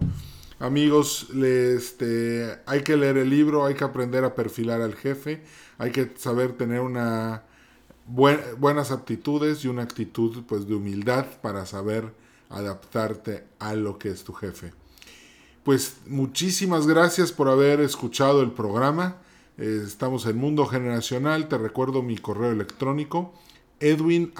amigos, 0.60 1.28
este, 1.34 2.58
hay 2.66 2.82
que 2.82 2.96
leer 2.96 3.16
el 3.18 3.30
libro, 3.30 3.64
hay 3.66 3.74
que 3.74 3.84
aprender 3.84 4.24
a 4.24 4.34
perfilar 4.34 4.80
al 4.82 4.94
jefe, 4.94 5.42
hay 5.78 5.90
que 5.90 6.12
saber 6.16 6.52
tener 6.52 6.80
una 6.80 7.42
buen- 8.06 8.40
buenas 8.58 8.92
aptitudes 8.92 9.64
y 9.64 9.68
una 9.68 9.82
actitud 9.82 10.44
pues 10.46 10.68
de 10.68 10.74
humildad 10.76 11.26
para 11.42 11.66
saber 11.66 12.12
adaptarte 12.50 13.44
a 13.58 13.74
lo 13.74 13.98
que 13.98 14.10
es 14.10 14.22
tu 14.22 14.32
jefe. 14.32 14.72
Pues 15.64 15.96
muchísimas 16.06 16.86
gracias 16.86 17.32
por 17.32 17.48
haber 17.48 17.80
escuchado 17.80 18.42
el 18.42 18.52
programa. 18.52 19.16
Estamos 19.58 20.26
en 20.26 20.36
Mundo 20.36 20.66
Generacional. 20.66 21.48
Te 21.48 21.58
recuerdo 21.58 22.02
mi 22.02 22.16
correo 22.16 22.52
electrónico 22.52 23.34
edwin 23.80 24.32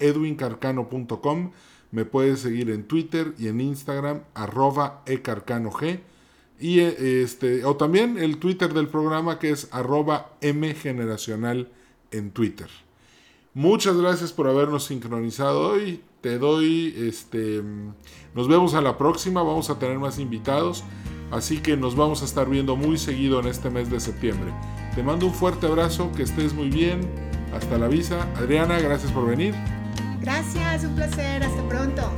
edwincarcano.com. 0.00 1.52
Me 1.94 2.04
puedes 2.04 2.40
seguir 2.40 2.70
en 2.70 2.82
Twitter 2.88 3.34
y 3.38 3.46
en 3.46 3.60
Instagram 3.60 4.22
arroba 4.34 5.02
ecarcanog. 5.06 5.80
Y 6.58 6.80
eh, 6.80 7.22
este, 7.22 7.64
o 7.64 7.76
también 7.76 8.18
el 8.18 8.38
Twitter 8.38 8.74
del 8.74 8.88
programa 8.88 9.38
que 9.38 9.50
es 9.50 9.68
arroba 9.70 10.32
mgeneracional 10.42 11.70
en 12.10 12.32
Twitter. 12.32 12.66
Muchas 13.54 13.96
gracias 13.96 14.32
por 14.32 14.48
habernos 14.48 14.86
sincronizado 14.86 15.68
hoy. 15.68 16.02
Te 16.20 16.38
doy, 16.38 16.92
este, 16.98 17.62
nos 18.34 18.48
vemos 18.48 18.74
a 18.74 18.80
la 18.80 18.98
próxima. 18.98 19.44
Vamos 19.44 19.70
a 19.70 19.78
tener 19.78 20.00
más 20.00 20.18
invitados. 20.18 20.82
Así 21.30 21.58
que 21.58 21.76
nos 21.76 21.94
vamos 21.94 22.22
a 22.22 22.24
estar 22.24 22.50
viendo 22.50 22.74
muy 22.74 22.98
seguido 22.98 23.38
en 23.38 23.46
este 23.46 23.70
mes 23.70 23.88
de 23.88 24.00
septiembre. 24.00 24.52
Te 24.96 25.04
mando 25.04 25.26
un 25.26 25.34
fuerte 25.34 25.68
abrazo, 25.68 26.10
que 26.16 26.24
estés 26.24 26.54
muy 26.54 26.70
bien. 26.70 27.08
Hasta 27.54 27.78
la 27.78 27.86
visa. 27.86 28.28
Adriana, 28.34 28.80
gracias 28.80 29.12
por 29.12 29.28
venir. 29.28 29.54
Gracias, 30.24 30.84
un 30.84 30.94
placer. 30.94 31.42
Hasta 31.42 31.68
pronto. 31.68 32.10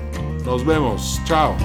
Nos 0.44 0.64
vemos. 0.64 1.20
Chao. 1.24 1.56